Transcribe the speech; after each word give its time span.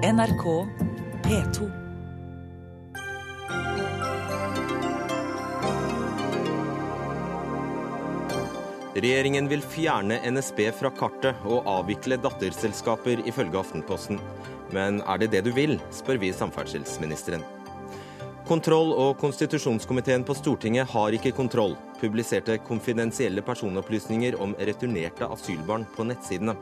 NRK 0.00 0.66
P2. 1.22 1.70
Regjeringen 8.94 9.48
vil 9.48 9.60
fjerne 9.60 10.16
NSB 10.24 10.62
fra 10.78 10.88
kartet 10.96 11.44
og 11.44 11.68
avvikle 11.68 12.16
datterselskaper, 12.16 13.20
ifølge 13.28 13.60
Aftenposten. 13.60 14.16
Men 14.72 15.02
er 15.04 15.20
det 15.20 15.34
det 15.36 15.44
du 15.44 15.52
vil, 15.52 15.76
spør 15.92 16.22
vi 16.24 16.32
samferdselsministeren. 16.32 17.44
Kontroll- 18.48 18.96
og 18.96 19.18
konstitusjonskomiteen 19.20 20.24
på 20.24 20.32
Stortinget 20.34 20.88
har 20.96 21.12
ikke 21.12 21.36
kontroll, 21.36 21.76
publiserte 22.00 22.56
konfidensielle 22.64 23.44
personopplysninger 23.44 24.40
om 24.40 24.56
returnerte 24.56 25.28
asylbarn 25.28 25.84
på 25.92 26.08
nettsidene. 26.08 26.56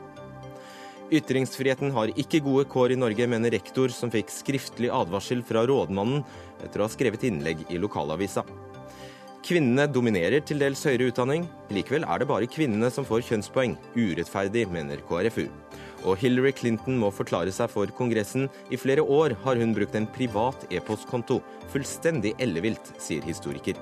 Ytringsfriheten 1.09 1.89
har 1.95 2.11
ikke 2.21 2.41
gode 2.45 2.67
kår 2.69 2.93
i 2.93 2.99
Norge, 2.99 3.25
mener 3.29 3.53
rektor, 3.55 3.89
som 3.89 4.11
fikk 4.13 4.29
skriftlig 4.29 4.91
advarsel 4.93 5.41
fra 5.45 5.63
rådmannen 5.65 6.21
etter 6.61 6.81
å 6.81 6.85
ha 6.85 6.93
skrevet 6.93 7.25
innlegg 7.25 7.65
i 7.73 7.79
lokalavisa. 7.81 8.43
Kvinnene 9.45 9.87
dominerer 9.89 10.43
til 10.45 10.59
dels 10.61 10.83
høyere 10.85 11.07
utdanning. 11.09 11.47
Likevel 11.73 12.05
er 12.05 12.21
det 12.21 12.27
bare 12.29 12.49
kvinnene 12.51 12.91
som 12.93 13.07
får 13.07 13.23
kjønnspoeng. 13.29 13.77
Urettferdig, 13.95 14.67
mener 14.69 15.01
KrFU. 15.09 15.47
Og 16.05 16.19
Hillary 16.21 16.51
Clinton 16.55 16.99
må 16.99 17.09
forklare 17.11 17.51
seg 17.55 17.71
for 17.73 17.89
Kongressen. 17.97 18.45
I 18.69 18.77
flere 18.77 19.01
år 19.01 19.33
har 19.45 19.59
hun 19.59 19.73
brukt 19.73 19.97
en 19.97 20.07
privat 20.13 20.67
e-postkonto. 20.69 21.39
Fullstendig 21.73 22.35
ellevilt, 22.37 22.93
sier 23.01 23.25
historiker. 23.25 23.79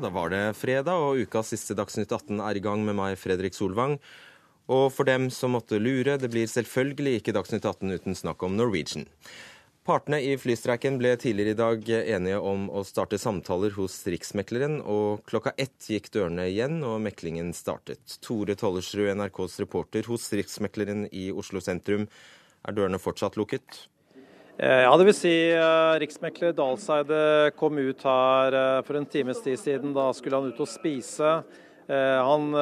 Da 0.00 0.08
var 0.08 0.30
det 0.32 0.54
fredag, 0.56 0.96
og 0.96 1.18
ukas 1.20 1.50
siste 1.52 1.74
Dagsnytt 1.76 2.08
18 2.08 2.38
er 2.40 2.56
i 2.56 2.62
gang 2.64 2.80
med 2.86 2.96
meg, 2.96 3.18
Fredrik 3.20 3.52
Solvang. 3.52 3.98
Og 4.72 4.86
for 4.94 5.04
dem 5.04 5.26
som 5.34 5.52
måtte 5.52 5.76
lure, 5.76 6.14
det 6.16 6.30
blir 6.32 6.48
selvfølgelig 6.48 7.18
ikke 7.18 7.34
Dagsnytt 7.36 7.66
18 7.68 7.92
uten 7.92 8.16
snakk 8.16 8.40
om 8.46 8.56
Norwegian. 8.56 9.04
Partene 9.84 10.22
i 10.24 10.38
flystreiken 10.40 10.96
ble 11.00 11.12
tidligere 11.20 11.52
i 11.52 11.58
dag 11.58 11.92
enige 11.98 12.40
om 12.40 12.68
å 12.72 12.84
starte 12.88 13.20
samtaler 13.20 13.76
hos 13.76 13.98
Riksmekleren, 14.08 14.78
og 14.80 15.20
klokka 15.28 15.52
ett 15.60 15.92
gikk 15.92 16.08
dørene 16.16 16.48
igjen, 16.48 16.80
og 16.80 17.02
meklingen 17.04 17.52
startet. 17.56 18.16
Tore 18.24 18.56
Tollersrud, 18.56 19.12
NRKs 19.20 19.60
reporter 19.66 20.08
hos 20.08 20.32
Riksmekleren 20.32 21.10
i 21.12 21.28
Oslo 21.28 21.60
sentrum. 21.60 22.08
Er 22.64 22.76
dørene 22.76 23.02
fortsatt 23.02 23.36
lukket? 23.36 23.84
Ja, 24.60 24.92
det 25.00 25.06
vil 25.08 25.14
si 25.16 25.30
uh, 25.56 25.96
Riksmekler 25.96 26.50
Dalseide 26.52 27.48
kom 27.56 27.78
ut 27.80 28.02
her 28.04 28.52
uh, 28.52 28.80
for 28.84 28.98
en 28.98 29.06
times 29.08 29.38
tid 29.40 29.56
siden. 29.56 29.94
Da 29.96 30.10
skulle 30.12 30.36
han 30.36 30.50
ut 30.52 30.60
og 30.60 30.68
spise. 30.68 31.40
Han 31.90 32.52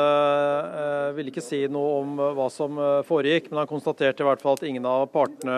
ville 1.12 1.28
ikke 1.28 1.42
si 1.44 1.58
noe 1.69 1.98
om 1.98 2.14
hva 2.32 2.46
som 2.48 2.78
foregikk, 3.04 3.50
men 3.50 3.58
han 3.60 3.69
konstaterte 3.69 4.24
i 4.24 4.24
hvert 4.24 4.41
fall 4.41 4.56
at 4.56 4.62
ingen 4.64 4.86
av 4.88 5.02
partene 5.12 5.56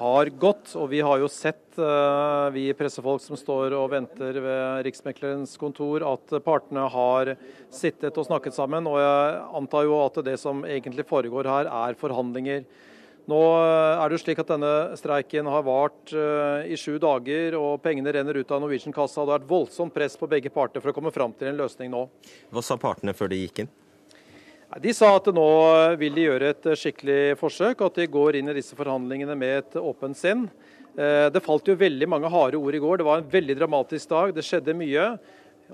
har 0.00 0.30
gått. 0.34 0.72
Og 0.74 0.88
vi 0.90 0.98
har 1.06 1.20
jo 1.22 1.28
sett, 1.30 1.78
vi 2.50 2.64
pressefolk 2.74 3.22
som 3.22 3.38
står 3.38 3.76
og 3.78 3.92
venter 3.92 4.40
ved 4.42 4.82
Riksmeklerens 4.88 5.54
kontor, 5.62 6.02
at 6.10 6.34
partene 6.42 6.88
har 6.90 7.36
sittet 7.70 8.18
og 8.18 8.26
snakket 8.26 8.58
sammen. 8.58 8.90
Og 8.90 8.98
jeg 8.98 9.38
antar 9.62 9.86
jo 9.86 10.02
at 10.02 10.18
det 10.26 10.34
som 10.42 10.66
egentlig 10.66 11.06
foregår 11.06 11.46
her, 11.52 11.70
er 11.70 12.02
forhandlinger. 12.02 12.66
Nå 13.26 13.38
er 13.58 14.04
det 14.06 14.14
jo 14.14 14.22
slik 14.22 14.38
at 14.38 14.50
denne 14.52 14.72
streiken 14.94 15.48
har 15.50 15.64
vart 15.66 16.12
i 16.14 16.76
sju 16.78 16.94
dager, 17.02 17.56
og 17.58 17.80
pengene 17.82 18.12
renner 18.14 18.38
ut 18.38 18.52
av 18.54 18.60
Norwegian-kassa. 18.62 19.24
Det 19.24 19.32
har 19.32 19.40
vært 19.40 19.50
voldsomt 19.50 19.94
press 19.94 20.14
på 20.20 20.28
begge 20.30 20.52
parter 20.54 20.84
for 20.84 20.92
å 20.92 20.94
komme 20.94 21.10
fram 21.14 21.34
til 21.34 21.50
en 21.50 21.58
løsning 21.58 21.90
nå. 21.90 22.04
Hva 22.54 22.62
sa 22.62 22.78
partene 22.78 23.16
før 23.18 23.32
de 23.32 23.40
gikk 23.42 23.64
inn? 23.64 23.72
De 24.82 24.92
sa 24.94 25.12
at 25.16 25.26
nå 25.34 25.48
vil 25.98 26.14
de 26.14 26.28
gjøre 26.28 26.52
et 26.54 26.70
skikkelig 26.78 27.36
forsøk, 27.40 27.80
og 27.80 27.90
at 27.90 27.98
de 27.98 28.08
går 28.14 28.38
inn 28.38 28.50
i 28.50 28.56
disse 28.60 28.78
forhandlingene 28.78 29.36
med 29.38 29.58
et 29.60 29.78
åpent 29.82 30.18
sinn. 30.18 30.46
Det 30.94 31.42
falt 31.44 31.66
jo 31.68 31.76
veldig 31.78 32.08
mange 32.08 32.30
harde 32.30 32.58
ord 32.62 32.78
i 32.78 32.80
går. 32.82 33.02
Det 33.02 33.06
var 33.10 33.20
en 33.20 33.30
veldig 33.34 33.58
dramatisk 33.58 34.10
dag. 34.14 34.34
Det 34.34 34.46
skjedde 34.46 34.74
mye. 34.78 35.10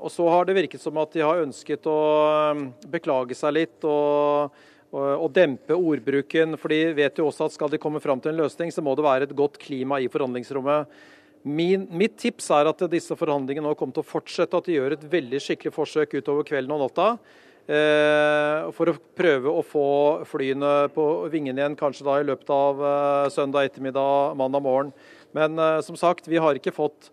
Og 0.01 0.09
så 0.13 0.25
har 0.33 0.49
det 0.49 0.57
virket 0.57 0.81
som 0.81 0.97
at 1.01 1.13
de 1.13 1.25
har 1.25 1.45
ønsket 1.45 1.85
å 1.89 2.01
beklage 2.89 3.37
seg 3.37 3.59
litt. 3.61 3.79
og 3.85 4.57
og 4.93 5.31
dempe 5.33 5.73
ordbruken. 5.73 6.59
For 6.61 6.73
de 6.73 6.93
vet 6.99 7.17
jo 7.19 7.31
også 7.31 7.49
at 7.49 7.57
skal 7.57 7.73
de 7.73 7.81
komme 7.81 8.01
fram 8.05 8.21
til 8.21 8.35
en 8.35 8.43
løsning, 8.43 8.73
så 8.75 8.85
må 8.85 8.93
det 8.97 9.07
være 9.07 9.29
et 9.29 9.37
godt 9.37 9.57
klima 9.63 10.01
i 10.03 10.11
forhandlingsrommet. 10.13 10.91
Min, 11.43 11.89
mitt 11.91 12.15
tips 12.23 12.53
er 12.55 12.69
at 12.71 12.85
disse 12.93 13.17
forhandlingene 13.19 13.67
nå 13.67 13.75
kommer 13.79 13.97
til 13.97 14.05
å 14.05 14.11
fortsette, 14.13 14.55
at 14.55 14.69
de 14.69 14.77
gjør 14.77 14.95
et 14.95 15.09
veldig 15.11 15.41
skikkelig 15.43 15.73
forsøk 15.75 16.15
utover 16.21 16.47
kvelden 16.47 16.75
og 16.77 16.85
natta. 16.85 17.09
Eh, 17.63 18.69
for 18.75 18.91
å 18.91 18.99
prøve 19.19 19.51
å 19.51 19.63
få 19.67 19.87
flyene 20.27 20.91
på 20.95 21.07
vingene 21.31 21.63
igjen, 21.63 21.77
kanskje 21.79 22.07
da 22.07 22.17
i 22.19 22.27
løpet 22.27 22.49
av 22.51 22.81
eh, 22.87 23.27
søndag 23.35 23.69
ettermiddag, 23.69 24.37
mandag 24.39 24.65
morgen. 24.65 24.91
Men 25.35 25.59
eh, 25.59 25.79
som 25.87 25.99
sagt, 25.99 26.31
vi 26.31 26.41
har 26.43 26.59
ikke 26.59 26.75
fått 26.75 27.11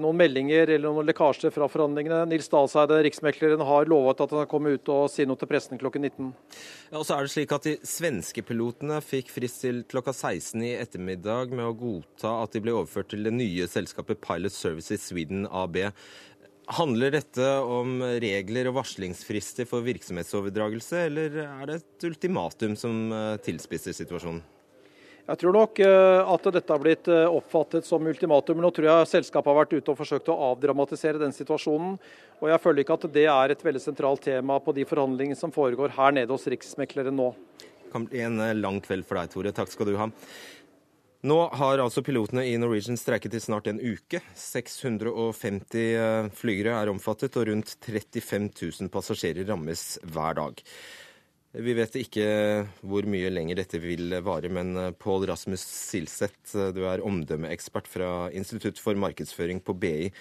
noen 0.00 0.16
meldinger 0.16 0.70
eller 0.76 0.88
noen 0.88 1.08
lekkasjer 1.10 1.52
fra 1.52 1.66
forhandlingene. 1.68 2.22
Nils 2.30 2.48
Dahlseide, 2.52 3.02
riksmekleren, 3.04 3.60
har 3.66 3.90
lovet 3.90 4.22
at 4.24 4.32
han 4.32 4.48
kommer 4.48 4.60
komme 4.60 4.76
ut 4.76 4.92
og 4.92 5.08
si 5.10 5.26
noe 5.28 5.38
til 5.40 5.48
pressen 5.50 5.80
klokken 5.80 6.04
19. 6.06 6.30
Ja, 6.90 7.00
og 7.00 7.06
så 7.06 7.16
er 7.16 7.26
det 7.26 7.34
slik 7.34 7.54
at 7.56 7.68
De 7.68 7.76
svenske 7.86 8.44
pilotene 8.46 9.00
fikk 9.04 9.32
frist 9.32 9.62
til 9.64 9.82
klokka 9.90 10.12
16 10.14 10.64
i 10.66 10.74
ettermiddag 10.80 11.54
med 11.54 11.66
å 11.66 11.76
godta 11.76 12.40
at 12.44 12.54
de 12.54 12.62
ble 12.64 12.74
overført 12.76 13.12
til 13.12 13.24
det 13.26 13.34
nye 13.34 13.68
selskapet 13.70 14.20
Pilot 14.24 14.54
Services 14.54 15.08
Sweden 15.10 15.46
AB. 15.46 15.82
Handler 16.70 17.16
dette 17.16 17.48
om 17.66 17.98
regler 18.22 18.68
og 18.70 18.76
varslingsfrister 18.78 19.66
for 19.66 19.82
virksomhetsoverdragelse, 19.82 21.06
eller 21.08 21.40
er 21.48 21.64
det 21.66 21.80
et 21.80 22.06
ultimatum 22.12 22.76
som 22.78 23.08
tilspisser 23.42 23.96
situasjonen? 23.96 24.44
Jeg 25.30 25.38
tror 25.38 25.54
nok 25.54 25.78
at 25.78 26.46
dette 26.56 26.74
har 26.74 26.80
blitt 26.82 27.06
oppfattet 27.06 27.86
som 27.86 28.02
ultimatum. 28.10 28.58
Nå 28.58 28.72
tror 28.74 28.88
jeg 28.88 29.10
selskapet 29.12 29.46
har 29.52 29.58
vært 29.60 29.76
ute 29.76 29.92
og 29.92 29.98
forsøkt 30.00 30.30
å 30.32 30.38
avdramatisere 30.48 31.22
den 31.22 31.30
situasjonen. 31.36 31.92
Og 32.42 32.50
jeg 32.50 32.62
føler 32.64 32.82
ikke 32.82 32.96
at 32.98 33.06
det 33.14 33.26
er 33.30 33.54
et 33.54 33.62
veldig 33.62 33.82
sentralt 33.84 34.24
tema 34.26 34.56
på 34.58 34.74
de 34.74 34.82
forhandlingene 34.90 35.38
som 35.38 35.54
foregår 35.54 35.94
her 35.94 36.16
nede 36.18 36.34
hos 36.34 36.48
Riksmekleren 36.50 37.14
nå. 37.14 37.28
Det 37.62 37.92
kan 37.92 38.08
bli 38.10 38.24
en 38.26 38.42
lang 38.58 38.80
kveld 38.82 39.06
for 39.06 39.20
deg, 39.20 39.30
Tore. 39.30 39.54
Takk 39.54 39.70
skal 39.70 39.92
du 39.92 39.94
ha. 40.00 40.10
Nå 41.30 41.36
har 41.60 41.82
altså 41.84 42.00
pilotene 42.02 42.46
i 42.48 42.56
Norwegian 42.58 42.96
streiket 42.98 43.34
i 43.36 43.40
snart 43.44 43.66
en 43.70 43.78
uke. 43.78 44.22
650 44.40 46.30
flygere 46.38 46.78
er 46.80 46.90
omfattet, 46.90 47.36
og 47.36 47.50
rundt 47.50 47.74
35 47.84 48.50
000 48.80 48.88
passasjerer 48.94 49.44
rammes 49.50 50.00
hver 50.10 50.38
dag. 50.40 50.62
Vi 51.50 51.72
vet 51.74 51.96
ikke 51.98 52.26
hvor 52.86 53.06
mye 53.10 53.30
lenger 53.32 53.58
dette 53.58 53.80
vil 53.82 54.12
vare, 54.22 54.46
men 54.54 54.94
Pål 55.02 55.24
Rasmus 55.26 55.64
Silseth, 55.66 56.54
du 56.54 56.84
er 56.86 57.02
omdømmeekspert 57.02 57.90
fra 57.90 58.10
Institutt 58.30 58.78
for 58.78 58.94
markedsføring 58.94 59.58
på 59.66 59.74
BI. 59.74 60.12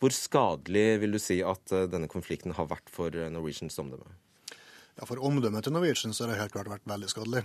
Hvor 0.00 0.14
skadelig 0.16 0.86
vil 1.02 1.12
du 1.12 1.20
si 1.20 1.42
at 1.44 1.74
denne 1.92 2.08
konflikten 2.08 2.56
har 2.56 2.70
vært 2.72 2.88
for 2.88 3.12
Norwegians 3.12 3.76
omdømme? 3.84 4.08
Ja, 4.96 5.04
For 5.04 5.20
omdømmet 5.20 5.68
til 5.68 5.76
Norwegian 5.76 6.16
så 6.16 6.24
har 6.24 6.32
det 6.32 6.40
helt 6.40 6.56
klart 6.56 6.72
vært 6.72 6.88
veldig 6.88 7.12
skadelig. 7.12 7.44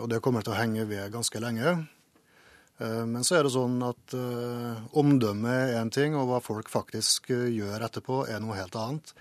Og 0.00 0.08
det 0.08 0.24
kommer 0.24 0.40
til 0.40 0.56
å 0.56 0.58
henge 0.58 0.88
ved 0.88 1.12
ganske 1.12 1.44
lenge. 1.44 1.76
Men 2.80 3.20
så 3.20 3.36
er 3.36 3.44
det 3.44 3.52
sånn 3.54 3.76
at 3.84 4.16
omdømme 4.96 5.60
er 5.68 5.76
en 5.82 5.92
ting, 5.92 6.16
og 6.16 6.32
hva 6.32 6.40
folk 6.40 6.72
faktisk 6.72 7.34
gjør 7.36 7.84
etterpå 7.84 8.24
er 8.32 8.40
noe 8.40 8.56
helt 8.56 8.80
annet. 8.80 9.12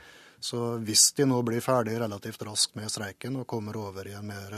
Så 0.44 0.60
hvis 0.84 1.06
de 1.16 1.24
nå 1.30 1.38
blir 1.48 1.64
ferdig 1.64 1.96
relativt 2.02 2.42
raskt 2.44 2.76
med 2.76 2.92
streiken 2.92 3.38
og 3.40 3.48
kommer 3.48 3.78
over 3.80 4.10
i 4.12 4.16
en 4.18 4.28
mer 4.28 4.56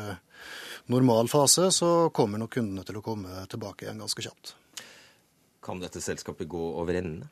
normal 0.89 1.29
fase, 1.29 1.67
så 1.69 2.09
kommer 2.09 2.41
nok 2.41 2.55
kundene 2.57 2.81
til 2.87 2.97
å 2.97 3.05
komme 3.05 3.43
tilbake 3.51 3.85
igjen 3.85 4.01
ganske 4.01 4.25
kjapt. 4.25 4.55
Kan 5.61 5.83
dette 5.83 6.01
selskapet 6.01 6.49
gå 6.49 6.63
over 6.81 6.97
ende? 6.97 7.29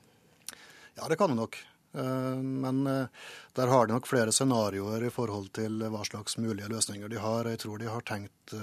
Ja, 0.94 1.10
det 1.10 1.18
kan 1.18 1.34
det 1.34 1.40
nok. 1.42 1.58
Men 1.94 2.86
der 2.86 3.74
har 3.74 3.90
de 3.90 3.94
nok 3.94 4.10
flere 4.10 4.34
scenarioer 4.34 5.06
i 5.06 5.14
forhold 5.14 5.50
til 5.58 5.82
hva 5.90 6.06
slags 6.06 6.38
mulige 6.42 6.70
løsninger 6.70 7.10
de 7.10 7.22
har. 7.22 7.50
Jeg 7.50 7.62
tror, 7.66 7.82
de 7.82 7.90
har 7.90 8.06
tenkt, 8.06 8.54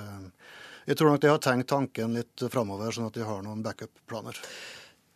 jeg 0.87 0.99
tror 0.99 1.11
nok 1.12 1.23
de 1.23 1.35
har 1.35 1.43
tenkt 1.43 1.70
tanken 1.70 2.14
litt 2.19 2.47
framover, 2.50 2.94
sånn 2.94 3.11
at 3.11 3.19
de 3.19 3.26
har 3.26 3.43
noen 3.47 3.62
backup-planer. 3.67 4.38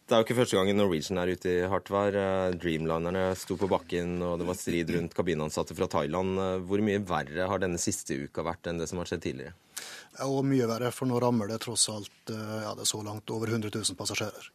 Det 0.05 0.13
er 0.13 0.21
jo 0.21 0.27
ikke 0.27 0.37
første 0.37 0.59
gangen 0.59 0.77
Norwegian 0.77 1.17
er 1.17 1.31
ute 1.33 1.49
i 1.49 1.69
hardt 1.73 1.89
vær. 1.89 2.17
Dreamlinerne 2.61 3.23
sto 3.41 3.57
på 3.57 3.69
bakken, 3.73 4.19
og 4.21 4.37
det 4.41 4.49
var 4.51 4.59
strid 4.61 4.91
rundt 4.93 5.17
kabinansatte 5.17 5.77
fra 5.79 5.89
Thailand. 5.89 6.37
Hvor 6.69 6.83
mye 6.85 7.01
verre 7.09 7.47
har 7.49 7.63
denne 7.63 7.81
siste 7.81 8.19
uka 8.27 8.45
vært 8.45 8.69
enn 8.69 8.83
det 8.83 8.91
som 8.91 9.01
har 9.01 9.09
skjedd 9.09 9.25
tidligere? 9.25 9.57
Og 10.27 10.45
mye 10.45 10.69
verre, 10.69 10.93
for 10.93 11.09
nå 11.09 11.17
rammer 11.25 11.49
det 11.49 11.63
tross 11.65 11.89
alt 11.89 12.29
ja, 12.29 12.75
det 12.77 12.85
er 12.85 12.91
så 12.93 13.01
langt 13.07 13.33
over 13.33 13.49
100 13.49 13.73
000 13.73 13.97
passasjerer. 13.97 14.51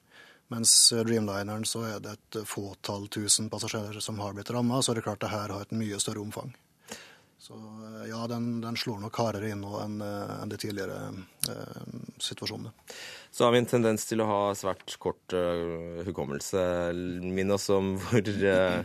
Mens 0.53 0.75
Dreamlineren 0.93 1.65
så 1.65 1.83
er 1.85 1.99
det 2.01 2.13
et 2.13 2.39
fåtall 2.49 3.09
tusen 3.09 3.49
passasjerer 3.49 3.99
som 4.01 4.21
har 4.21 4.37
blitt 4.37 4.49
ramma, 4.53 4.81
så 4.81 4.93
er 4.93 4.99
det 4.99 5.05
klart 5.05 5.21
det 5.21 5.33
her 5.33 5.49
har 5.53 5.65
et 5.65 5.73
mye 5.77 5.97
større 6.01 6.21
omfang. 6.21 6.53
Så 7.39 7.57
eh, 7.57 8.09
ja, 8.09 8.27
den, 8.27 8.61
den 8.61 8.77
slår 8.77 8.99
nok 9.01 9.17
hardere 9.21 9.49
inn 9.53 9.61
nå 9.63 9.77
enn 9.81 10.01
enn 10.01 10.49
de 10.51 10.57
tidligere 10.61 10.97
eh, 11.49 11.93
situasjonene. 12.21 12.73
Så 13.31 13.45
har 13.45 13.53
vi 13.53 13.61
en 13.61 13.69
tendens 13.69 14.07
til 14.09 14.23
å 14.23 14.27
ha 14.29 14.39
svært 14.57 14.95
kort 15.01 15.35
uh, 15.37 16.01
hukommelse. 16.07 16.61
Minn 17.21 17.53
oss 17.53 17.69
om 17.73 17.93
hvor, 18.01 18.25
uh, 18.25 18.81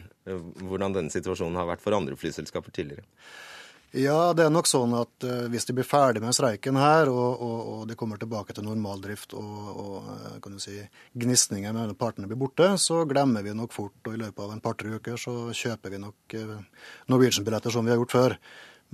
hvordan 0.60 0.96
denne 0.98 1.12
situasjonen 1.14 1.56
har 1.58 1.70
vært 1.72 1.84
for 1.84 1.96
andre 1.96 2.18
flyselskaper 2.20 2.74
tidligere. 2.74 3.06
Ja, 3.94 4.34
det 4.34 4.42
er 4.42 4.50
nok 4.50 4.66
sånn 4.66 4.92
at 4.98 5.24
uh, 5.24 5.46
hvis 5.52 5.64
de 5.68 5.76
blir 5.78 5.88
ferdig 5.88 6.20
med 6.20 6.36
streiken 6.36 6.76
her, 6.76 7.08
og, 7.08 7.40
og, 7.46 7.56
og 7.72 7.88
de 7.88 7.96
kommer 7.96 8.20
tilbake 8.20 8.52
til 8.52 8.66
normaldrift 8.66 9.32
og, 9.38 9.56
og 9.80 10.12
kan 10.44 10.58
du 10.58 10.60
si, 10.60 10.76
gnisninger 11.16 11.72
mellom 11.72 11.96
partene 11.96 12.28
blir 12.28 12.42
borte, 12.42 12.74
så 12.82 13.04
glemmer 13.08 13.46
vi 13.46 13.56
nok 13.56 13.72
fort, 13.72 13.96
og 14.04 14.12
i 14.12 14.20
løpet 14.26 14.44
av 14.44 14.52
en 14.52 14.62
par-tre 14.64 14.98
uker 14.98 15.16
så 15.24 15.38
kjøper 15.56 15.94
vi 15.94 16.04
nok 16.04 16.38
Norwegian-billetter 17.14 17.72
som 17.72 17.86
vi 17.86 17.94
har 17.94 18.02
gjort 18.02 18.18
før. 18.18 18.38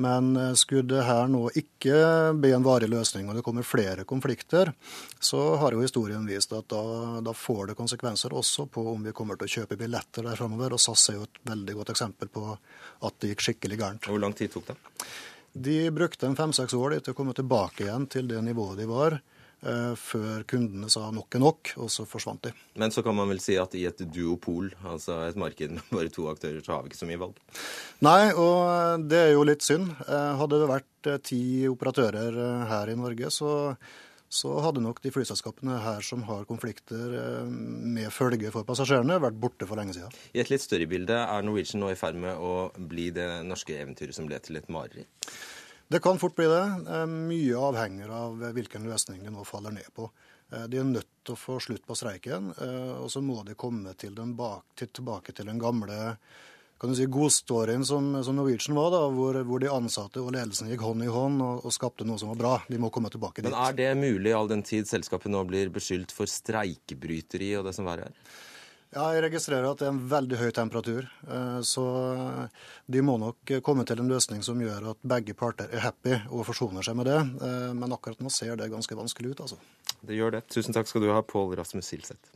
Men 0.00 0.36
eh, 0.36 0.52
skulle 0.58 0.88
det 0.88 1.04
her 1.04 1.28
nå 1.28 1.42
ikke 1.56 1.96
bli 2.40 2.52
en 2.56 2.64
varig 2.64 2.88
løsning, 2.90 3.28
og 3.28 3.36
det 3.36 3.44
kommer 3.46 3.66
flere 3.66 4.06
konflikter, 4.08 4.72
så 5.20 5.42
har 5.60 5.76
jo 5.76 5.82
historien 5.84 6.24
vist 6.28 6.54
at 6.56 6.68
da, 6.72 6.82
da, 7.24 7.34
får 7.36 7.70
det 7.70 7.78
konsekvenser 7.78 8.34
også 8.36 8.66
på 8.72 8.86
om 8.94 9.04
vi 9.04 9.14
kommer 9.16 9.36
til 9.38 9.48
å 9.48 9.54
kjøpe 9.58 9.78
billetter 9.80 10.26
der 10.26 10.40
framover. 10.40 10.76
Og 10.76 10.82
SAS 10.82 11.10
er 11.10 11.18
jo 11.18 11.26
et 11.28 11.42
veldig 11.50 11.76
godt 11.80 11.92
eksempel 11.96 12.32
på 12.32 12.46
at 12.54 13.18
det 13.20 13.34
gikk 13.34 13.46
skikkelig 13.48 13.80
gærent. 13.82 14.08
Hvor 14.08 14.22
lang 14.22 14.36
tid 14.36 14.54
tok 14.54 14.70
det? 14.70 14.78
De 15.52 15.78
brukte 15.90 16.28
en 16.28 16.38
fem-seks 16.38 16.76
år 16.78 17.00
til 17.00 17.12
å 17.12 17.18
komme 17.18 17.34
tilbake 17.36 17.84
igjen 17.84 18.06
til 18.10 18.28
det 18.30 18.40
nivået 18.46 18.78
de 18.80 18.88
var. 18.88 19.18
Eh, 19.60 19.92
før 20.00 20.44
kundene 20.48 20.88
sa 20.88 21.10
nok 21.12 21.36
er 21.36 21.42
nok, 21.42 21.70
og 21.84 21.90
så 21.92 22.06
forsvant 22.08 22.46
de. 22.46 22.52
Men 22.80 22.92
så 22.94 23.02
kan 23.04 23.16
man 23.16 23.28
vel 23.28 23.42
si 23.44 23.58
at 23.60 23.74
i 23.76 23.84
et 23.90 23.98
duopol, 24.08 24.70
altså 24.88 25.18
et 25.26 25.36
marked 25.40 25.74
med 25.76 25.90
bare 25.92 26.12
to 26.12 26.30
aktører, 26.32 26.62
så 26.64 26.78
har 26.78 26.84
vi 26.84 26.92
ikke 26.92 27.02
så 27.02 27.08
mye 27.10 27.20
valg? 27.20 27.40
Nei, 28.06 28.30
og 28.32 29.04
det 29.10 29.20
er 29.26 29.34
jo 29.34 29.44
litt 29.44 29.66
synd. 29.66 29.92
Eh, 30.06 30.30
hadde 30.40 30.62
det 30.62 30.70
vært 30.70 31.10
eh, 31.12 31.20
ti 31.28 31.42
operatører 31.68 32.40
her 32.72 32.88
i 32.88 32.96
Norge, 32.96 33.28
så, 33.36 33.52
så 34.32 34.56
hadde 34.64 34.86
nok 34.86 35.04
de 35.04 35.12
flyselskapene 35.12 35.76
her 35.84 36.08
som 36.08 36.24
har 36.30 36.48
konflikter 36.48 37.44
med 37.52 38.08
følge 38.16 38.54
for 38.54 38.64
passasjerene, 38.64 39.20
vært 39.20 39.40
borte 39.44 39.68
for 39.68 39.76
lenge 39.76 39.98
siden. 39.98 40.16
I 40.32 40.40
et 40.40 40.48
litt 40.48 40.64
større 40.64 40.88
bilde, 40.88 41.20
er 41.20 41.44
Norwegian 41.44 41.84
nå 41.84 41.92
i 41.92 42.00
ferd 42.00 42.16
med 42.16 42.40
å 42.40 42.70
bli 42.80 43.10
det 43.12 43.28
norske 43.44 43.76
eventyret 43.76 44.16
som 44.16 44.30
ble 44.30 44.40
til 44.40 44.56
et 44.56 44.72
mareritt? 44.72 45.34
Det 45.90 45.98
kan 46.02 46.20
fort 46.22 46.36
bli 46.38 46.46
det. 46.46 47.06
Mye 47.10 47.56
avhenger 47.58 48.12
av 48.14 48.44
hvilken 48.54 48.84
løsning 48.86 49.24
de 49.24 49.32
nå 49.34 49.42
faller 49.48 49.74
ned 49.74 49.88
på. 49.96 50.06
Eh, 50.52 50.68
de 50.70 50.78
er 50.78 50.86
nødt 50.86 51.08
til 51.26 51.34
å 51.34 51.40
få 51.40 51.58
slutt 51.62 51.82
på 51.86 51.96
streiken, 51.98 52.52
eh, 52.62 52.94
og 53.00 53.10
så 53.10 53.22
må 53.22 53.40
de 53.46 53.58
komme 53.58 53.94
til 53.98 54.14
bak, 54.38 54.70
til, 54.78 54.90
tilbake 55.00 55.34
til 55.34 55.50
den 55.50 55.58
gamle 55.58 56.14
kan 56.80 56.88
du 56.88 56.96
si, 56.96 57.04
godstoryen 57.12 57.82
som, 57.84 58.06
som 58.24 58.38
Norwegian 58.38 58.72
var, 58.78 58.94
da, 58.94 59.00
hvor, 59.12 59.36
hvor, 59.44 59.60
de 59.60 59.68
ansatte 59.68 60.22
og 60.22 60.30
ledelsen 60.32 60.70
gikk 60.70 60.80
hånd 60.80 61.04
i 61.04 61.10
hånd 61.12 61.42
og, 61.44 61.66
og, 61.68 61.74
skapte 61.76 62.06
noe 62.08 62.16
som 62.16 62.30
var 62.32 62.38
bra. 62.40 62.52
De 62.72 62.78
må 62.80 62.88
komme 62.88 63.10
tilbake 63.12 63.42
dit. 63.42 63.50
Men 63.50 63.58
Er 63.66 63.76
det 63.76 63.90
mulig 64.00 64.32
all 64.32 64.48
den 64.48 64.64
tid 64.64 64.88
selskapet 64.88 65.28
nå 65.28 65.42
blir 65.44 65.68
beskyldt 65.74 66.14
for 66.16 66.30
streikebryteri 66.30 67.50
og 67.58 67.68
det 67.68 67.74
som 67.76 67.84
verre 67.84 68.08
er? 68.08 68.38
Ja, 68.90 69.04
jeg 69.14 69.22
registrerer 69.22 69.68
at 69.68 69.78
det 69.78 69.86
er 69.86 69.92
en 69.92 70.02
veldig 70.10 70.38
høy 70.40 70.48
temperatur. 70.54 71.06
Eh, 71.30 71.60
så 71.62 71.84
de 72.90 73.02
må 73.06 73.14
nok 73.22 73.52
komme 73.66 73.84
til 73.86 74.02
en 74.02 74.10
løsning 74.10 74.42
som 74.42 74.58
gjør 74.58 74.90
at 74.94 75.04
begge 75.12 75.36
parter 75.38 75.70
er 75.70 75.84
happy 75.84 76.16
og 76.26 76.42
forsoner 76.48 76.82
seg 76.86 76.98
med 76.98 77.06
det. 77.06 77.20
Eh, 77.46 77.70
men 77.78 77.94
akkurat 77.94 78.18
nå 78.24 78.32
ser 78.34 78.58
det 78.58 78.70
ganske 78.72 78.98
vanskelig 78.98 79.36
ut, 79.36 79.44
altså. 79.46 79.60
Det 80.02 80.18
gjør 80.18 80.34
det. 80.38 80.44
Tusen 80.50 80.74
takk 80.74 80.90
skal 80.90 81.06
du 81.06 81.12
ha, 81.14 81.22
Pål 81.22 81.54
Rasmus 81.60 81.86
Silseth. 81.86 82.34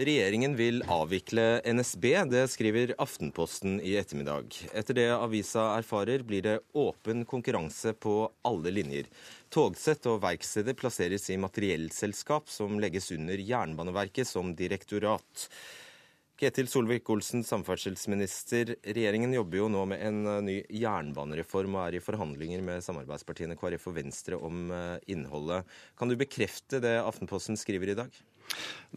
Regjeringen 0.00 0.54
vil 0.56 0.78
avvikle 0.88 1.60
NSB, 1.60 2.04
det 2.32 2.46
skriver 2.48 2.94
Aftenposten 3.04 3.74
i 3.84 3.98
ettermiddag. 4.00 4.54
Etter 4.72 4.96
det 4.96 5.10
avisa 5.12 5.66
erfarer, 5.74 6.22
blir 6.24 6.46
det 6.46 6.54
åpen 6.72 7.26
konkurranse 7.28 7.92
på 8.00 8.14
alle 8.48 8.72
linjer. 8.72 9.10
Togsett 9.52 10.08
og 10.08 10.22
verksteder 10.22 10.78
plasseres 10.78 11.28
i 11.28 11.36
materiellselskap 11.42 12.48
som 12.48 12.80
legges 12.80 13.10
under 13.12 13.44
Jernbaneverket 13.44 14.30
som 14.30 14.54
direktorat. 14.56 15.44
Ketil 16.40 16.72
Solvik-Olsen, 16.72 17.44
samferdselsminister. 17.44 18.78
Regjeringen 18.80 19.36
jobber 19.36 19.60
jo 19.60 19.68
nå 19.68 19.84
med 19.92 20.00
en 20.00 20.22
eh, 20.24 20.42
ny 20.46 20.56
jernbanereform 20.80 21.76
og 21.76 21.82
er 21.84 21.98
i 21.98 22.04
forhandlinger 22.06 22.64
med 22.64 22.88
samarbeidspartiene 22.88 23.60
KrF 23.60 23.90
og 23.92 24.00
Venstre 24.00 24.40
om 24.40 24.72
eh, 24.72 24.96
innholdet. 25.12 25.68
Kan 26.00 26.08
du 26.08 26.16
bekrefte 26.16 26.80
det 26.80 26.96
Aftenposten 27.04 27.60
skriver 27.60 27.92
i 27.92 28.00
dag? 28.06 28.22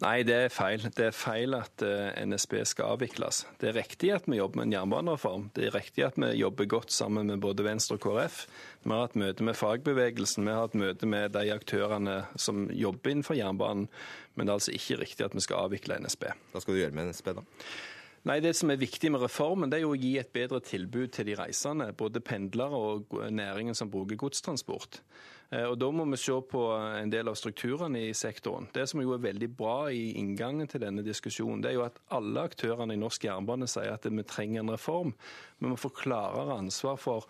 Nei, 0.02 0.24
det 0.26 0.34
er 0.34 0.50
feil. 0.50 0.82
Det 0.90 1.04
er 1.06 1.14
feil 1.14 1.54
at 1.54 1.82
eh, 1.86 2.16
NSB 2.26 2.56
skal 2.66 2.96
avvikles. 2.96 3.44
Det 3.62 3.70
er 3.70 3.76
riktig 3.78 4.10
at 4.10 4.26
vi 4.26 4.40
jobber 4.40 4.58
med 4.60 4.66
en 4.66 4.74
jernbanereform. 4.74 5.46
Det 5.54 5.68
er 5.68 5.76
riktig 5.76 6.02
at 6.08 6.18
vi 6.18 6.32
jobber 6.40 6.66
godt 6.72 6.92
sammen 6.92 7.30
med 7.30 7.42
både 7.44 7.66
Venstre 7.66 7.94
og 7.94 8.02
KrF. 8.02 8.40
Vi 8.82 8.90
har 8.90 9.04
hatt 9.06 9.14
møte 9.20 9.46
med 9.46 9.58
fagbevegelsen, 9.58 10.48
vi 10.48 10.54
har 10.54 10.66
hatt 10.66 10.74
møte 10.78 11.06
med 11.06 11.36
de 11.36 11.46
aktørene 11.54 12.18
som 12.34 12.66
jobber 12.74 13.14
innenfor 13.14 13.38
jernbanen. 13.38 13.86
Men 14.34 14.46
det 14.46 14.50
er 14.50 14.58
altså 14.58 14.74
ikke 14.74 14.98
riktig 15.04 15.28
at 15.28 15.36
vi 15.38 15.44
skal 15.46 15.68
avvikle 15.68 16.00
NSB. 16.02 16.26
Hva 16.50 16.64
skal 16.64 16.74
du 16.74 16.82
gjøre 16.82 16.98
med 16.98 17.12
NSB, 17.12 17.36
da? 17.38 17.46
Nei, 18.24 18.40
Det 18.40 18.54
som 18.56 18.72
er 18.72 18.80
viktig 18.80 19.12
med 19.12 19.20
reformen, 19.20 19.70
det 19.70 19.78
er 19.78 19.84
jo 19.84 19.92
å 19.92 20.00
gi 20.00 20.16
et 20.18 20.32
bedre 20.32 20.58
tilbud 20.64 21.12
til 21.12 21.28
de 21.28 21.36
reisende. 21.38 21.90
Både 21.92 22.24
pendlere 22.24 22.74
og 22.74 23.14
næringen 23.30 23.76
som 23.76 23.92
bruker 23.92 24.16
godstransport. 24.16 25.02
Eh, 25.54 25.66
og 25.70 25.78
Da 25.78 25.90
må 25.94 26.06
vi 26.10 26.18
se 26.20 26.34
på 26.50 26.62
en 26.98 27.10
del 27.12 27.30
av 27.30 27.38
strukturene 27.38 28.08
i 28.08 28.14
sektoren. 28.16 28.68
Det 28.74 28.88
som 28.90 29.02
jo 29.02 29.14
er 29.14 29.24
veldig 29.24 29.50
bra 29.56 29.90
i 29.92 30.12
inngangen 30.18 30.68
til 30.70 30.82
denne 30.82 31.04
diskusjonen, 31.06 31.62
det 31.62 31.70
er 31.72 31.78
jo 31.78 31.86
at 31.86 32.00
alle 32.10 32.48
aktørene 32.48 32.96
i 32.96 33.00
norsk 33.00 33.28
jernbane 33.28 33.68
sier 33.70 33.94
at 33.94 34.08
vi 34.08 34.22
trenger 34.26 34.64
en 34.64 34.74
reform. 34.74 35.14
Vi 35.60 35.70
må 35.70 35.78
få 35.78 35.92
klarere 35.94 36.58
ansvar 36.58 36.98
for 36.98 37.28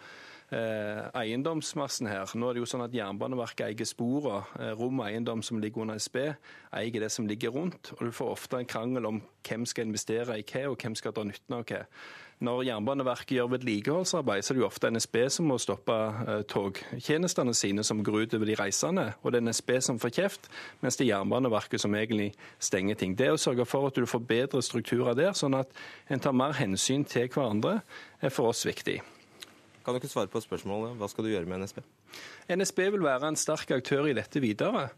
eh, 0.55 1.05
eiendomsmassen 1.21 2.09
her. 2.09 2.31
Nå 2.35 2.49
er 2.49 2.57
det 2.57 2.65
jo 2.65 2.71
sånn 2.71 2.87
at 2.87 2.95
Jernbaneverket 2.97 3.67
eier 3.69 3.89
sporene. 3.89 4.45
Eh, 4.61 4.75
rom 4.79 5.03
og 5.03 5.09
eiendom 5.09 5.43
som 5.45 5.61
ligger 5.61 5.85
under 5.85 6.01
SB, 6.01 6.21
eier 6.73 7.01
det 7.05 7.13
som 7.13 7.29
ligger 7.29 7.55
rundt. 7.55 7.93
Og 7.99 8.07
du 8.09 8.13
får 8.15 8.37
ofte 8.39 8.61
en 8.61 8.71
krangel 8.71 9.11
om 9.11 9.23
hvem 9.45 9.67
skal 9.69 9.91
investere 9.91 10.39
i 10.41 10.47
hva, 10.47 10.69
og 10.71 10.79
hvem 10.81 10.97
skal 10.99 11.17
dra 11.17 11.27
nytten 11.29 11.59
av 11.59 11.67
hva. 11.69 11.85
Når 12.45 12.65
Jernbaneverket 12.67 13.39
gjør 13.39 13.53
vedlikeholdsarbeid, 13.55 14.45
så 14.45 14.53
er 14.53 14.59
det 14.59 14.63
jo 14.65 14.67
ofte 14.67 14.91
NSB 14.93 15.17
som 15.33 15.47
må 15.49 15.57
stoppe 15.63 15.95
eh, 15.95 16.43
togtjenestene 16.51 17.55
sine 17.57 17.85
som 17.87 18.03
går 18.05 18.27
ut 18.27 18.37
over 18.37 18.51
de 18.51 18.57
reisende. 18.59 19.07
Og 19.23 19.33
det 19.33 19.41
er 19.41 19.47
NSB 19.47 19.73
som 19.87 20.01
får 20.03 20.13
kjeft, 20.19 20.51
mens 20.83 20.99
det 20.99 21.07
er 21.07 21.15
Jernbaneverket 21.15 21.81
som 21.81 21.97
egentlig 21.97 22.33
stenger 22.63 23.01
ting. 23.01 23.17
Det 23.17 23.31
å 23.33 23.41
sørge 23.41 23.65
for 23.69 23.89
at 23.89 23.97
du 23.97 24.05
får 24.11 24.27
bedre 24.29 24.63
strukturer 24.65 25.17
der, 25.17 25.33
sånn 25.39 25.57
at 25.57 25.73
en 26.13 26.21
tar 26.21 26.37
mer 26.37 26.57
hensyn 26.59 27.07
til 27.09 27.31
hverandre, 27.33 27.79
er 28.21 28.35
for 28.35 28.53
oss 28.53 28.67
viktig. 28.69 29.01
Kan 29.85 29.95
du 29.95 30.01
ikke 30.01 30.13
svare 30.13 30.33
på 30.33 30.41
spørsmålet? 30.41 30.99
Hva 31.01 31.09
skal 31.13 31.27
du 31.27 31.33
gjøre 31.33 31.49
med 31.49 31.65
NSB? 31.65 31.81
NSB 32.55 32.79
vil 32.95 33.05
være 33.05 33.33
en 33.33 33.41
sterk 33.41 33.73
aktør 33.77 34.09
i 34.09 34.17
dette 34.17 34.41
videre. 34.41 34.89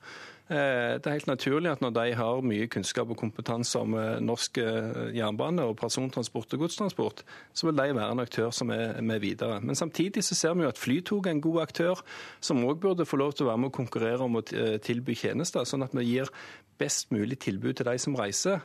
Eh, 0.47 0.95
det 1.03 1.09
er 1.11 1.17
helt 1.17 1.27
naturlig 1.27 1.73
at 1.73 1.81
når 1.83 1.91
de 1.97 2.13
har 2.15 2.45
mye 2.47 2.69
kunnskap 2.71 3.11
og 3.11 3.19
kompetanse 3.19 3.81
om 3.83 3.97
eh, 3.99 4.21
norsk 4.23 4.61
eh, 4.63 4.99
jernbane 5.17 5.65
og 5.67 5.75
persontransport 5.81 6.55
og 6.55 6.63
godstransport, 6.63 7.25
så 7.51 7.67
vil 7.67 7.81
de 7.81 7.97
være 7.97 8.13
en 8.15 8.23
aktør 8.23 8.53
som 8.55 8.71
er 8.71 9.01
med 9.03 9.25
videre. 9.25 9.59
Men 9.61 9.75
samtidig 9.75 10.23
så 10.23 10.39
ser 10.39 10.55
vi 10.55 10.63
jo 10.63 10.71
at 10.71 10.79
Flytog 10.79 11.27
er 11.27 11.35
en 11.35 11.43
god 11.43 11.63
aktør, 11.65 12.05
som 12.41 12.63
òg 12.63 12.79
burde 12.79 13.09
få 13.09 13.19
lov 13.19 13.35
til 13.35 13.47
å 13.47 13.51
være 13.51 13.65
med 13.65 13.73
å 13.73 13.79
konkurrere 13.81 14.23
om 14.23 14.39
å 14.39 14.45
tilby 14.47 15.19
tjenester, 15.19 15.67
sånn 15.67 15.83
at 15.83 15.99
vi 15.99 16.07
gir 16.13 16.31
best 16.79 17.11
mulig 17.11 17.41
tilbud 17.43 17.75
til 17.81 17.91
de 17.91 17.99
som 17.99 18.15
reiser. 18.15 18.63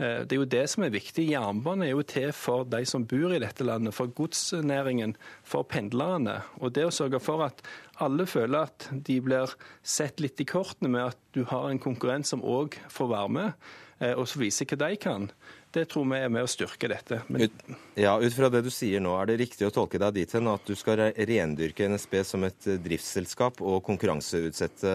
Eh, 0.00 0.22
det 0.24 0.36
er 0.36 0.40
jo 0.40 0.48
det 0.48 0.64
som 0.72 0.86
er 0.86 0.94
viktig. 0.94 1.28
Jernbanen 1.32 1.86
er 1.86 1.92
jo 1.92 2.04
til 2.06 2.32
for 2.36 2.66
de 2.68 2.82
som 2.88 3.04
bor 3.08 3.34
i 3.34 3.40
dette 3.42 3.66
landet, 3.66 3.94
for 3.96 4.12
godsnæringen, 4.16 5.16
for 5.44 5.68
pendlerne. 5.68 6.40
Og 6.60 6.74
det 6.76 6.88
å 6.88 6.94
sørge 6.94 7.20
for 7.22 7.44
at 7.46 7.62
alle 8.02 8.26
føler 8.26 8.70
at 8.70 8.88
de 8.92 9.20
blir 9.22 9.52
sett 9.84 10.22
litt 10.22 10.40
i 10.40 10.48
kortene 10.48 10.90
med 10.92 11.12
at 11.12 11.24
du 11.36 11.44
har 11.48 11.68
en 11.68 11.82
konkurrent 11.82 12.28
som 12.28 12.42
òg 12.42 12.78
får 12.90 13.10
være 13.12 13.34
med, 13.36 13.66
eh, 14.00 14.14
og 14.16 14.26
som 14.30 14.42
viser 14.42 14.70
hva 14.70 14.80
de 14.86 14.96
kan. 15.00 15.28
Det 15.72 15.86
tror 15.88 16.04
vi 16.04 16.18
er 16.20 16.28
med 16.28 16.44
å 16.44 16.50
styrke 16.50 16.88
dette. 16.90 17.22
Men... 17.32 17.46
Ut, 17.46 17.76
ja, 17.96 18.18
ut 18.20 18.34
fra 18.36 18.50
det 18.52 18.60
du 18.66 18.68
sier 18.72 19.00
nå, 19.00 19.14
er 19.16 19.30
det 19.30 19.38
riktig 19.40 19.64
å 19.64 19.72
tolke 19.72 20.00
deg 20.00 20.18
dit 20.18 20.34
hen 20.36 20.50
at 20.52 20.66
du 20.68 20.74
skal 20.76 21.00
rendyrke 21.16 21.88
NSB 21.88 22.18
som 22.28 22.44
et 22.44 22.66
driftsselskap 22.84 23.62
og 23.64 23.80
konkurranseutsette 23.86 24.92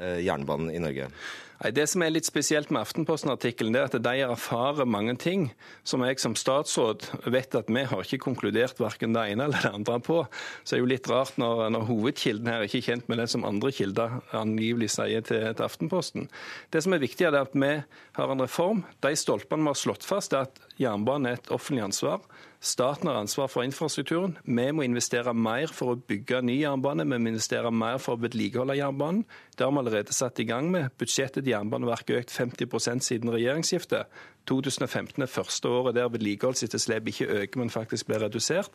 eh, 0.00 0.22
jernbanen 0.24 0.72
i 0.72 0.80
Norge? 0.80 1.10
Det 1.56 1.86
som 1.88 2.02
er 2.04 2.12
litt 2.12 2.28
spesielt 2.28 2.68
med 2.74 2.82
Aftenposten-artikkelen, 2.84 3.76
er 3.78 3.86
at 3.88 3.96
de 4.04 4.12
erfarer 4.26 4.88
mange 4.88 5.14
ting 5.20 5.46
som 5.88 6.02
jeg 6.04 6.20
som 6.20 6.34
statsråd 6.36 7.06
vet 7.32 7.56
at 7.56 7.70
vi 7.72 7.84
har 7.88 8.02
ikke 8.04 8.20
konkludert 8.26 8.80
verken 8.80 9.16
det 9.16 9.24
ene 9.32 9.46
eller 9.48 9.64
det 9.64 9.72
andre 9.72 9.96
på. 10.04 10.18
Så 10.62 10.74
det 10.74 10.78
er 10.78 10.82
jo 10.82 10.90
litt 10.92 11.08
rart 11.08 11.38
når, 11.40 11.64
når 11.72 11.86
hovedkilden 11.88 12.50
her 12.52 12.60
er 12.60 12.68
ikke 12.68 12.84
kjent 12.90 13.08
med 13.08 13.22
det 13.22 13.28
som 13.32 13.46
andre 13.48 13.72
kilder 13.72 14.18
angivelig 14.36 14.92
sier 14.98 15.24
til, 15.24 15.48
til, 15.48 15.64
Aftenposten. 15.66 16.28
Det 16.70 16.84
som 16.84 16.94
er 16.94 17.02
viktig, 17.02 17.24
er 17.26 17.40
at 17.40 17.56
vi 17.56 17.72
har 18.20 18.34
en 18.34 18.44
reform. 18.44 18.84
De 19.02 19.16
stolpene 19.16 19.64
vi 19.64 19.72
har 19.72 19.80
slått 19.80 20.04
fast, 20.06 20.36
er 20.36 20.50
at 20.50 20.60
jernbanen 20.80 21.32
er 21.32 21.40
et 21.40 21.50
offentlig 21.56 21.86
ansvar. 21.88 22.20
Staten 22.60 23.08
har 23.08 23.18
ansvar 23.20 23.50
for 23.52 23.66
infrastrukturen. 23.66 24.38
Vi 24.44 24.70
må 24.72 24.84
investere 24.86 25.34
mer 25.36 25.70
for 25.72 25.92
å 25.92 25.98
bygge 26.00 26.40
ny 26.42 26.56
jernbane. 26.62 27.04
Vi 27.04 27.18
må 27.20 27.30
investere 27.30 27.70
mer 27.70 28.00
for 28.02 28.16
å 28.16 28.22
vedlikeholde 28.24 28.78
jernbanen. 28.78 29.24
Det 29.56 29.66
har 29.66 29.74
vi 29.74 29.82
allerede 29.82 30.16
satt 30.16 30.40
i 30.40 30.48
gang 30.48 30.70
med. 30.72 30.88
Budsjettet 30.98 31.44
til 31.44 31.52
Jernbaneverket 31.52 32.22
økt 32.22 32.34
50% 32.34 33.04
siden 33.04 33.32
regjeringsskiftet. 33.34 34.08
2015 34.46 35.22
er 35.22 35.30
første 35.30 35.68
året 35.68 35.96
der 35.96 36.08
vedlikeholdsetterslepet 36.12 37.08
ikke 37.12 37.26
øker, 37.40 37.60
men 37.60 37.70
faktisk 37.70 38.06
blir 38.06 38.22
redusert. 38.22 38.70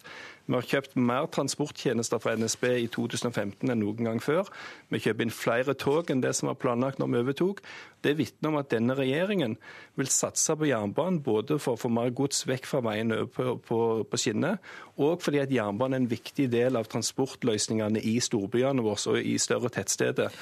Vi 0.47 0.53
har 0.53 0.67
kjøpt 0.67 0.95
mer 0.97 1.27
transporttjenester 1.31 2.21
fra 2.21 2.35
NSB 2.35 2.63
i 2.83 2.87
2015 2.91 3.71
enn 3.71 3.81
noen 3.81 4.07
gang 4.09 4.21
før. 4.23 4.49
Vi 4.91 5.01
kjøper 5.01 5.25
inn 5.27 5.33
flere 5.35 5.75
tog 5.79 6.11
enn 6.11 6.23
det 6.23 6.33
som 6.37 6.51
var 6.51 6.59
planlagt 6.61 6.99
når 6.99 7.11
vi 7.11 7.21
overtok. 7.23 7.61
Det 8.03 8.17
vitner 8.17 8.51
om 8.51 8.57
at 8.61 8.71
denne 8.73 8.95
regjeringen 8.97 9.57
vil 9.99 10.09
satse 10.11 10.55
på 10.57 10.69
jernbanen, 10.69 11.21
både 11.23 11.59
for 11.61 11.77
å 11.77 11.81
få 11.81 11.91
mer 11.93 12.09
gods 12.17 12.45
vekk 12.49 12.67
fra 12.67 12.81
veien 12.85 13.13
på, 13.33 13.55
på, 13.67 13.81
på 14.03 14.19
skinner, 14.19 14.57
og 14.97 15.21
fordi 15.23 15.43
at 15.43 15.53
jernbanen 15.53 15.99
er 15.99 16.03
en 16.03 16.11
viktig 16.11 16.49
del 16.51 16.79
av 16.79 16.89
transportløsningene 16.91 18.01
i 18.01 18.17
storbyene 18.23 18.83
våre 18.83 19.15
og 19.15 19.23
i 19.23 19.37
større 19.41 19.71
tettsteder. 19.73 20.33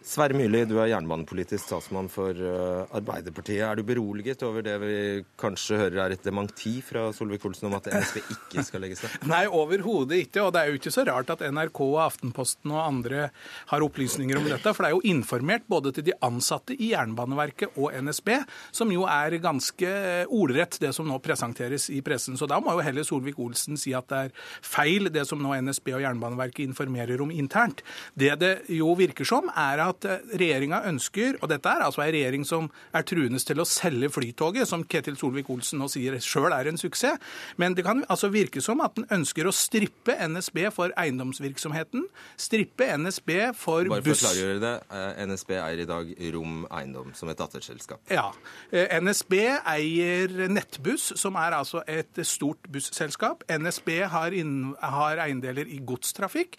Sverre 0.00 0.32
Myrli, 0.32 0.62
du 0.64 0.78
er 0.80 0.88
jernbanepolitisk 0.94 1.60
statsmann 1.60 2.06
for 2.08 2.32
eh, 2.32 2.92
Arbeiderpartiet. 2.96 3.60
Er 3.66 3.76
du 3.76 3.84
beroliget 3.84 4.40
over 4.46 4.64
det 4.64 4.78
vi 4.80 4.94
kanskje 5.40 5.76
hører 5.76 5.98
er 6.06 6.14
et 6.14 6.24
dementi 6.24 6.78
fra 6.84 7.10
Solvik-Olsen 7.12 7.68
om 7.68 7.76
at 7.76 7.90
NSB 7.92 8.22
ikke 8.32 8.64
skal 8.64 8.80
legges 8.80 9.02
ned? 9.04 9.26
Nei, 9.28 9.42
overhodet 9.44 10.22
ikke. 10.24 10.46
Og 10.46 10.54
det 10.56 10.62
er 10.62 10.70
jo 10.70 10.78
ikke 10.80 10.92
så 10.94 11.04
rart 11.04 11.32
at 11.34 11.44
NRK 11.44 11.80
og 11.84 11.98
Aftenposten 12.06 12.72
og 12.72 12.80
andre 12.80 13.26
har 13.68 13.84
opplysninger 13.84 14.40
om 14.40 14.48
dette. 14.48 14.72
For 14.72 14.86
det 14.86 14.88
er 14.88 14.96
jo 14.96 15.12
informert 15.12 15.68
både 15.68 15.92
til 15.98 16.08
de 16.08 16.16
ansatte 16.24 16.78
i 16.80 16.94
Jernbaneverket 16.94 17.76
og 17.76 17.92
NSB, 18.00 18.32
som 18.72 18.96
jo 18.96 19.04
er 19.04 19.36
ganske 19.44 19.92
ordrett 20.32 20.80
det 20.80 20.94
som 20.96 21.08
nå 21.10 21.20
presenteres 21.20 21.90
i 21.92 22.00
pressen. 22.06 22.40
Så 22.40 22.48
da 22.48 22.56
må 22.64 22.72
jo 22.78 22.86
heller 22.86 23.04
Solvik-Olsen 23.04 23.76
si 23.80 23.92
at 23.92 24.08
det 24.08 24.24
er 24.30 24.34
feil 24.64 25.12
det 25.12 25.26
som 25.28 25.44
nå 25.44 25.52
NSB 25.60 25.92
og 25.98 26.06
Jernbaneverket 26.06 26.64
informerer 26.64 27.20
om 27.20 27.36
internt. 27.36 27.84
Det 28.16 28.32
det 28.40 28.54
jo 28.72 28.96
virker 28.96 29.28
som, 29.28 29.52
er 29.52 29.84
at 29.84 29.89
at 29.90 30.06
eh, 30.08 30.22
regjeringa 30.40 30.82
ønsker, 30.90 31.38
og 31.40 31.50
dette 31.52 31.70
er 31.70 31.84
altså 31.84 32.04
en 32.04 32.12
regjering 32.14 32.46
som 32.48 32.68
er 32.96 33.06
truende 33.06 33.40
til 33.42 33.62
å 33.62 33.66
selge 33.68 34.10
Flytoget, 34.14 34.68
som 34.68 34.84
Ketil 34.84 35.18
Solvik-Olsen 35.20 35.80
nå 35.80 35.88
sier 35.90 36.18
sjøl 36.24 36.52
er 36.54 36.70
en 36.70 36.80
suksess, 36.80 37.20
men 37.60 37.76
det 37.76 37.84
kan 37.86 38.02
altså 38.10 38.30
virke 38.32 38.62
som 38.64 38.82
at 38.84 38.96
den 38.98 39.06
ønsker 39.12 39.48
å 39.48 39.54
strippe 39.54 40.16
NSB 40.28 40.62
for 40.74 40.94
eiendomsvirksomheten, 41.00 42.06
strippe 42.40 42.88
NSB 43.00 43.32
for 43.58 43.86
buss... 43.86 43.92
Bare 43.92 44.06
for 44.06 44.14
å 44.14 44.20
klargjøre 44.24 44.62
det, 44.64 44.74
eh, 44.98 45.22
NSB 45.30 45.54
eier 45.58 45.84
i 45.84 45.88
dag 45.88 46.12
Rom 46.34 46.64
Eiendom 46.70 47.14
som 47.18 47.30
et 47.32 47.40
datterselskap. 47.40 48.02
Ja. 48.12 48.28
Eh, 48.70 48.96
NSB 49.00 49.36
eier 49.58 50.36
Nettbuss, 50.50 51.10
som 51.20 51.38
er 51.40 51.56
altså 51.58 51.84
et 51.90 52.22
stort 52.28 52.70
busselskap. 52.72 53.44
NSB 53.50 53.92
har, 54.12 54.36
inn, 54.36 54.74
har 54.80 55.22
eiendeler 55.26 55.70
i 55.70 55.80
godstrafikk. 55.86 56.58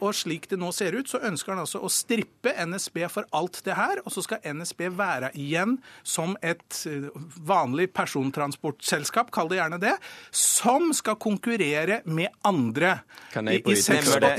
Og 0.00 0.14
slik 0.16 0.46
det 0.48 0.56
nå 0.60 0.70
ser 0.72 0.96
ut, 0.96 1.08
så 1.10 1.20
ønsker 1.26 1.52
han 1.52 1.64
altså 1.64 1.82
å 1.84 1.90
strippe 1.92 2.53
NSB 2.66 3.04
for 3.12 3.26
alt 3.36 3.60
det 3.66 3.76
her, 3.78 4.00
og 4.04 4.12
så 4.14 4.24
skal 4.24 4.42
NSB 4.54 4.86
være 4.96 5.30
igjen 5.38 5.76
som 6.02 6.36
et 6.44 6.80
eh, 6.90 7.08
vanlig 7.46 7.88
persontransportselskap, 7.94 9.32
kall 9.34 9.50
det 9.50 9.60
gjerne 9.60 9.80
det, 9.82 9.94
som 10.30 10.92
skal 10.96 11.18
konkurrere 11.20 12.00
med 12.04 12.32
andre. 12.46 12.98
Kan 13.32 13.50
jeg 13.50 13.62
inn 13.64 13.70
med 13.70 14.26
det? 14.26 14.34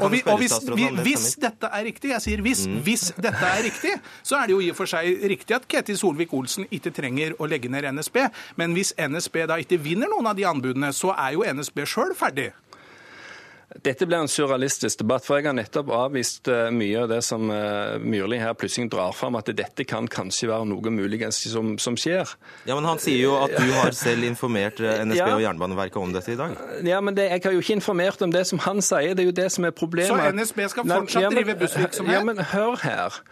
Og, 0.00 0.10
vi, 0.12 0.22
og 0.26 0.40
hvis, 0.40 0.56
vi, 0.74 0.88
hvis, 1.04 1.26
dette 1.40 1.70
er 1.70 1.86
riktig, 1.86 2.12
jeg 2.14 2.24
sier 2.26 2.44
hvis, 2.44 2.64
mm. 2.68 2.80
hvis 2.86 3.10
dette 3.18 3.52
er 3.52 3.64
riktig, 3.66 3.94
så 4.22 4.40
er 4.40 4.48
det 4.48 4.56
jo 4.56 4.62
i 4.64 4.70
og 4.72 4.78
for 4.78 4.90
seg 4.90 5.24
riktig 5.30 5.56
at 5.56 5.68
Ketil 5.70 5.98
Solvik-Olsen 6.00 6.68
ikke 6.70 6.92
trenger 6.94 7.36
å 7.38 7.48
legge 7.50 7.70
ned 7.72 7.88
NSB. 7.96 8.22
Men 8.60 8.74
hvis 8.76 8.94
NSB 8.96 9.44
da 9.50 9.60
ikke 9.62 9.80
vinner 9.80 10.10
noen 10.10 10.30
av 10.30 10.38
de 10.38 10.46
anbudene, 10.48 10.92
så 10.96 11.14
er 11.16 11.36
jo 11.36 11.46
NSB 11.46 11.84
sjøl 11.88 12.16
ferdig. 12.18 12.50
Dette 13.70 14.06
blir 14.06 14.18
en 14.18 14.28
surrealistisk 14.28 14.98
debatt, 15.04 15.22
for 15.22 15.38
jeg 15.38 15.46
har 15.46 15.54
nettopp 15.54 15.92
avvist 15.94 16.48
eh, 16.50 16.72
mye 16.74 17.04
av 17.04 17.12
det 17.12 17.20
som 17.22 17.52
eh, 17.54 18.00
Myrli 18.02 18.40
her 18.42 18.56
plutselig 18.58 18.90
drar 18.90 19.14
fram, 19.14 19.38
at 19.38 19.46
dette 19.54 19.86
kan 19.86 20.08
kanskje 20.10 20.48
være 20.50 20.66
noe 20.72 20.90
muligens 20.90 21.38
som, 21.52 21.76
som, 21.78 21.94
skjer. 21.94 22.32
Ja, 22.66 22.74
Men 22.74 22.88
han 22.88 22.98
sier 23.02 23.22
jo 23.22 23.36
at 23.38 23.54
du 23.54 23.70
har 23.76 23.94
selv 23.94 24.26
informert 24.26 24.82
eh, 24.82 25.04
NSB 25.06 25.18
ja. 25.22 25.28
og 25.36 25.44
Jernbaneverket 25.44 26.00
om 26.02 26.16
dette 26.16 26.34
i 26.34 26.40
dag. 26.40 26.58
Ja, 26.82 26.98
men 26.98 27.14
det, 27.14 27.28
jeg 27.30 27.44
har 27.46 27.54
jo 27.54 27.62
ikke 27.62 27.78
informert 27.78 28.26
om 28.26 28.34
det 28.34 28.42
som 28.50 28.58
han 28.66 28.82
sier, 28.82 29.14
det 29.14 29.22
er 29.22 29.30
jo 29.30 29.36
det 29.38 29.46
som 29.54 29.68
er 29.70 29.76
problemet. 29.76 30.18
Så 30.18 30.34
NSB 30.40 30.66
skal 30.74 30.90
fortsatt 30.90 31.28
ja, 31.28 31.30
men, 31.30 31.38
drive 31.38 31.58
bussvirksomhet? 31.62 32.18
Ja, 32.18 32.26
men 32.26 32.42
hør 32.50 32.74
her. 32.82 33.22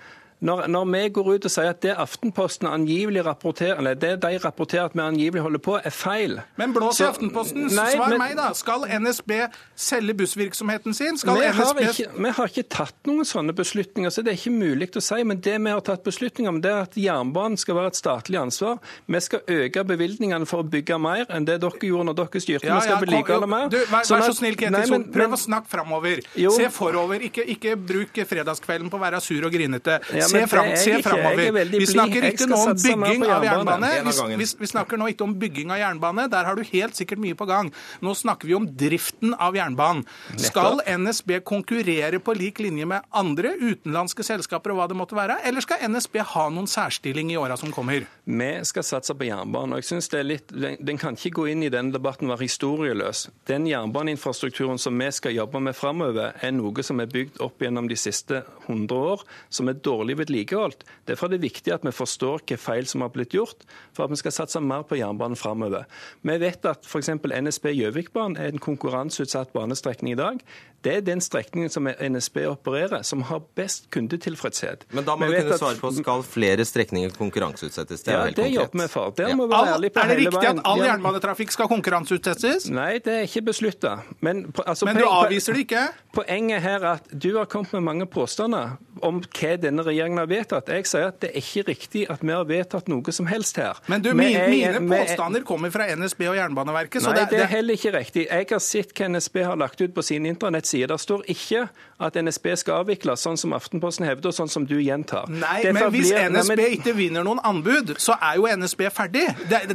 Når, 0.41 0.67
når, 0.71 0.85
vi 0.93 1.01
går 1.17 1.29
ut 1.35 1.47
og 1.49 1.51
sier 1.51 1.73
at 1.73 1.81
det 1.83 1.95
Aftenposten 1.99 2.69
angivelig 2.71 3.25
rapporterer, 3.27 3.81
eller 3.81 3.97
det 3.99 4.13
de 4.23 4.39
rapporterer 4.39 4.87
at 4.87 4.95
vi 4.95 5.03
angivelig 5.03 5.43
holder 5.43 5.63
på, 5.63 5.75
er 5.83 5.95
feil 5.95 6.39
Men 6.61 6.75
blås 6.77 7.01
i 7.03 7.07
Aftenposten. 7.09 7.67
Nei, 7.75 7.89
Svar 7.97 8.13
men, 8.13 8.23
meg, 8.23 8.37
da. 8.39 8.53
Skal 8.55 8.87
NSB 8.87 9.33
selge 9.75 10.15
bussvirksomheten 10.21 10.95
sin? 10.95 11.19
Skal 11.19 11.41
vi, 11.41 11.49
NSB... 11.51 11.59
har 11.59 11.91
ikke, 11.91 12.23
vi 12.23 12.33
har 12.37 12.53
ikke 12.53 12.67
tatt 12.71 13.11
noen 13.11 13.27
sånne 13.27 13.55
beslutninger, 13.59 14.15
så 14.15 14.23
det 14.23 14.35
er 14.35 14.39
ikke 14.39 14.55
mulig 14.55 14.91
å 14.95 15.03
si. 15.03 15.19
Men 15.27 15.43
det 15.43 15.57
vi 15.59 15.75
har 15.75 15.83
tatt 15.89 16.07
beslutninger 16.07 16.55
om, 16.55 16.61
det 16.63 16.71
er 16.71 16.87
at 16.87 16.95
jernbanen 16.99 17.59
skal 17.59 17.81
være 17.81 17.93
et 17.95 17.99
statlig 17.99 18.39
ansvar. 18.39 18.79
Vi 19.11 19.23
skal 19.27 19.43
øke 19.59 19.85
bevilgningene 19.91 20.47
for 20.47 20.63
å 20.63 20.69
bygge 20.71 21.01
mer 21.03 21.27
enn 21.35 21.49
det 21.49 21.59
dere 21.65 21.91
gjorde 21.91 22.13
når 22.13 22.19
dere 22.23 22.45
styrte. 22.47 22.71
Ja, 22.71 22.79
vi 22.79 22.87
skal 22.87 23.03
vedlikeholde 23.03 23.51
mer. 23.51 23.67
Du, 23.75 23.79
vær, 23.91 24.07
vær, 24.07 24.27
så 24.29 24.39
snill, 24.39 24.59
Ketil. 24.61 25.09
Prøv 25.19 25.35
å 25.35 25.43
snakke 25.49 25.73
framover. 25.75 26.23
Se 26.31 26.71
forover. 26.75 27.27
Ikke, 27.27 27.43
ikke 27.57 27.75
bruk 27.91 28.23
fredagskvelden 28.29 28.93
på 28.93 29.01
å 29.01 29.03
være 29.03 29.23
sur 29.25 29.43
og 29.49 29.55
grinete. 29.55 29.99
Ja, 30.15 30.28
se, 30.29 30.45
fram, 30.51 30.71
se 30.77 30.99
framover. 31.05 31.73
Vi 31.73 31.89
snakker 31.89 32.29
ikke 32.31 32.49
nå 32.51 32.61
om 32.63 32.75
bygging 32.77 33.25
av 33.27 33.47
jernbane. 33.47 33.91
Vi, 34.39 34.49
vi, 34.61 34.71
snakker 34.71 35.01
nå 35.01 35.11
ikke 35.13 35.27
om 35.27 35.35
bygging 35.41 35.73
av 35.75 35.83
jernbane. 35.83 36.29
Der 36.33 36.49
har 36.49 36.59
du 36.59 36.65
helt 36.69 36.99
sikkert 36.99 37.23
mye 37.23 37.39
på 37.39 37.49
gang. 37.49 37.73
Nå 38.05 38.15
snakker 38.19 38.51
vi 38.51 38.57
om 38.59 38.69
driften 38.69 39.35
av 39.35 39.57
jernbanen. 39.59 40.05
Skal 40.37 40.83
NSB 40.85 41.41
konkurrere 41.49 42.21
på 42.23 42.35
lik 42.39 42.63
linje 42.63 42.87
med 42.89 43.07
andre 43.11 43.55
utenlandske 43.59 44.27
selskaper 44.27 44.75
og 44.75 44.83
hva 44.83 44.89
det 44.91 44.99
måtte 44.99 45.19
være, 45.19 45.41
eller 45.49 45.65
skal 45.65 45.83
NSB 45.89 46.21
ha 46.35 46.49
noen 46.53 46.69
særstilling 46.71 47.33
i 47.33 47.39
åra 47.41 47.57
som 47.61 47.73
kommer? 47.75 48.07
Vi 48.25 48.51
skal 48.69 48.87
satse 48.87 49.17
på 49.17 49.29
jernbanen. 49.29 49.77
og 49.77 49.83
jeg 49.83 49.91
synes 49.93 50.11
det 50.13 50.21
er 50.21 50.29
litt, 50.29 50.53
Den 50.79 50.99
kan 50.99 51.17
ikke 51.17 51.37
gå 51.41 51.47
inn 51.53 51.63
i 51.63 51.73
denne 51.73 51.93
debatten 51.95 52.29
og 52.29 52.37
være 52.37 52.49
historieløs. 52.49 53.29
Den 53.49 53.67
jernbaneinfrastrukturen 53.67 54.79
som 54.79 54.99
vi 54.99 55.11
skal 55.13 55.37
jobbe 55.37 55.61
med 55.61 55.77
framover, 55.77 56.33
er 56.41 56.53
noe 56.53 56.83
som 56.85 57.01
er 57.01 57.11
bygd 57.11 57.41
opp 57.45 57.63
gjennom 57.63 57.89
de 57.89 57.97
siste 57.99 58.43
100 58.67 58.95
år, 59.13 59.25
som 59.51 59.69
er 59.69 59.81
dårlig 59.85 60.18
vedlikeholdt 60.19 60.49
vedlikeholdt. 60.49 60.85
Derfor 61.09 61.27
er 61.27 61.37
det 61.37 61.43
viktig 61.43 61.73
at 61.73 61.85
vi 61.85 61.93
forstår 61.95 62.43
hva 62.47 62.59
feil 62.61 62.87
som 62.87 63.03
har 63.05 63.13
blitt 63.15 63.35
gjort, 63.35 63.65
for 63.93 64.05
at 64.05 64.13
vi 64.13 64.21
skal 64.21 64.35
satse 64.35 64.61
mer 64.61 64.85
på 64.87 64.99
jernbanen 64.99 65.39
framover. 65.39 65.87
Vi 66.23 66.39
vet 66.39 66.65
at 66.69 66.87
f.eks. 66.87 67.11
NSB 67.19 67.73
Gjøvikbanen 67.75 68.37
er 68.37 68.53
en 68.53 68.63
konkurranseutsatt 68.63 69.53
banestrekning 69.53 70.15
i 70.15 70.21
dag. 70.21 70.43
Det 70.83 70.93
er 70.95 71.01
den 71.03 71.21
strekningen 71.21 71.71
som 71.73 71.89
NSB 71.89 72.45
opererer, 72.47 73.03
som 73.03 73.23
har 73.27 73.43
best 73.59 73.89
kundetilfredshet. 73.95 74.87
Men 74.95 75.07
da 75.07 75.17
må 75.19 75.27
vi 75.27 75.41
kunne 75.41 75.59
svare 75.59 75.81
på 75.81 75.91
skal 75.97 76.23
flere 76.23 76.67
strekninger 76.69 77.15
konkurranseutsettes? 77.19 78.05
Det 78.07 78.13
er 78.13 78.19
ja, 78.19 78.25
helt 78.29 78.37
det 78.37 78.45
konkret. 78.45 78.61
jobber 78.63 78.83
vi 78.83 78.89
for. 78.93 79.15
Der 79.19 79.35
må 79.35 79.49
vi 79.49 79.57
være 79.57 79.75
ærlige 79.75 79.95
på 79.97 80.05
hele 80.07 80.15
veien. 80.15 80.27
Er 80.27 80.31
det 80.31 80.37
riktig 80.39 80.51
at 80.53 80.71
all 80.71 80.85
jernbanetrafikk 80.87 81.55
skal 81.57 81.71
konkurranseutsettes? 81.73 82.69
Nei, 82.71 82.93
det 83.03 83.17
er 83.17 83.27
ikke 83.27 83.43
beslutta. 83.51 83.97
Men, 84.21 84.45
altså, 84.67 84.87
Men, 84.87 85.01
du 85.03 85.09
avviser 85.09 85.59
det 85.59 85.67
ikke? 85.67 85.87
Poenget 86.15 86.63
her 86.63 86.79
er 86.79 86.93
at 86.93 87.11
du 87.11 87.33
har 87.37 87.51
kommet 87.51 87.75
med 87.75 87.87
mange 87.89 88.07
påstander 88.07 88.79
om 89.03 89.19
hva 89.23 89.51
denne 89.59 89.83
regjeringen 89.87 90.23
har 90.23 90.31
vedtatt. 90.31 90.71
Jeg 90.71 90.87
sier 90.91 91.11
at 91.11 91.19
det 91.23 91.33
er 91.33 91.43
ikke 91.43 91.67
riktig 91.73 92.05
at 92.11 92.23
vi 92.23 92.35
har 92.35 92.47
vedtatt 92.47 92.89
noe 92.91 93.15
som 93.15 93.27
helst 93.31 93.59
her. 93.59 93.79
Men 93.91 94.03
du, 94.05 94.13
mine, 94.15 94.47
er, 94.47 94.51
mine 94.79 94.83
påstander 94.91 95.43
kommer 95.47 95.75
fra 95.75 95.89
NSB 95.91 96.25
og 96.31 96.39
Jernbaneverket. 96.39 97.03
Nei, 97.07 97.15
det, 97.19 97.27
det, 97.35 97.43
er 97.45 97.53
heller 97.53 97.79
ikke 97.79 97.95
riktig. 97.99 98.27
Jeg 98.31 98.49
har 98.51 98.63
sett 98.63 98.95
hva 98.95 99.11
NSB 99.15 99.43
har 99.47 99.59
lagt 99.59 99.83
ut 99.83 99.95
på 99.95 100.07
sin 100.07 100.27
internett 100.29 100.68
nettsider. 100.69 100.89
Det 100.89 100.99
står 101.01 101.23
ikke 101.29 101.69
at 101.99 102.15
NSB 102.15 102.53
skal 102.57 102.85
avvikles, 102.85 103.23
sånn 103.25 103.39
som 103.39 103.53
Aftenposten 103.57 104.07
hevder, 104.07 104.31
og 104.31 104.35
sånn 104.37 104.49
som 104.49 104.67
du 104.67 104.77
gjentar. 104.79 105.27
Nei, 105.29 105.63
Derfor 105.65 105.89
men 105.89 105.95
hvis 105.97 106.13
blir, 106.13 106.29
NSB 106.31 106.61
ikke 106.77 106.95
vinner 106.95 107.25
noen 107.27 107.41
anbud, 107.43 107.97
så 107.99 108.15
er 108.23 108.39
jo 108.39 108.47
NSB 108.47 108.85
ferdig. 108.95 109.25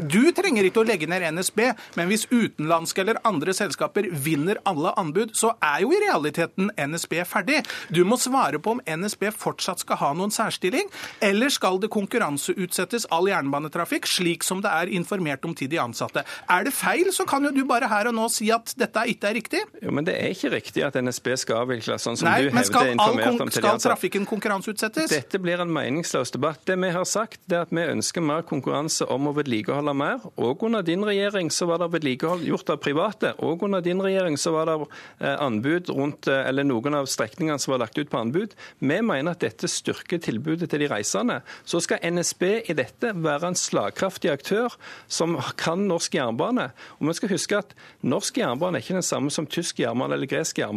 Du 0.07 0.31
trenger 0.31 0.63
ikke 0.63 0.83
å 0.83 0.87
legge 0.87 1.09
ned 1.11 1.25
NSB, 1.35 1.65
men 1.99 2.07
hvis 2.07 2.25
utenlandske 2.31 3.03
eller 3.03 3.19
andre 3.27 3.53
selskaper 3.55 4.07
vinner 4.07 4.61
alle 4.69 4.93
anbud, 4.99 5.33
så 5.35 5.51
er 5.59 5.83
jo 5.83 5.91
i 5.91 5.99
realiteten 6.05 6.71
NSB 6.79 7.19
ferdig. 7.27 7.59
Du 7.91 8.03
må 8.07 8.17
svare 8.21 8.61
på 8.63 8.77
om 8.77 8.83
NSB 8.87 9.27
fortsatt 9.35 9.83
skal 9.83 9.99
ha 9.99 10.13
noen 10.15 10.31
særstilling, 10.31 10.87
eller 11.23 11.51
skal 11.51 11.81
det 11.83 11.91
konkurranseutsettes 11.93 13.09
all 13.11 13.27
jernbanetrafikk, 13.31 14.07
slik 14.07 14.47
som 14.47 14.63
det 14.63 14.71
er 14.71 14.93
informert 14.95 15.43
om 15.43 15.55
til 15.57 15.67
de 15.71 15.81
ansatte. 15.83 16.23
Er 16.47 16.63
det 16.63 16.75
feil, 16.77 17.11
så 17.11 17.27
kan 17.27 17.43
jo 17.43 17.51
du 17.51 17.65
bare 17.67 17.91
her 17.91 18.07
og 18.13 18.15
nå 18.15 18.29
si 18.31 18.47
at 18.53 18.71
dette 18.79 19.03
ikke 19.11 19.27
er 19.27 19.37
riktig. 19.41 19.63
Jo, 19.83 19.91
men 19.91 20.07
det 20.07 20.15
er 20.15 20.31
ikke 20.31 20.55
riktig 20.55 20.82
at 20.89 20.97
NSB 20.99 21.33
skal 21.39 21.63
avvikles, 21.63 22.03
sånn 22.03 22.17
som 22.19 22.29
Nei, 22.29 22.45
du 22.45 22.53
hevder 22.53 22.79
all, 22.79 22.91
informert 22.93 23.43
om 23.45 23.51
skal 23.53 23.79
trafikken 23.83 24.27
konkurranseutsettes? 24.29 25.11
Dette 25.11 25.39
blir 25.41 25.61
en 25.63 25.71
meningsløs 25.73 26.33
debatt. 26.35 26.61
Det 26.67 26.77
vi 26.79 26.91
har 26.95 27.07
sagt, 27.09 27.41
er 27.51 27.63
at 27.63 27.73
vi 27.73 27.85
ønsker 27.93 28.23
mer 28.25 28.45
konkurranse 28.47 29.07
om 29.11 29.29
å 29.29 29.35
vedlikeholde 29.37 29.95
mer. 29.97 30.23
Og 30.35 30.65
under 30.67 30.85
din 30.85 31.05
regjering 31.05 31.51
så 31.53 31.67
var 31.69 31.81
det 31.83 31.91
vedlikehold 31.95 32.45
gjort 32.47 32.73
av 32.73 32.81
private. 32.83 33.33
Og 33.45 33.63
under 33.67 33.83
din 33.85 34.01
regjering 34.03 34.37
så 34.39 34.53
var 34.55 34.69
det 34.71 34.77
eh, 34.83 35.35
anbud 35.35 35.91
rundt, 35.93 36.29
eh, 36.31 36.43
eller 36.49 36.67
noen 36.67 36.99
av 36.99 37.09
strekningene 37.11 37.59
som 37.61 37.75
var 37.75 37.83
lagt 37.85 37.97
ut 37.99 38.11
på 38.11 38.21
anbud. 38.21 38.55
Vi 38.79 38.99
mener 39.01 39.33
at 39.33 39.43
dette 39.43 39.69
styrker 39.71 40.21
tilbudet 40.23 40.69
til 40.71 40.83
de 40.83 40.89
reisende. 40.91 41.41
Så 41.65 41.81
skal 41.83 42.03
NSB 42.03 42.43
i 42.69 42.77
dette 42.77 43.13
være 43.15 43.51
en 43.51 43.59
slagkraftig 43.59 44.31
aktør 44.33 44.75
som 45.07 45.37
kan 45.59 45.87
norsk 45.87 46.15
jernbane. 46.17 46.69
Og 46.99 47.09
vi 47.09 47.17
skal 47.19 47.33
huske 47.35 47.61
at 47.63 47.75
norsk 48.01 48.37
jernbane 48.41 48.79
er 48.79 48.85
ikke 48.85 48.99
den 48.99 49.05
samme 49.05 49.31
som 49.33 49.47
tysk 49.49 49.79
jernbane 49.83 50.17
eller 50.17 50.29
gresk 50.29 50.59
jernbane. 50.59 50.72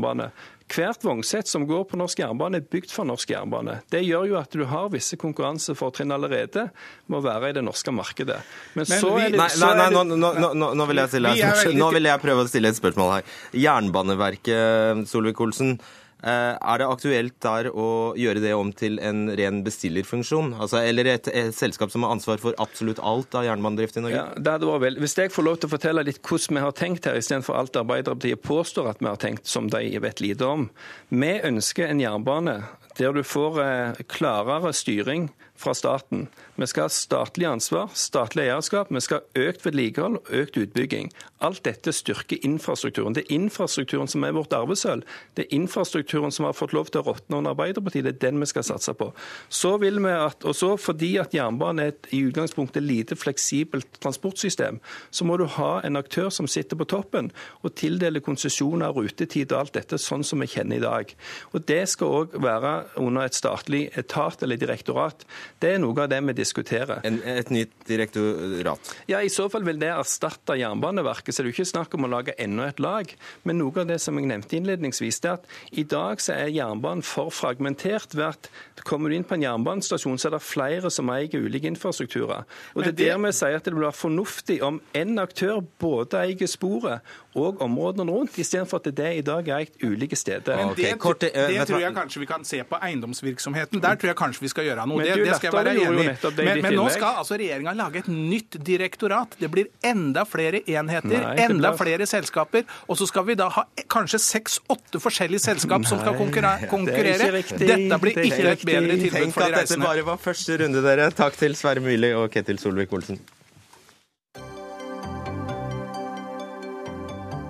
Hvert 0.69 1.05
vognsett 1.07 1.47
som 1.47 1.63
går 1.67 1.85
på 1.87 1.97
norsk 1.97 2.19
jernbane, 2.19 2.57
er 2.59 2.61
bygd 2.67 2.91
for 2.91 3.07
norsk 3.07 3.31
jernbane. 3.31 3.77
Det 3.89 4.01
gjør 4.03 4.25
jo 4.33 4.37
at 4.41 4.51
du 4.51 4.65
har 4.67 4.89
visse 4.91 5.15
konkurransefortrinn 5.17 6.11
allerede 6.11 6.65
med 7.07 7.21
å 7.21 7.23
være 7.23 7.51
i 7.51 7.53
det 7.53 7.63
norske 7.63 7.93
markedet. 7.95 8.41
Men, 8.75 8.85
Men 8.89 8.99
så 9.01 9.13
vi- 9.15 9.23
er 9.27 9.31
det, 9.31 9.39
Nei, 9.39 9.47
nei, 9.47 9.69
nei, 9.69 9.77
nei 9.77 9.91
nå, 9.95 10.03
det 10.09 10.19
nå, 10.19 10.33
nå, 10.35 10.55
nå- 10.55 10.73
nå 10.75 10.87
vil 10.89 10.97
jeg 10.97 11.09
stille 11.09 11.35
Vi 11.35 11.75
Nå 11.79 11.93
vil 11.93 12.03
jeg 12.11 12.21
prøve 12.21 12.43
å 12.45 12.49
stille 12.49 12.69
et 12.69 12.75
spørsmål 12.81 13.13
her. 13.15 13.23
Jernbaneverket, 13.55 15.07
Solvik-Olsen. 15.07 15.79
Eh, 16.23 16.55
Er 16.57 16.81
det 16.81 16.89
aktuelt 16.89 17.37
der 17.45 17.69
å 17.73 18.15
gjøre 18.19 18.43
det 18.45 18.53
om 18.57 18.73
til 18.77 19.01
en 19.05 19.27
ren 19.39 19.63
bestillerfunksjon? 19.67 20.55
Altså, 20.55 20.81
eller 20.81 21.11
et, 21.13 21.29
et 21.29 21.55
selskap 21.57 21.93
som 21.93 22.07
har 22.07 22.15
ansvar 22.17 22.41
for 22.43 22.57
absolutt 22.63 23.03
alt 23.03 23.35
av 23.39 23.47
jernbanedrift 23.49 24.01
i 24.01 24.05
Norge? 24.07 24.23
Ja, 24.23 24.27
det 24.37 24.57
hadde 24.57 24.71
vært 24.71 24.85
vel. 24.87 25.01
Hvis 25.05 25.17
jeg 25.19 25.35
får 25.35 25.49
lov 25.49 25.61
til 25.61 25.71
å 25.71 25.75
fortelle 25.77 26.07
litt 26.07 26.23
hvordan 26.23 26.59
vi 26.61 26.67
har 26.67 26.77
tenkt 26.77 27.09
her, 27.09 27.19
istedenfor 27.21 27.59
alt 27.61 27.81
Arbeiderpartiet 27.81 28.45
påstår 28.45 28.93
at 28.93 29.03
vi 29.03 29.11
har 29.11 29.21
tenkt, 29.23 29.47
som 29.51 29.71
de 29.73 29.83
vet 30.03 30.25
lite 30.25 30.49
om. 30.49 30.69
Vi 31.13 31.33
ønsker 31.51 31.91
en 31.91 32.03
jernbane 32.03 32.61
der 32.97 33.13
du 33.13 33.23
får 33.27 33.61
eh, 33.61 34.05
klarere 34.09 34.73
styring 34.73 35.29
fra 35.61 35.75
staten. 35.75 36.27
Vi 36.57 36.67
skal 36.67 36.87
ha 36.87 36.93
statlig 36.93 37.47
ansvar, 37.49 37.91
statlig 37.95 38.47
eierskap, 38.47 38.91
vi 38.91 39.03
skal 39.05 39.21
ha 39.21 39.47
økt 39.49 39.65
vedlikehold 39.67 40.21
og 40.21 40.31
økt 40.33 40.57
utbygging. 40.61 41.11
Alt 41.45 41.65
dette 41.67 41.93
styrker 41.93 42.41
infrastrukturen. 42.47 43.17
Det 43.17 43.27
er 43.27 43.35
infrastrukturen 43.37 44.09
som 44.09 44.25
er 44.25 44.35
vårt 44.37 44.55
arvesølv. 44.57 45.05
Det 45.37 45.45
er 45.45 45.57
infrastrukturen 45.59 46.33
som 46.33 46.49
har 46.49 46.57
fått 46.57 46.73
lov 46.77 46.89
til 46.91 47.03
å 47.03 47.11
råtne 47.11 47.41
under 47.41 47.53
Arbeiderpartiet. 47.53 48.07
Det 48.07 48.15
er 48.15 48.23
den 48.31 48.41
vi 48.41 48.49
skal 48.49 48.65
satse 48.65 48.95
på. 48.97 49.11
Så 49.49 49.75
vil 49.83 50.01
vi 50.05 50.13
at, 50.15 50.45
og 50.45 50.57
så 50.57 50.75
Fordi 50.77 51.17
at 51.19 51.35
jernbanen 51.35 51.81
er 51.83 51.89
et 51.93 52.07
i 52.15 52.21
utgangspunktet 52.29 52.83
lite 52.85 53.17
fleksibelt 53.17 53.99
transportsystem, 54.03 54.79
så 55.11 55.25
må 55.25 55.37
du 55.37 55.47
ha 55.57 55.81
en 55.85 55.97
aktør 55.97 56.29
som 56.31 56.47
sitter 56.47 56.77
på 56.77 56.87
toppen 56.89 57.31
og 57.63 57.75
tildeler 57.75 58.21
konsesjoner, 58.21 58.93
rutetid 58.95 59.53
og 59.53 59.59
alt 59.59 59.75
dette 59.79 59.99
sånn 59.99 60.25
som 60.25 60.43
vi 60.43 60.49
kjenner 60.51 60.77
i 60.79 60.85
dag. 60.85 61.15
Og 61.53 61.65
Det 61.67 61.83
skal 61.89 62.07
òg 62.21 62.37
være 62.43 62.75
under 63.03 63.27
et 63.27 63.35
statlig 63.35 63.91
etat 63.99 64.43
eller 64.43 64.61
direktorat. 64.61 65.25
Det 65.63 65.75
er 65.75 65.81
noe 65.83 66.05
av 66.05 66.11
det 66.13 66.21
vi 66.29 66.35
diskuterer. 66.37 67.01
En, 67.07 67.19
et 67.25 67.51
nytt 67.51 67.73
direktorat. 67.89 68.93
Ja, 69.11 69.23
I 69.23 69.31
så 69.33 69.49
fall 69.53 69.65
vil 69.67 69.79
det 69.81 69.91
erstatte 69.93 70.57
Jernbaneverket, 70.59 71.35
så 71.35 71.43
det 71.43 71.51
er 71.51 71.57
ikke 71.57 71.69
snakk 71.73 71.97
om 71.99 72.07
å 72.09 72.13
lage 72.13 72.35
enda 72.43 72.69
et 72.71 72.81
lag. 72.83 73.13
Men 73.45 73.61
noe 73.61 73.83
av 73.83 73.91
det 73.91 73.99
som 74.03 74.19
jeg 74.19 74.29
nevnte 74.31 74.59
innledningsvis, 74.59 75.21
det 75.25 75.31
er 75.31 75.41
at 75.41 75.47
i 75.73 75.87
dag 75.89 76.23
så 76.23 76.37
er 76.37 76.53
jernbanen 76.55 77.05
for 77.07 77.31
fragmentert. 77.35 78.15
ved 78.17 78.27
at 78.29 78.51
Kommer 78.87 79.11
du 79.11 79.17
inn 79.17 79.25
på 79.27 79.35
en 79.35 79.43
jernbanestasjon, 79.43 80.19
så 80.21 80.29
er 80.29 80.37
det 80.37 80.43
flere 80.47 80.91
som 80.93 81.09
eier 81.11 81.33
ulike 81.41 81.67
infrastrukturer. 81.71 82.45
Og 82.75 82.85
det 82.85 82.93
er 82.95 82.99
der 83.17 83.23
vi 83.25 83.33
sier 83.35 83.57
at 83.59 83.65
det 83.67 83.75
vil 83.75 83.87
være 83.87 83.97
fornuftig 83.99 84.61
om 84.63 84.81
en 84.95 85.19
aktør 85.19 85.63
både 85.81 86.21
eier 86.23 86.51
sporet 86.51 87.01
og 87.37 87.61
områdene 87.65 88.13
rundt, 88.13 88.39
istedenfor 88.41 88.81
at 88.81 88.89
det 88.97 89.11
i 89.19 89.25
dag 89.25 89.49
er 89.49 89.59
eiet 89.61 89.83
ulike 89.85 90.17
steder. 90.17 90.57
Men 90.57 90.73
Ok, 90.97 91.21
det, 91.21 91.31
eh, 91.35 91.49
det 91.53 91.67
tror 91.69 91.81
jeg 91.83 91.95
kanskje 91.97 92.21
vi 92.21 92.27
kan 92.27 92.45
se 92.45 92.63
på 92.65 92.79
eiendomsvirksomheten. 92.83 93.83
Der 93.83 93.99
tror 94.01 94.13
jeg 94.13 94.17
kanskje 94.17 94.45
vi 94.47 94.49
skal 94.53 94.65
gjøre 94.65 94.87
noe. 94.87 94.99
Men 94.99 95.07
Det, 95.07 95.27
det 95.27 95.36
skal 95.39 95.51
jeg 95.51 95.57
være 95.57 95.75
enig 95.77 96.07
i. 96.07 96.15
Men, 96.47 96.63
men 96.65 96.77
nå 96.79 96.87
skal 96.95 97.21
altså 97.23 97.39
regjeringa 97.41 97.75
lage 97.77 98.03
et 98.03 98.11
nytt 98.13 98.59
direktorat. 98.67 99.37
Det 99.41 99.51
blir 99.53 99.71
enda 99.87 100.27
flere 100.29 100.63
enheter, 100.67 101.15
Nei, 101.15 101.37
enda 101.47 101.73
flere 101.79 102.09
selskaper. 102.09 102.67
Og 102.89 103.01
så 103.01 103.09
skal 103.11 103.27
vi 103.29 103.39
da 103.39 103.49
ha 103.53 103.67
kanskje 103.93 104.21
seks-åtte 104.23 105.01
forskjellige 105.03 105.45
selskap 105.47 105.87
som 105.89 106.03
skal 106.03 106.19
konkurrere. 106.19 106.69
det 106.71 107.31
er 107.31 107.37
riktig. 107.39 107.63
Dette 107.67 108.01
blir 108.03 108.17
Det 108.17 108.27
er 108.27 108.33
ikke 108.33 108.53
et 108.53 108.67
bedre 108.67 108.99
tilbud 109.01 109.21
Tenk 109.21 109.35
for 109.37 109.47
de 109.47 109.55
at 109.55 109.71
dette 109.71 109.81
bare 109.83 110.07
var 110.07 110.21
første 110.21 110.61
runde, 110.63 110.85
dere. 110.85 111.11
Takk 111.17 111.39
til 111.39 111.57
Sverre 111.59 111.85
Myrli 111.85 112.13
og 112.17 112.31
Ketil 112.35 112.61
Solvik-Olsen. 112.63 113.21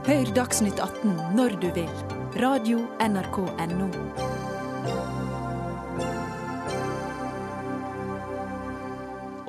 Hør 0.06 0.28
Dagsnytt 0.36 0.78
18 0.78 1.16
når 1.34 1.58
du 1.62 1.68
vil. 1.74 1.90
Radio 2.38 2.84
NRK 3.02 3.42
NO. 3.74 4.35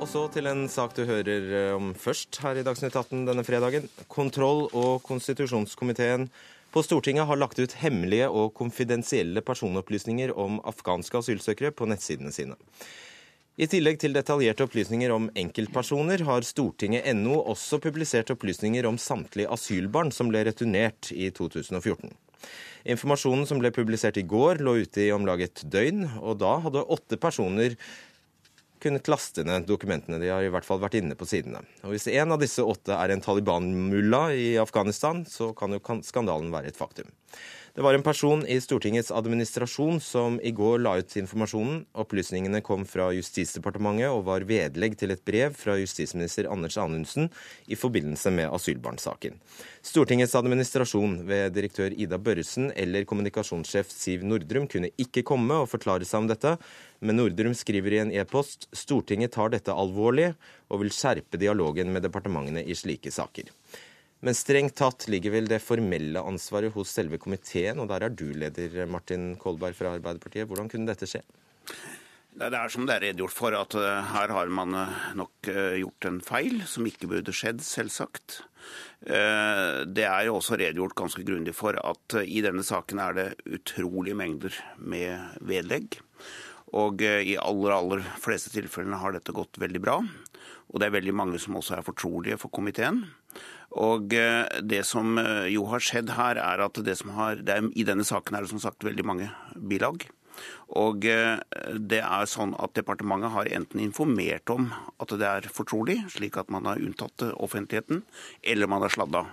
Og 0.08 0.12
så 0.14 0.20
til 0.32 0.46
en 0.48 0.62
sak 0.72 0.94
du 0.96 1.02
hører 1.04 1.50
eh, 1.52 1.74
om 1.76 1.90
først 1.92 2.38
her 2.40 2.56
i 2.56 2.62
Dagsnytt 2.64 2.94
18 2.96 3.26
denne 3.28 3.42
fredagen. 3.44 3.90
Kontroll- 4.08 4.70
og 4.72 5.02
konstitusjonskomiteen 5.04 6.30
på 6.72 6.80
Stortinget 6.86 7.28
har 7.28 7.36
lagt 7.36 7.60
ut 7.60 7.74
hemmelige 7.82 8.30
og 8.32 8.54
konfidensielle 8.56 9.42
personopplysninger 9.44 10.32
om 10.32 10.62
afghanske 10.64 11.20
asylsøkere 11.20 11.74
på 11.76 11.90
nettsidene 11.92 12.32
sine. 12.32 12.56
I 13.60 13.68
tillegg 13.68 14.00
til 14.00 14.16
detaljerte 14.16 14.64
opplysninger 14.64 15.12
om 15.12 15.28
enkeltpersoner, 15.36 16.24
har 16.24 16.48
Stortinget.no 16.54 17.42
også 17.42 17.76
publisert 17.84 18.32
opplysninger 18.32 18.88
om 18.88 18.96
samtlige 18.96 19.52
asylbarn 19.52 20.08
som 20.08 20.32
ble 20.32 20.46
returnert 20.48 21.12
i 21.12 21.28
2014. 21.36 22.16
Informasjonen 22.88 23.44
som 23.44 23.60
ble 23.60 23.74
publisert 23.74 24.16
i 24.16 24.24
går, 24.24 24.62
lå 24.64 24.78
ute 24.86 25.02
i 25.04 25.12
om 25.12 25.26
lag 25.28 25.42
et 25.44 25.60
døgn, 25.68 26.06
og 26.22 26.38
da 26.40 26.54
hadde 26.64 26.86
åtte 26.96 27.18
personer 27.20 27.74
kunnet 28.82 29.08
laste 29.10 29.44
ned 29.46 29.66
dokumentene. 29.68 30.20
De 30.22 30.30
har 30.32 30.44
i 30.44 30.50
hvert 30.52 30.66
fall 30.66 30.80
vært 30.82 30.98
inne 31.00 31.16
på 31.18 31.28
sidene. 31.28 31.62
Og 31.84 31.94
Hvis 31.94 32.08
en 32.12 32.34
av 32.34 32.42
disse 32.42 32.64
åtte 32.64 32.96
er 32.96 33.14
en 33.14 33.24
Taliban-mulla 33.24 34.28
i 34.34 34.48
Afghanistan, 34.60 35.24
så 35.28 35.52
kan 35.58 35.74
jo 35.74 35.82
skandalen 36.06 36.52
være 36.54 36.72
et 36.72 36.78
faktum. 36.78 37.10
Det 37.74 37.82
var 37.82 37.94
en 37.94 38.02
person 38.02 38.40
i 38.46 38.56
Stortingets 38.60 39.10
administrasjon 39.14 40.00
som 40.00 40.38
i 40.40 40.50
går 40.56 40.78
la 40.82 40.96
ut 40.98 41.16
informasjonen. 41.20 41.82
Opplysningene 42.00 42.62
kom 42.64 42.86
fra 42.88 43.10
Justisdepartementet 43.14 44.08
og 44.10 44.24
var 44.26 44.46
vedlegg 44.48 44.96
til 44.98 45.12
et 45.14 45.22
brev 45.26 45.54
fra 45.58 45.76
justisminister 45.78 46.48
Anders 46.50 46.78
Anundsen 46.80 47.28
i 47.66 47.78
forbindelse 47.78 48.32
med 48.34 48.50
asylbarnsaken. 48.56 49.36
Stortingets 49.84 50.34
administrasjon 50.38 51.20
ved 51.28 51.54
direktør 51.56 51.94
Ida 51.94 52.18
Børresen 52.18 52.72
eller 52.74 53.06
kommunikasjonssjef 53.08 53.92
Siv 53.92 54.24
Nordrum 54.26 54.66
kunne 54.70 54.90
ikke 54.98 55.26
komme 55.26 55.62
og 55.62 55.70
forklare 55.70 56.08
seg 56.08 56.24
om 56.24 56.32
dette, 56.32 56.56
men 57.04 57.20
Nordrum 57.20 57.54
skriver 57.54 57.94
i 57.94 58.02
en 58.02 58.12
e-post 58.16 58.66
Stortinget 58.72 59.36
tar 59.36 59.52
dette 59.54 59.74
alvorlig 59.74 60.32
og 60.68 60.82
vil 60.82 60.92
skjerpe 60.94 61.40
dialogen 61.40 61.92
med 61.94 62.06
departementene 62.08 62.64
i 62.64 62.76
slike 62.76 63.12
saker. 63.14 63.52
Men 64.26 64.34
strengt 64.34 64.74
tatt 64.80 65.06
ligger 65.06 65.36
vel 65.36 65.46
det 65.50 65.60
formelle 65.62 66.22
ansvaret 66.26 66.74
hos 66.74 66.90
selve 66.96 67.20
komiteen, 67.22 67.78
og 67.78 67.86
der 67.92 68.08
er 68.08 68.14
du 68.14 68.26
leder, 68.34 68.80
Martin 68.90 69.36
Kolberg 69.38 69.78
fra 69.78 69.94
Arbeiderpartiet. 69.94 70.48
Hvordan 70.50 70.70
kunne 70.72 70.90
dette 70.90 71.06
skje? 71.06 71.22
Det 72.38 72.54
er 72.54 72.70
som 72.70 72.84
det 72.86 72.94
er 72.94 73.04
redegjort 73.08 73.34
for, 73.34 73.54
at 73.56 73.74
eh, 73.74 74.10
her 74.12 74.30
har 74.30 74.50
man 74.54 74.74
eh, 74.78 74.98
nok 75.18 75.48
eh, 75.50 75.78
gjort 75.80 76.06
en 76.06 76.20
feil 76.22 76.60
som 76.70 76.86
ikke 76.86 77.08
burde 77.10 77.34
skjedd, 77.34 77.64
selvsagt. 77.66 78.42
Det 78.98 80.02
er 80.04 80.24
jo 80.26 80.34
også 80.36 80.56
redegjort 80.58 80.96
ganske 80.98 81.22
grundig 81.24 81.52
for 81.56 81.76
at 81.78 82.16
i 82.18 82.40
denne 82.44 82.64
saken 82.66 82.98
er 83.00 83.14
det 83.14 83.26
utrolige 83.46 84.18
mengder 84.18 84.56
med 84.76 85.38
vedlegg. 85.46 86.00
Og 86.76 87.00
i 87.00 87.36
aller, 87.38 87.72
aller 87.72 88.02
fleste 88.20 88.50
tilfellene 88.52 88.98
har 89.00 89.14
dette 89.14 89.32
gått 89.32 89.60
veldig 89.62 89.80
bra. 89.80 89.94
Og 90.02 90.82
det 90.82 90.88
er 90.88 90.96
veldig 90.98 91.14
mange 91.16 91.40
som 91.40 91.56
også 91.56 91.78
er 91.78 91.86
fortrolige 91.86 92.40
for 92.42 92.52
komiteen. 92.52 93.04
Og 93.76 94.14
eh, 94.16 94.46
det 94.64 94.84
som 94.88 95.18
eh, 95.20 95.48
jo 95.52 95.66
har 95.68 95.82
skjedd 95.84 96.14
her, 96.16 96.40
er 96.40 96.62
at 96.64 96.78
det 96.84 96.96
som 97.00 97.12
har 97.18 97.42
det 97.44 97.56
er, 97.56 97.66
I 97.76 97.84
denne 97.88 98.06
saken 98.06 98.36
er 98.36 98.44
det 98.44 98.52
som 98.52 98.62
sagt 98.62 98.86
veldig 98.86 99.04
mange 99.04 99.28
bilag. 99.54 100.06
Og 100.78 101.04
eh, 101.08 101.36
det 101.76 102.00
er 102.00 102.30
sånn 102.30 102.54
at 102.62 102.76
departementet 102.78 103.34
har 103.34 103.50
enten 103.58 103.82
informert 103.84 104.48
om 104.54 104.70
at 105.02 105.12
det 105.20 105.28
er 105.28 105.50
fortrolig, 105.52 106.00
slik 106.14 106.38
at 106.40 106.52
man 106.54 106.68
har 106.70 106.80
unntatt 106.80 107.28
offentligheten, 107.34 108.04
eller 108.42 108.70
man 108.70 108.86
har 108.86 108.94
sladda. 108.94 109.26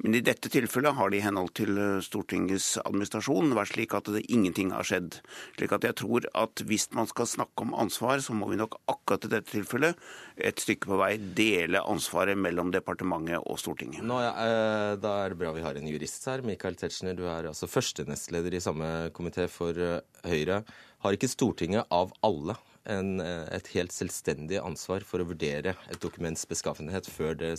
Men 0.00 0.16
i 0.16 0.22
dette 0.24 0.50
tilfellet 0.52 0.96
har 0.96 1.10
det 1.10 1.20
i 1.20 1.24
henhold 1.24 1.52
til 1.58 1.76
eh, 1.78 2.02
Stortingets 2.04 2.72
administrasjon 2.82 3.54
vært 3.56 3.74
slik 3.74 3.96
at 3.96 4.08
det 4.14 4.24
ingenting 4.32 4.72
har 4.74 4.86
skjedd. 4.86 5.18
Slik 5.58 5.74
at 5.76 5.86
jeg 5.86 5.98
tror 6.00 6.28
at 6.38 6.64
hvis 6.68 6.88
man 6.96 7.08
skal 7.10 7.28
snakke 7.28 7.66
om 7.66 7.74
ansvar, 7.76 8.22
så 8.24 8.36
må 8.36 8.48
vi 8.50 8.60
nok 8.60 8.78
akkurat 8.90 9.26
i 9.28 9.32
dette 9.34 9.52
tilfellet 9.52 10.00
et 10.40 10.62
stykke 10.62 10.88
på 10.90 11.00
vei 11.00 11.12
dele 11.36 11.82
ansvaret 11.84 12.38
mellom 12.38 12.72
departementet 12.74 13.44
og 13.44 13.60
Stortinget. 13.60 14.04
Nå, 14.06 14.20
ja, 14.24 14.32
eh, 14.46 14.94
da 15.00 15.16
er 15.24 15.34
det 15.34 15.40
bra 15.42 15.52
vi 15.56 15.66
har 15.66 15.76
en 15.76 15.90
jurist 15.90 16.26
her. 16.30 16.44
Michael 16.46 16.78
Tetzschner, 16.80 17.18
du 17.18 17.26
er 17.28 17.50
altså 17.50 17.68
første 17.70 18.06
nestleder 18.08 18.56
i 18.56 18.64
samme 18.64 19.10
komité 19.16 19.48
for 19.52 19.76
eh, 19.76 20.00
Høyre. 20.30 20.62
Har 21.04 21.16
ikke 21.16 21.30
Stortinget 21.32 21.88
av 21.92 22.12
alle 22.26 22.56
en, 22.90 23.20
eh, 23.24 23.44
et 23.56 23.70
helt 23.74 23.94
selvstendig 23.94 24.60
ansvar 24.62 25.04
for 25.06 25.22
å 25.22 25.28
vurdere 25.28 25.76
et 25.88 26.00
dokuments 26.02 26.46
beskaffenhet 26.50 27.08
før 27.10 27.38
det 27.38 27.54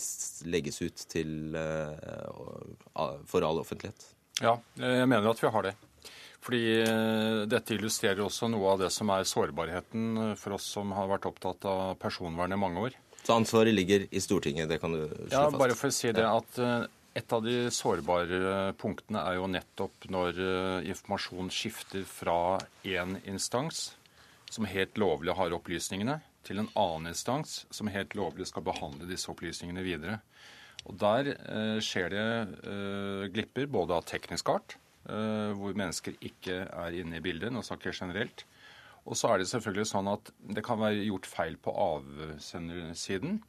legges 0.46 0.82
ut 0.84 1.06
til, 1.12 1.56
eh, 1.56 3.16
for 3.26 3.48
all 3.48 3.64
offentlighet? 3.64 4.12
Ja, 4.42 4.58
jeg 4.78 5.08
mener 5.08 5.32
at 5.32 5.42
vi 5.42 5.50
har 5.54 5.70
det. 5.70 5.76
Fordi 6.42 6.62
eh, 6.82 7.44
dette 7.50 7.76
illustrerer 7.76 8.24
også 8.26 8.50
noe 8.50 8.74
av 8.74 8.82
det 8.82 8.90
som 8.94 9.12
er 9.14 9.28
sårbarheten 9.30 10.08
eh, 10.24 10.34
for 10.40 10.58
oss 10.58 10.66
som 10.78 10.94
har 10.98 11.10
vært 11.12 11.28
opptatt 11.30 11.68
av 11.70 11.94
personvern 12.02 12.56
i 12.56 12.60
mange 12.60 12.88
år. 12.88 12.98
Så 13.22 13.36
ansvaret 13.38 13.76
ligger 13.76 14.08
i 14.10 14.22
Stortinget, 14.24 14.70
det 14.72 14.80
kan 14.82 14.96
du 14.96 15.04
slå 15.06 15.30
ja, 15.30 15.46
fast? 15.46 15.60
Bare 15.62 15.78
for 15.78 15.92
å 15.92 15.96
si 15.96 16.10
det 16.18 16.26
at 16.26 16.58
eh, 16.58 16.88
et 17.22 17.36
av 17.38 17.46
de 17.46 17.56
sårbare 17.76 18.72
punktene 18.82 19.22
er 19.22 19.38
jo 19.38 19.50
nettopp 19.52 20.06
når 20.16 20.38
informasjon 20.88 21.50
skifter 21.52 22.06
fra 22.08 22.56
én 22.88 23.18
instans, 23.28 23.90
som 24.52 24.68
helt 24.68 25.00
lovlig 25.00 25.36
har 25.38 25.56
opplysningene, 25.56 26.20
til 26.44 26.60
en 26.60 26.72
annen 26.76 27.12
instans 27.14 27.64
som 27.72 27.90
helt 27.94 28.16
lovlig 28.18 28.48
skal 28.50 28.66
behandle 28.66 29.08
disse 29.10 29.30
opplysningene 29.32 29.84
videre. 29.86 30.20
Og 30.90 30.98
Der 30.98 31.28
skjer 31.86 32.10
det 32.10 33.32
glipper 33.36 33.68
både 33.70 34.00
av 34.00 34.08
teknisk 34.10 34.50
art, 34.50 34.80
Eh, 35.10 35.52
hvor 35.58 35.74
mennesker 35.74 36.14
ikke 36.22 36.62
er 36.70 36.98
inne 37.02 37.18
i 37.18 37.24
bildet. 37.24 37.50
Nå 37.54 37.64
snakker 37.66 37.90
jeg 37.90 38.04
generelt. 38.04 38.46
Og 39.02 39.18
så 39.18 39.32
er 39.32 39.42
det 39.42 39.48
selvfølgelig 39.50 39.88
sånn 39.90 40.10
at 40.12 40.30
det 40.54 40.62
kan 40.66 40.78
være 40.78 41.08
gjort 41.08 41.26
feil 41.26 41.58
på 41.58 41.74
avsendersiden. 41.74 43.40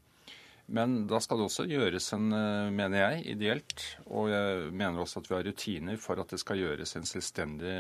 Men 0.67 1.07
da 1.11 1.19
skal 1.21 1.41
det 1.41 1.47
også 1.49 1.65
gjøres 1.67 2.07
en, 2.15 2.31
eh, 2.33 2.71
mener 2.71 3.01
jeg, 3.01 3.25
ideelt, 3.35 3.83
og 4.07 4.31
jeg 4.31 4.71
mener 4.71 5.03
også 5.03 5.21
at 5.21 5.29
vi 5.29 5.35
har 5.35 5.45
rutiner 5.49 5.99
for 6.01 6.23
at 6.23 6.31
det 6.31 6.39
skal 6.41 6.61
gjøres 6.61 6.95
en 6.97 7.09
selvstendig 7.09 7.75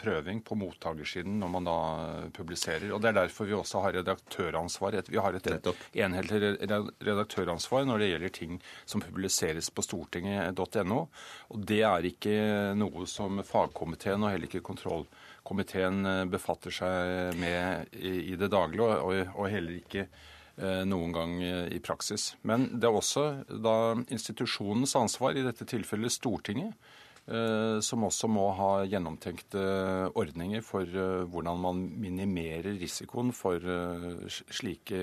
prøving 0.00 0.40
på 0.42 0.56
mottakersiden 0.58 1.36
når 1.42 1.52
man 1.52 1.68
da 1.68 1.76
publiserer. 2.32 2.88
Og 2.92 3.02
Det 3.02 3.12
er 3.12 3.18
derfor 3.20 3.46
vi 3.46 3.52
også 3.52 3.84
har 3.84 3.92
redaktøransvar. 4.00 4.96
Vi 5.08 5.20
har 5.20 5.36
et 5.36 5.70
enhetlig 5.94 6.56
redaktøransvar 7.04 7.84
når 7.84 7.98
det 7.98 8.10
gjelder 8.10 8.34
ting 8.40 8.58
som 8.86 9.04
publiseres 9.04 9.70
på 9.70 9.84
stortinget.no. 9.84 11.00
Og 11.52 11.66
det 11.68 11.82
er 11.84 12.10
ikke 12.10 12.74
noe 12.74 13.06
som 13.06 13.44
fagkomiteen 13.44 14.24
og 14.24 14.32
heller 14.32 14.48
ikke 14.48 14.64
kontrollkomiteen 14.64 16.06
eh, 16.06 16.26
befatter 16.32 16.72
seg 16.72 17.36
med 17.38 17.92
i 17.92 18.34
det 18.40 18.50
daglige, 18.50 19.28
og 19.36 19.50
heller 19.52 19.78
ikke 19.78 20.08
Eh, 20.08 20.41
noen 20.60 21.12
gang 21.14 21.38
eh, 21.42 21.68
i 21.72 21.80
praksis. 21.80 22.32
Men 22.42 22.68
det 22.80 22.88
er 22.88 22.98
også 22.98 23.28
da 23.48 23.76
institusjonens 24.12 24.96
ansvar, 24.98 25.36
i 25.36 25.46
dette 25.46 25.66
tilfellet 25.68 26.12
Stortinget, 26.12 26.74
eh, 27.26 27.78
som 27.84 28.04
også 28.08 28.28
må 28.28 28.50
ha 28.58 28.72
gjennomtenkte 28.84 29.62
ordninger 30.18 30.64
for 30.66 30.84
hvordan 31.32 31.62
man 31.62 31.86
minimerer 32.02 32.76
risikoen 32.82 33.32
for 33.36 33.62
slike 34.52 35.02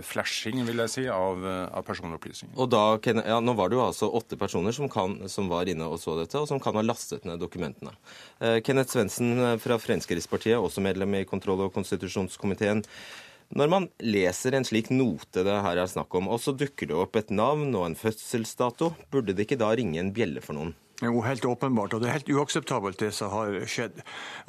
flashing 0.00 0.62
vil 0.64 0.80
jeg 0.80 0.88
si, 0.88 1.02
av, 1.12 1.42
av 1.44 1.82
personopplysninger. 1.84 2.54
Og 2.56 2.70
da, 2.72 2.96
ja, 3.04 3.36
Nå 3.44 3.52
var 3.52 3.68
det 3.68 3.76
jo 3.76 3.82
altså 3.84 4.08
åtte 4.16 4.38
personer 4.40 4.72
som, 4.72 4.88
kan, 4.88 5.18
som, 5.28 5.50
var 5.52 5.68
inne 5.68 5.84
og 5.84 6.00
så 6.00 6.14
dette, 6.16 6.40
og 6.40 6.48
som 6.48 6.56
kan 6.56 6.78
ha 6.78 6.86
lastet 6.86 7.28
ned 7.28 7.36
dokumentene. 7.44 7.92
Eh, 8.40 8.62
Kenneth 8.64 8.96
Svendsen 8.96 9.60
fra 9.60 9.76
Fremskrittspartiet, 9.76 10.56
også 10.56 10.80
medlem 10.80 11.18
i 11.20 11.26
kontroll- 11.28 11.66
og 11.66 11.76
konstitusjonskomiteen. 11.76 12.80
Når 13.56 13.70
man 13.72 13.86
leser 14.04 14.52
en 14.54 14.66
slik 14.68 14.90
note 14.92 15.44
det 15.46 15.54
her 15.64 15.80
er 15.80 15.88
snakk 15.88 16.12
om, 16.18 16.28
og 16.28 16.42
så 16.42 16.52
dukker 16.52 16.90
det 16.90 16.98
opp 16.98 17.16
et 17.16 17.30
navn 17.32 17.72
og 17.72 17.86
en 17.86 17.96
fødselsdato, 17.96 18.92
burde 19.08 19.32
det 19.32 19.46
ikke 19.46 19.60
da 19.60 19.70
ringe 19.72 20.02
en 20.02 20.12
bjelle 20.12 20.42
for 20.44 20.58
noen? 20.58 20.74
Jo, 21.02 21.20
helt 21.22 21.44
åpenbart. 21.44 21.94
Og 21.94 22.00
det 22.02 22.08
er 22.08 22.16
helt 22.16 22.30
uakseptabelt, 22.34 22.98
det 22.98 23.12
som 23.14 23.30
har 23.30 23.52
skjedd. 23.70 24.00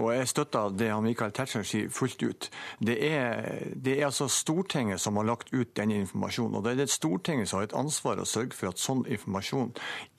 Og 0.01 0.09
jeg 0.15 0.29
støtter 0.31 0.71
det 0.73 0.87
han 0.89 1.05
Michael 1.05 1.33
Tetzschner 1.37 1.67
sier 1.67 1.91
fullt 1.93 2.23
ut. 2.25 2.47
Det 2.81 2.95
er, 3.05 3.67
det 3.75 3.99
er, 3.99 4.07
altså 4.07 4.25
Stortinget 4.33 5.01
som 5.01 5.19
har 5.21 5.27
lagt 5.29 5.53
ut 5.53 5.75
denne 5.77 5.99
informasjonen. 6.01 6.57
Og 6.57 6.65
det 6.65 6.71
er 6.71 6.79
det 6.81 6.89
Stortinget 6.89 7.51
som 7.51 7.59
har 7.59 7.69
et 7.69 7.75
ansvar 7.77 8.17
å 8.17 8.25
sørge 8.25 8.57
for 8.57 8.71
at 8.71 8.81
sånn 8.81 9.05
informasjon 9.05 9.75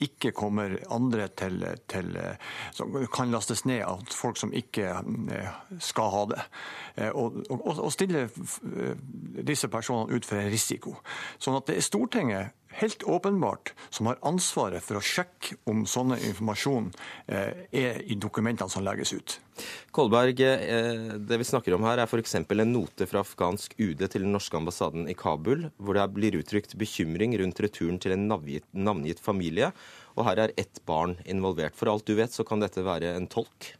ikke 0.07 0.31
kommer 0.37 0.77
andre 0.87 1.27
til, 1.35 1.67
til 1.91 2.15
som 2.71 2.95
kan 3.11 3.35
lastes 3.35 3.65
ned 3.67 3.83
av 3.89 4.07
folk 4.15 4.39
som 4.39 4.55
ikke 4.55 4.87
eh, 5.35 5.51
skal 5.83 6.15
ha 6.15 6.23
det. 6.31 6.41
Eh, 6.95 7.11
og, 7.11 7.41
og, 7.51 7.67
og 7.75 7.91
stille 7.91 8.29
disse 9.51 9.67
personene 9.67 10.15
ut 10.15 10.31
for 10.31 10.39
en 10.39 10.51
risiko. 10.53 10.95
Sånn 11.43 11.59
at 11.59 11.67
det 11.67 11.81
er 11.81 11.89
Stortinget 11.91 12.55
helt 12.79 13.03
åpenbart 13.03 13.73
som 13.89 14.09
har 14.09 14.19
ansvaret 14.27 14.83
for 14.83 14.99
å 14.99 15.03
sjekke 15.03 15.57
om 15.69 15.83
sånne 15.89 16.19
informasjon 16.29 16.91
eh, 17.27 17.65
er 17.71 18.01
i 18.05 18.17
dokumentene 18.19 18.71
som 18.71 18.85
legges 18.85 19.13
ut. 19.13 19.37
Kolberg, 19.95 20.39
eh, 20.45 21.17
det 21.19 21.41
vi 21.41 21.47
snakker 21.47 21.75
om 21.75 21.85
her 21.87 22.01
er 22.01 22.07
f.eks. 22.07 22.37
en 22.39 22.71
note 22.71 23.07
fra 23.09 23.25
afghansk 23.25 23.75
UD 23.77 24.05
til 24.07 24.25
den 24.25 24.31
norske 24.35 24.57
ambassaden 24.57 25.09
i 25.11 25.17
Kabul, 25.17 25.67
hvor 25.77 25.97
det 25.97 26.07
blir 26.15 26.39
uttrykt 26.39 26.77
bekymring 26.79 27.35
rundt 27.41 27.61
returen 27.63 27.99
til 28.01 28.15
en 28.15 28.27
navngitt, 28.31 28.67
navngitt 28.73 29.21
familie. 29.23 29.71
Og 30.17 30.25
her 30.27 30.45
er 30.45 30.55
ett 30.59 30.81
barn 30.87 31.17
involvert. 31.25 31.77
For 31.77 31.91
alt 31.91 32.07
du 32.07 32.15
vet, 32.17 32.33
så 32.33 32.45
kan 32.47 32.63
dette 32.63 32.83
være 32.85 33.15
en 33.15 33.29
tolk? 33.31 33.73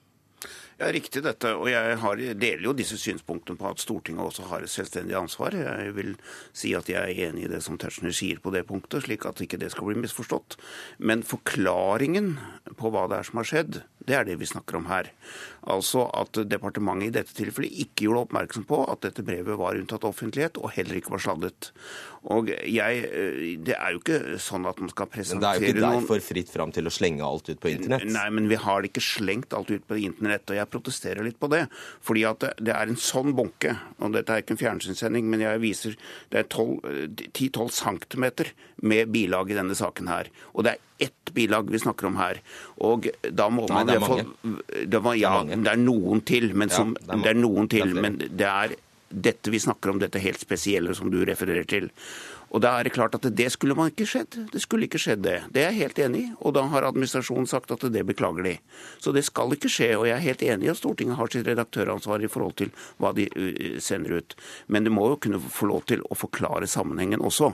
Ja, 0.82 0.88
Riktig 0.90 1.22
dette. 1.22 1.52
Og 1.54 1.68
jeg 1.70 1.98
har, 2.02 2.22
deler 2.42 2.64
jo 2.66 2.72
disse 2.74 2.98
synspunktene 2.98 3.60
på 3.60 3.68
at 3.70 3.82
Stortinget 3.84 4.24
også 4.26 4.48
har 4.50 4.64
et 4.66 4.72
selvstendig 4.74 5.14
ansvar. 5.14 5.54
Jeg 5.54 5.92
vil 5.94 6.16
si 6.58 6.72
at 6.74 6.90
jeg 6.90 6.98
er 6.98 7.28
enig 7.28 7.46
i 7.46 7.52
det 7.52 7.60
som 7.62 7.78
Tetzschner 7.78 8.16
sier 8.18 8.42
på 8.42 8.50
det 8.56 8.64
punktet, 8.66 9.06
slik 9.06 9.28
at 9.30 9.44
ikke 9.46 9.60
det 9.62 9.70
skal 9.76 9.92
bli 9.92 10.02
misforstått. 10.02 10.58
Men 10.98 11.22
forklaringen 11.22 12.34
på 12.80 12.90
hva 12.90 13.06
det 13.12 13.20
er 13.20 13.30
som 13.30 13.44
har 13.44 13.50
skjedd, 13.52 13.82
det 14.10 14.18
er 14.18 14.26
det 14.26 14.40
vi 14.42 14.50
snakker 14.50 14.80
om 14.80 14.90
her. 14.90 15.12
Altså 15.70 16.08
at 16.18 16.40
departementet 16.50 17.12
i 17.12 17.14
dette 17.20 17.36
tilfellet 17.38 17.76
ikke 17.84 18.08
gjorde 18.08 18.26
oppmerksom 18.26 18.64
på 18.66 18.80
at 18.90 19.04
dette 19.06 19.22
brevet 19.26 19.60
var 19.60 19.78
unntatt 19.78 20.08
offentlighet, 20.08 20.58
og 20.58 20.74
heller 20.74 20.98
ikke 20.98 21.14
var 21.14 21.22
sladdet. 21.22 21.70
Og 22.34 22.50
jeg, 22.50 23.04
eh, 23.06 23.58
Det 23.62 23.76
er 23.78 23.92
jo 23.94 24.00
ikke 24.00 24.38
sånn 24.42 24.66
at 24.70 24.80
man 24.80 24.90
skal 24.90 25.06
presentere 25.06 25.58
noen 25.58 25.62
det 25.62 25.68
er 25.68 25.74
jo 25.74 25.74
ikke 25.74 26.02
derfor 26.02 26.20
fritt 26.22 26.50
fram 26.50 26.72
til 26.72 26.86
å 26.86 26.94
slenge 26.94 27.22
alt 27.22 27.50
ut 27.50 27.60
på 27.60 27.70
internett? 27.78 28.06
Nei, 28.10 28.30
men 28.30 28.48
vi 28.48 28.56
har 28.56 28.82
ikke 28.82 29.02
slengt 29.02 29.54
alt 29.54 29.70
ut 29.70 29.88
på 29.88 29.98
internett, 30.02 30.50
og 30.50 30.56
jeg 30.58 30.70
protesterer 30.70 31.24
litt 31.24 31.40
på 31.40 31.50
det. 31.50 31.68
Fordi 32.02 32.26
at 32.26 32.40
det 32.58 32.74
er 32.74 32.88
en 32.88 32.96
sånn 32.96 33.36
bunke, 33.38 33.78
og 34.00 34.14
dette 34.14 34.30
er 34.30 34.42
ikke 34.42 34.58
en 34.58 34.62
fjernsynssending, 34.62 35.30
men 35.30 35.42
jeg 35.42 35.62
viser 35.62 35.98
det 36.30 36.40
er 36.40 36.50
10-12 36.50 37.70
cm 37.70 38.26
med 38.82 39.12
bilag 39.14 39.52
i 39.52 39.58
denne 39.58 39.78
saken 39.78 40.08
her. 40.08 40.30
Og 40.54 40.66
det 40.66 40.74
er 40.74 41.06
ett 41.06 41.21
bilag 41.34 41.72
vi 41.72 41.82
snakker 41.82 42.10
om 42.10 42.20
her. 42.22 42.42
Og 42.88 43.10
da 43.24 43.50
må 43.54 43.68
man 43.72 43.90
det 43.90 43.98
er 43.98 44.06
mange. 44.06 44.26
Det, 44.86 45.02
var, 45.02 45.18
ja, 45.20 45.34
det, 45.50 45.68
er 45.74 45.82
noen 45.82 46.24
til, 46.28 46.52
men, 46.58 46.74
som, 46.74 46.96
ja, 47.00 47.08
det, 47.08 47.20
er 47.20 47.24
det, 47.26 47.34
er 47.34 47.42
noen 47.42 47.72
til, 47.72 47.96
men 47.98 48.20
det 48.22 48.50
er 48.50 48.76
dette 49.12 49.52
vi 49.52 49.60
snakker 49.60 49.92
om, 49.92 50.00
dette 50.00 50.22
helt 50.24 50.40
spesielle 50.40 50.96
som 50.96 51.12
du 51.12 51.20
refererer 51.28 51.68
til. 51.68 51.90
Og 52.52 52.60
da 52.64 52.74
er 52.78 52.88
det 52.88 52.94
klart 52.96 53.16
at 53.16 53.26
det 53.36 53.48
skulle 53.54 53.76
man 53.78 53.92
ikke 53.92 54.08
skjedd. 54.10 54.36
Det 54.52 54.62
skulle 54.64 54.88
ikke 54.88 55.00
skjedd, 55.00 55.24
det. 55.24 55.38
Det 55.56 55.64
er 55.64 55.72
jeg 55.72 55.86
helt 55.86 56.02
enig 56.04 56.24
i. 56.26 56.32
Og 56.44 56.56
da 56.58 56.66
har 56.74 56.88
administrasjonen 56.88 57.48
sagt 57.48 57.72
at 57.72 57.86
det 57.94 58.04
beklager 58.08 58.44
de. 58.44 58.56
Så 59.00 59.14
det 59.16 59.24
skal 59.28 59.56
ikke 59.56 59.72
skje. 59.72 59.94
Og 59.96 60.08
jeg 60.10 60.18
er 60.18 60.26
helt 60.26 60.44
enig 60.44 60.68
i 60.68 60.72
at 60.74 60.82
Stortinget 60.82 61.20
har 61.20 61.32
sitt 61.32 61.48
redaktøransvar 61.48 62.24
i 62.26 62.32
forhold 62.32 62.58
til 62.60 62.74
hva 63.00 63.14
de 63.16 63.30
sender 63.84 64.20
ut. 64.20 64.36
Men 64.68 64.88
det 64.88 64.94
må 64.94 65.08
jo 65.14 65.22
kunne 65.24 65.40
få 65.42 65.72
lov 65.72 65.86
til 65.92 66.04
å 66.04 66.18
forklare 66.20 66.68
sammenhengen 66.70 67.24
også. 67.24 67.54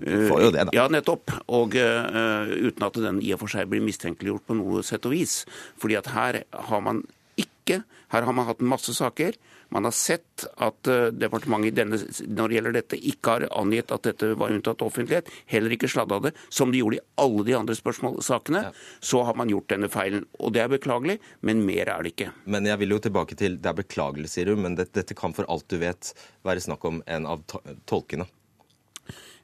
Du 0.00 0.10
får 0.30 0.44
jo 0.46 0.50
det, 0.56 0.66
da. 0.70 0.76
Ja, 0.76 0.88
nettopp. 0.92 1.36
Og 1.52 1.76
uh, 1.76 2.48
uten 2.48 2.88
at 2.88 3.00
den 3.04 3.20
i 3.20 3.34
og 3.36 3.44
for 3.44 3.52
seg 3.52 3.68
blir 3.70 3.84
mistenkeliggjort 3.84 4.48
på 4.48 4.56
noe 4.56 4.84
sett 4.86 5.04
og 5.08 5.16
vis. 5.18 5.42
Fordi 5.80 6.00
at 6.00 6.12
her 6.16 6.44
har 6.70 6.84
man 6.84 7.04
ikke 7.40 7.82
Her 8.10 8.24
har 8.26 8.34
man 8.34 8.48
hatt 8.48 8.58
masse 8.64 8.90
saker. 8.90 9.36
Man 9.70 9.86
har 9.86 9.94
sett 9.94 10.44
at 10.58 10.90
departementet 11.14 11.76
denne, 11.78 11.98
når 12.26 12.50
det 12.50 12.56
gjelder 12.56 12.76
dette, 12.76 12.98
ikke 13.12 13.36
har 13.36 13.46
angitt 13.60 13.92
at 13.94 14.08
dette 14.08 14.32
var 14.40 14.54
unntatt 14.54 14.82
offentlighet, 14.82 15.30
heller 15.50 15.76
ikke 15.76 15.90
sladda 15.90 16.18
det, 16.26 16.34
som 16.48 16.72
de 16.72 16.80
gjorde 16.82 16.98
i 16.98 17.04
alle 17.22 17.46
de 17.46 17.54
andre 17.58 17.76
spørsmålsakene. 17.78 18.64
Ja. 18.66 18.72
Så 19.12 19.22
har 19.28 19.38
man 19.38 19.52
gjort 19.52 19.70
denne 19.70 19.90
feilen. 19.92 20.26
Og 20.40 20.54
det 20.56 20.64
er 20.64 20.72
beklagelig, 20.72 21.20
men 21.46 21.62
mer 21.66 21.92
er 21.94 22.02
det 22.02 22.14
ikke. 22.16 22.32
Men 22.50 22.66
jeg 22.66 22.82
vil 22.82 22.96
jo 22.96 23.00
tilbake 23.06 23.38
til 23.38 23.60
det 23.62 23.70
er 23.70 23.78
beklagelig, 23.82 24.32
sier 24.34 24.50
du, 24.50 24.56
men 24.58 24.78
dette, 24.78 24.94
dette 25.00 25.16
kan 25.18 25.36
for 25.36 25.48
alt 25.50 25.68
du 25.70 25.78
vet 25.80 26.12
være 26.46 26.66
snakk 26.66 26.84
om 26.90 27.02
en 27.06 27.30
av 27.30 27.46
tolkene. 27.90 28.26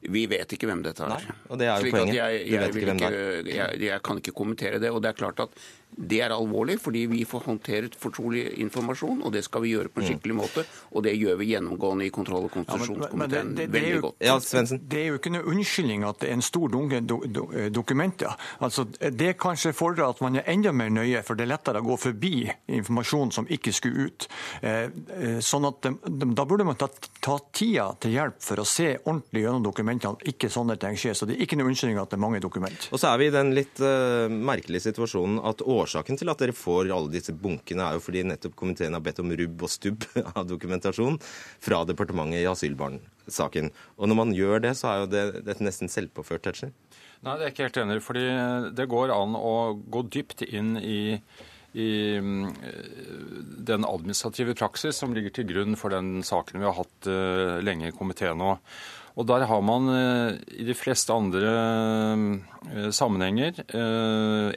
Vi 0.06 0.22
vet 0.30 0.52
ikke 0.54 0.68
hvem 0.68 0.82
dette 0.84 1.02
er. 1.02 1.10
Nei, 1.10 1.36
og 1.50 1.58
det 1.60 1.66
er 1.70 1.82
jo 1.82 1.92
poenget. 1.94 2.14
Jeg, 2.14 2.42
jeg, 2.52 2.74
ikke, 2.76 3.08
jeg, 3.48 3.78
jeg, 3.82 3.98
kan 4.06 4.20
ikke 4.20 4.34
kommentere 4.36 4.80
det. 4.82 4.92
og 4.92 5.00
det 5.02 5.10
er 5.10 5.18
klart 5.18 5.40
at 5.42 5.56
det 5.96 6.18
er 6.20 6.32
alvorlig, 6.34 6.76
fordi 6.80 7.06
vi 7.08 7.22
får 7.24 7.46
håndtert 7.46 7.94
fortrolig 7.98 8.42
informasjon, 8.60 9.22
og 9.24 9.32
det 9.32 9.42
skal 9.46 9.62
vi 9.64 9.72
gjøre 9.72 9.88
på 9.88 10.02
en 10.02 10.08
skikkelig 10.10 10.34
måte. 10.36 10.64
Og 10.92 11.04
det 11.06 11.14
gjør 11.16 11.38
vi 11.40 11.48
gjennomgående 11.54 12.04
i 12.04 12.10
kontroll- 12.12 12.48
og 12.50 12.52
konstitusjonskomiteen 12.52 13.54
ja, 13.56 13.68
veldig 13.72 14.00
godt. 14.04 14.18
Ja, 14.26 14.36
Svensen? 14.44 14.82
Det 14.84 15.00
er 15.00 15.06
jo 15.14 15.20
ikke 15.20 15.32
noe 15.32 15.48
unnskyldning 15.48 16.04
at 16.04 16.20
det 16.20 16.28
er 16.28 16.36
en 16.36 16.44
stor 16.44 16.68
dunge 16.72 17.00
do, 17.00 17.22
do, 17.24 17.46
dokumenter. 17.72 18.36
Altså, 18.60 18.84
det 18.84 19.38
kanskje 19.40 19.72
fordrer 19.76 20.10
at 20.10 20.20
man 20.24 20.36
er 20.36 20.50
enda 20.52 20.74
mer 20.76 20.92
nøye, 20.92 21.22
for 21.24 21.38
det 21.38 21.46
er 21.46 21.52
lettere 21.54 21.80
å 21.80 21.88
gå 21.88 21.96
forbi 22.04 22.34
informasjon 22.76 23.32
som 23.38 23.48
ikke 23.56 23.72
skulle 23.76 24.10
ut. 24.10 24.28
Eh, 24.60 24.92
eh 25.16 25.40
sånn 25.46 25.64
at 25.68 25.80
de, 25.84 25.94
de, 26.06 26.28
Da 26.36 26.44
burde 26.48 26.64
man 26.66 26.76
ta, 26.76 26.90
ta, 27.22 27.38
tida 27.56 27.88
til 28.02 28.16
hjelp 28.16 28.40
for 28.44 28.60
å 28.60 28.68
se 28.68 28.90
ordentlig 28.98 29.46
gjennom 29.46 29.64
dokumentene, 29.64 30.20
ikke 30.28 30.52
sånne 30.52 30.76
ting 30.80 31.00
skjer. 31.00 31.16
Så 31.16 31.28
det 31.28 31.38
er 31.38 31.46
ikke 31.46 31.56
noe 31.56 31.70
unnskyldning 31.70 32.02
at 32.02 32.12
det 32.12 32.18
er 32.18 32.24
mange 32.26 32.42
dokumenter. 32.44 32.92
Og 32.92 33.00
så 33.00 33.14
er 33.14 33.20
vi 33.22 33.30
i 33.30 33.34
den 33.34 33.54
litt 33.56 33.80
uh, 33.80 34.28
merkelige 34.28 34.90
situasjonen 34.90 35.40
at 35.46 35.64
årsaken 35.76 36.20
til 36.20 36.32
at 36.32 36.42
dere 36.42 36.56
får 36.56 36.90
alle 36.94 37.12
disse 37.12 37.34
bunkene, 37.36 37.86
er 37.86 37.96
jo 37.96 38.04
fordi 38.04 38.24
nettopp 38.26 38.56
komiteen 38.58 38.96
har 38.96 39.04
bedt 39.04 39.22
om 39.22 39.32
rubb 39.40 39.66
og 39.66 39.72
stubb 39.72 40.06
av 40.36 40.44
dokumentasjon 40.48 41.18
fra 41.22 41.82
departementet 41.88 42.42
i 42.42 42.50
asylbarnsaken. 42.50 43.72
Og 43.96 44.10
når 44.10 44.20
man 44.22 44.36
gjør 44.36 44.64
det, 44.68 44.76
så 44.78 44.92
er 44.92 45.02
jo 45.02 45.10
det, 45.12 45.26
det 45.48 45.58
nesten 45.64 45.92
selvpåført, 45.92 46.46
Tetzschner. 46.46 46.72
Nei, 47.24 47.36
det 47.38 47.46
er 47.46 47.52
ikke 47.52 47.66
helt 47.66 47.78
enig 47.80 48.00
fordi 48.04 48.24
det 48.76 48.90
går 48.92 49.12
an 49.14 49.36
å 49.38 49.54
gå 49.90 50.04
dypt 50.12 50.44
inn 50.46 50.76
i 50.78 50.98
i 51.76 52.18
mm, 52.18 52.54
den 53.68 53.84
administrative 53.84 54.54
praksis 54.56 54.96
som 54.96 55.12
ligger 55.12 55.34
til 55.36 55.48
grunn 55.50 55.76
for 55.76 55.92
den 55.92 56.22
saken 56.24 56.62
vi 56.62 56.64
har 56.64 56.78
hatt 56.78 57.08
eh, 57.10 57.58
lenge 57.64 57.90
i 57.90 57.96
komiteen 57.96 58.40
nå. 58.40 58.54
Og 59.16 59.28
der 59.28 59.44
har 59.48 59.60
man 59.64 59.90
eh, 59.92 60.38
i 60.56 60.64
de 60.64 60.76
fleste 60.76 61.12
andre 61.12 61.52
eh, 61.52 62.88
sammenhenger 62.96 63.60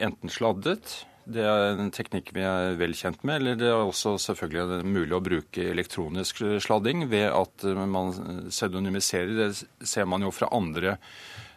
enten 0.00 0.32
sladdet, 0.32 1.02
det 1.28 1.44
er 1.44 1.78
en 1.78 1.92
teknikk 1.94 2.32
vi 2.36 2.42
er 2.46 2.76
vel 2.80 2.94
kjent 2.96 3.22
med, 3.26 3.40
eller 3.40 3.58
det 3.60 3.68
er 3.68 3.76
også 3.82 4.16
selvfølgelig 4.22 4.80
mulig 4.88 5.14
å 5.16 5.22
bruke 5.24 5.66
elektronisk 5.72 6.40
sladding 6.64 7.04
ved 7.10 7.28
at 7.28 7.66
man 7.90 8.14
pseudonymiserer. 8.48 9.34
Det 9.36 9.86
ser 9.86 10.08
man 10.08 10.24
jo 10.24 10.32
fra 10.34 10.48
andre 10.56 10.96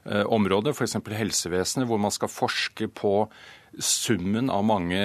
områder, 0.04 0.76
f.eks. 0.76 0.98
helsevesenet, 1.16 1.88
hvor 1.88 2.02
man 2.02 2.12
skal 2.12 2.32
forske 2.32 2.90
på 2.92 3.16
summen 3.80 4.52
av 4.54 4.66
mange 4.68 5.00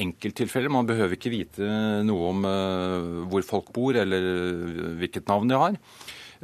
enkelttilfeller. 0.00 0.72
Man 0.72 0.86
behøver 0.88 1.18
ikke 1.18 1.34
vite 1.34 1.66
noe 2.06 2.30
om 2.30 2.46
hvor 3.32 3.44
folk 3.46 3.72
bor 3.74 3.98
eller 3.98 4.30
hvilket 5.00 5.26
navn 5.28 5.50
de 5.50 5.58
har. 5.58 5.80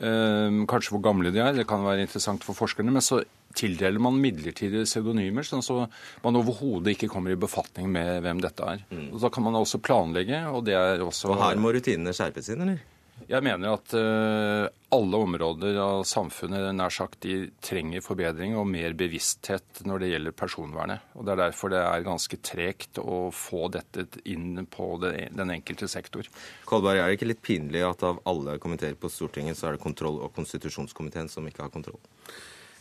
Ehm, 0.01 0.63
kanskje 0.69 0.95
hvor 0.95 1.03
gamle 1.05 1.33
de 1.35 1.43
er, 1.45 1.53
det 1.57 1.67
kan 1.69 1.85
være 1.85 2.07
interessant 2.07 2.45
for 2.47 2.57
forskerne. 2.57 2.93
Men 2.95 3.05
så 3.05 3.21
tildeler 3.59 4.01
man 4.01 4.21
midlertidige 4.23 4.87
pseudonymer, 4.87 5.45
sånn 5.45 5.65
så 5.65 5.83
man 6.25 6.39
overhodet 6.39 6.95
ikke 6.95 7.11
kommer 7.11 7.35
i 7.35 7.41
befatning 7.41 7.91
med 7.93 8.23
hvem 8.25 8.41
dette 8.41 8.65
er. 8.65 8.85
Mm. 8.93 9.11
Og 9.13 9.21
Da 9.21 9.33
kan 9.35 9.45
man 9.45 9.59
også 9.59 9.83
planlegge, 9.83 10.45
og 10.49 10.65
det 10.65 10.79
er 10.79 11.05
også 11.05 11.35
Og 11.35 11.43
her 11.43 11.61
må 11.61 11.75
rutinene 11.75 12.15
skjerpes 12.17 12.53
inn, 12.55 12.65
eller? 12.65 12.81
Jeg 13.29 13.45
mener 13.45 13.75
at 13.77 13.93
uh, 13.95 14.67
alle 14.95 15.19
områder 15.27 15.77
av 15.83 16.05
samfunnet 16.09 16.71
nær 16.75 16.93
sagt, 16.95 17.21
de 17.23 17.51
trenger 17.63 18.03
forbedring 18.05 18.57
og 18.59 18.69
mer 18.71 18.95
bevissthet 18.99 19.83
når 19.87 20.03
det 20.03 20.11
gjelder 20.13 20.37
personvernet. 20.39 21.11
Og 21.15 21.27
Det 21.27 21.35
er 21.35 21.43
derfor 21.43 21.75
det 21.75 21.83
er 21.85 22.07
ganske 22.07 22.41
tregt 22.43 23.03
å 23.03 23.19
få 23.35 23.69
dette 23.75 24.07
inn 24.25 24.65
på 24.71 24.89
den 25.03 25.55
enkelte 25.57 25.91
sektor. 25.91 26.27
Kolberg, 26.69 26.99
er 27.03 27.11
det 27.11 27.19
ikke 27.21 27.31
litt 27.33 27.45
pinlig 27.45 27.85
at 27.87 28.07
av 28.07 28.23
alle 28.31 28.59
komiteer 28.63 28.97
på 28.99 29.13
Stortinget, 29.13 29.59
så 29.59 29.69
er 29.69 29.77
det 29.77 29.85
kontroll- 29.85 30.23
og 30.25 30.33
konstitusjonskomiteen 30.37 31.31
som 31.31 31.47
ikke 31.47 31.67
har 31.67 31.75
kontroll? 31.75 32.01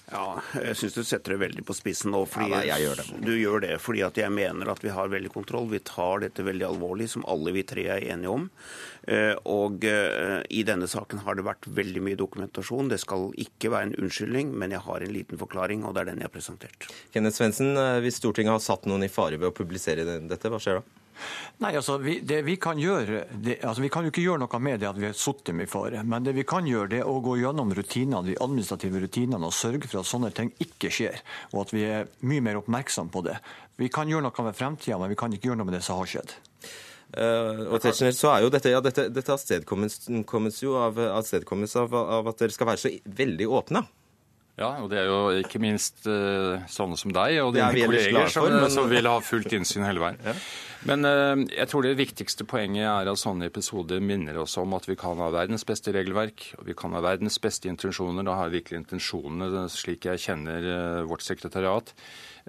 Ja, 0.10 0.41
jeg 0.58 0.78
syns 0.80 0.95
du 0.98 1.04
setter 1.06 1.36
det 1.36 1.39
veldig 1.43 1.63
på 1.67 1.76
spissen 1.78 2.13
nå. 2.15 2.24
fordi 2.30 2.50
ja, 2.50 2.62
jeg 2.72 2.88
gjør 2.88 3.02
det. 3.02 3.08
Du 3.26 3.32
gjør 3.38 3.63
det 3.65 3.74
fordi 3.84 4.02
at 4.08 4.17
jeg 4.17 4.34
mener 4.34 4.72
at 4.74 4.82
vi 4.84 4.93
har 4.93 5.12
veldig 5.12 5.32
kontroll. 5.34 5.69
Vi 5.69 5.82
tar 5.86 6.24
dette 6.24 6.45
veldig 6.45 6.65
alvorlig, 6.65 7.10
som 7.13 7.26
alle 7.30 7.54
vi 7.56 7.65
tre 7.67 7.86
er 7.93 8.08
enige 8.15 8.34
om. 8.34 8.48
Eh, 9.10 9.36
og 9.50 9.86
eh, 9.86 10.39
i 10.50 10.63
denne 10.67 10.89
saken 10.89 11.22
har 11.26 11.38
det 11.38 11.45
vært 11.48 11.69
veldig 11.80 12.04
mye 12.06 12.19
dokumentasjon. 12.19 12.89
Det 12.91 13.02
skal 13.04 13.30
ikke 13.45 13.74
være 13.74 13.91
en 13.91 13.98
unnskyldning, 14.06 14.54
men 14.58 14.74
jeg 14.76 14.86
har 14.88 15.06
en 15.06 15.13
liten 15.13 15.41
forklaring, 15.41 15.86
og 15.86 15.93
det 15.95 16.04
er 16.04 16.12
den 16.12 16.24
jeg 16.24 16.30
har 16.30 16.36
presentert. 16.36 16.89
Kenneth 17.13 17.38
Svendsen, 17.38 17.76
eh, 17.78 18.00
hvis 18.06 18.17
Stortinget 18.22 18.58
har 18.58 18.65
satt 18.65 18.89
noen 18.89 19.06
i 19.06 19.12
fare 19.13 19.38
ved 19.38 19.52
å 19.52 19.56
publisere 19.56 20.08
dette, 20.08 20.50
hva 20.50 20.62
skjer 20.62 20.82
da? 20.82 20.98
Nei, 21.63 21.71
altså, 21.75 21.97
vi, 22.03 22.19
det 22.25 22.41
vi 22.47 22.55
kan 22.62 22.79
gjøre, 22.79 23.23
det, 23.32 23.58
altså, 23.63 23.84
vi 23.84 23.91
kan 23.93 24.05
jo 24.05 24.13
ikke 24.13 24.23
gjøre 24.23 24.43
noe 24.43 24.62
med 24.63 24.82
det 24.82 24.89
at 24.89 24.99
vi 24.99 25.08
har 25.10 25.17
satt 25.17 25.43
dem 25.49 25.63
i 25.63 25.69
fare. 25.69 26.03
Men 26.08 26.27
det 26.27 26.36
vi 26.38 26.45
kan 26.47 26.67
gjøre, 26.67 26.91
det 26.93 27.01
er 27.03 27.10
å 27.10 27.19
gå 27.23 27.38
gjennom 27.41 27.73
rutinene, 27.75 28.23
de 28.27 28.38
administrative 28.41 29.03
rutinene 29.03 29.49
og 29.49 29.55
sørge 29.55 29.88
for 29.88 30.01
at 30.03 30.10
sånne 30.10 30.32
ting 30.36 30.53
ikke 30.63 30.91
skjer. 30.93 31.23
Og 31.53 31.65
at 31.65 31.75
vi 31.75 31.88
er 31.88 32.12
mye 32.29 32.45
mer 32.45 32.62
oppmerksom 32.62 33.12
på 33.13 33.25
det. 33.27 33.39
Vi 33.79 33.91
kan 33.93 34.12
gjøre 34.12 34.27
noe 34.27 34.47
med 34.47 34.58
fremtida, 34.60 34.99
men 34.99 35.12
vi 35.12 35.19
kan 35.19 35.34
ikke 35.34 35.51
gjøre 35.51 35.62
noe 35.62 35.69
med 35.69 35.79
det 35.79 35.86
som 35.86 36.01
har 36.01 36.10
skjedd. 36.12 36.36
Uh, 37.10 37.65
og 37.73 37.79
Tetzschner, 37.82 38.13
så 38.13 38.36
er 38.36 38.43
jo 38.43 38.51
dette, 38.53 38.69
ja, 38.69 38.79
dette, 38.86 39.08
dette 39.10 39.34
avstedkommes 39.34 40.60
jo 40.62 40.75
av, 40.77 40.99
av, 41.10 41.95
av 42.19 42.29
at 42.29 42.43
dere 42.43 42.53
skal 42.53 42.69
være 42.69 42.82
så 42.84 42.91
veldig 43.17 43.47
åpne. 43.49 43.82
Ja, 44.60 44.73
og 44.84 44.89
det 44.91 44.99
er 44.99 45.08
jo 45.08 45.19
ikke 45.39 45.62
minst 45.63 46.03
uh, 46.10 46.60
sånne 46.67 46.99
som 46.99 47.13
deg 47.15 47.38
og 47.45 47.53
dine 47.55 47.69
kolleger 47.71 48.27
som, 48.27 48.43
for, 48.43 48.55
men... 48.58 48.73
som, 48.73 48.89
vil 48.91 49.08
ha 49.08 49.15
fullt 49.23 49.55
innsyn 49.55 49.88
hele 49.88 50.03
veien. 50.03 50.19
Ja. 50.25 50.36
Men 50.87 51.03
uh, 51.03 51.35
jeg 51.51 51.67
tror 51.67 51.83
det 51.83 51.97
viktigste 51.99 52.45
poenget 52.47 52.85
er 52.87 53.09
at 53.11 53.19
sånne 53.19 53.49
episoder 53.49 53.99
minner 54.03 54.37
oss 54.39 54.55
om 54.61 54.71
at 54.77 54.85
vi 54.87 54.95
kan 54.99 55.19
ha 55.19 55.27
verdens 55.33 55.65
beste 55.67 55.91
regelverk, 55.95 56.45
og 56.59 56.69
vi 56.69 56.75
kan 56.77 56.95
ha 56.95 57.01
verdens 57.03 57.35
beste 57.43 57.67
intensjoner. 57.71 58.23
Da 58.23 58.37
har 58.39 58.53
virkelig 58.53 58.79
intensjonene, 58.85 59.65
slik 59.73 60.07
jeg 60.07 60.23
kjenner 60.23 60.69
uh, 60.69 61.07
vårt 61.09 61.25
sekretariat, 61.25 61.93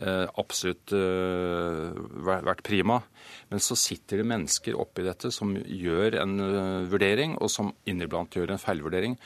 absolutt 0.01 0.95
vært 0.95 2.63
prima. 2.65 3.03
Men 3.51 3.61
så 3.61 3.77
sitter 3.77 4.23
det 4.23 4.29
mennesker 4.31 4.79
oppi 4.81 5.05
dette 5.05 5.29
som 5.35 5.51
gjør 5.53 6.17
en 6.23 6.39
vurdering, 6.89 7.35
og 7.37 7.51
som 7.53 7.75
inniblant 7.91 8.33
gjør 8.33 8.55
en 8.55 8.63
feilvurdering. 8.63 9.19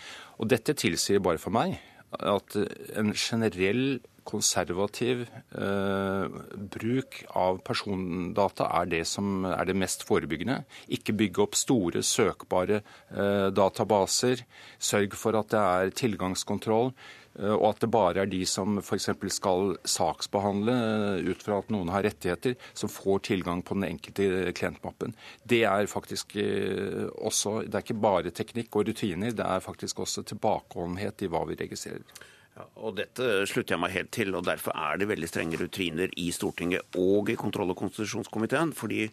Og 0.43 0.51
dette 0.51 0.75
tilsier 0.81 1.23
bare 1.23 1.39
for 1.39 1.55
meg 1.55 1.77
at 2.19 2.59
en 2.99 3.15
generell 3.15 4.01
konservativ 4.29 5.25
eh, 5.55 6.39
bruk 6.75 7.21
av 7.37 7.61
persondata 7.67 8.69
er 8.81 8.91
det 8.93 9.03
som 9.09 9.47
er 9.49 9.69
det 9.69 9.77
mest 9.79 10.07
forebyggende. 10.09 10.63
Ikke 10.97 11.17
bygge 11.17 11.45
opp 11.45 11.59
store, 11.59 12.05
søkbare 12.05 12.81
eh, 12.81 13.51
databaser. 13.55 14.45
Sørg 14.79 15.19
for 15.19 15.41
at 15.41 15.53
det 15.55 15.61
er 15.61 15.95
tilgangskontroll. 16.05 16.95
Eh, 17.39 17.55
og 17.55 17.67
at 17.73 17.83
det 17.83 17.91
bare 17.93 18.23
er 18.23 18.31
de 18.31 18.43
som 18.49 18.79
f.eks. 18.83 19.09
skal 19.37 19.75
saksbehandle 19.89 20.75
eh, 20.75 21.31
ut 21.31 21.43
fra 21.45 21.59
at 21.63 21.73
noen 21.75 21.91
har 21.95 22.07
rettigheter, 22.07 22.57
som 22.77 22.93
får 22.93 23.25
tilgang 23.31 23.65
på 23.67 23.79
den 23.79 23.89
enkelte 23.89 24.53
klientmappen. 24.57 25.17
Det 25.43 25.65
er 25.69 25.91
faktisk 25.91 26.37
eh, 26.41 27.09
også 27.15 27.65
Det 27.67 27.75
er 27.75 27.87
ikke 27.87 28.03
bare 28.05 28.35
teknikk 28.35 28.77
og 28.79 28.89
rutiner, 28.89 29.35
det 29.35 29.47
er 29.47 29.65
faktisk 29.65 30.05
også 30.05 30.25
tilbakeholdenhet 30.31 31.27
i 31.27 31.31
hva 31.33 31.45
vi 31.49 31.59
registrerer. 31.59 32.25
Ja, 32.55 32.69
og 32.87 32.95
Dette 32.95 33.25
slutter 33.51 33.75
jeg 33.75 33.83
meg 33.83 33.95
helt 33.97 34.11
til. 34.15 34.31
og 34.39 34.45
Derfor 34.47 34.77
er 34.79 35.01
det 35.01 35.09
veldig 35.11 35.27
strenge 35.27 35.59
rutiner 35.59 36.13
i 36.21 36.29
Stortinget 36.35 36.99
og 37.01 37.31
i 37.33 37.37
kontroll- 37.39 37.73
og 37.75 37.81
konstitusjonskomiteen. 37.81 38.71
Fordi 38.79 39.09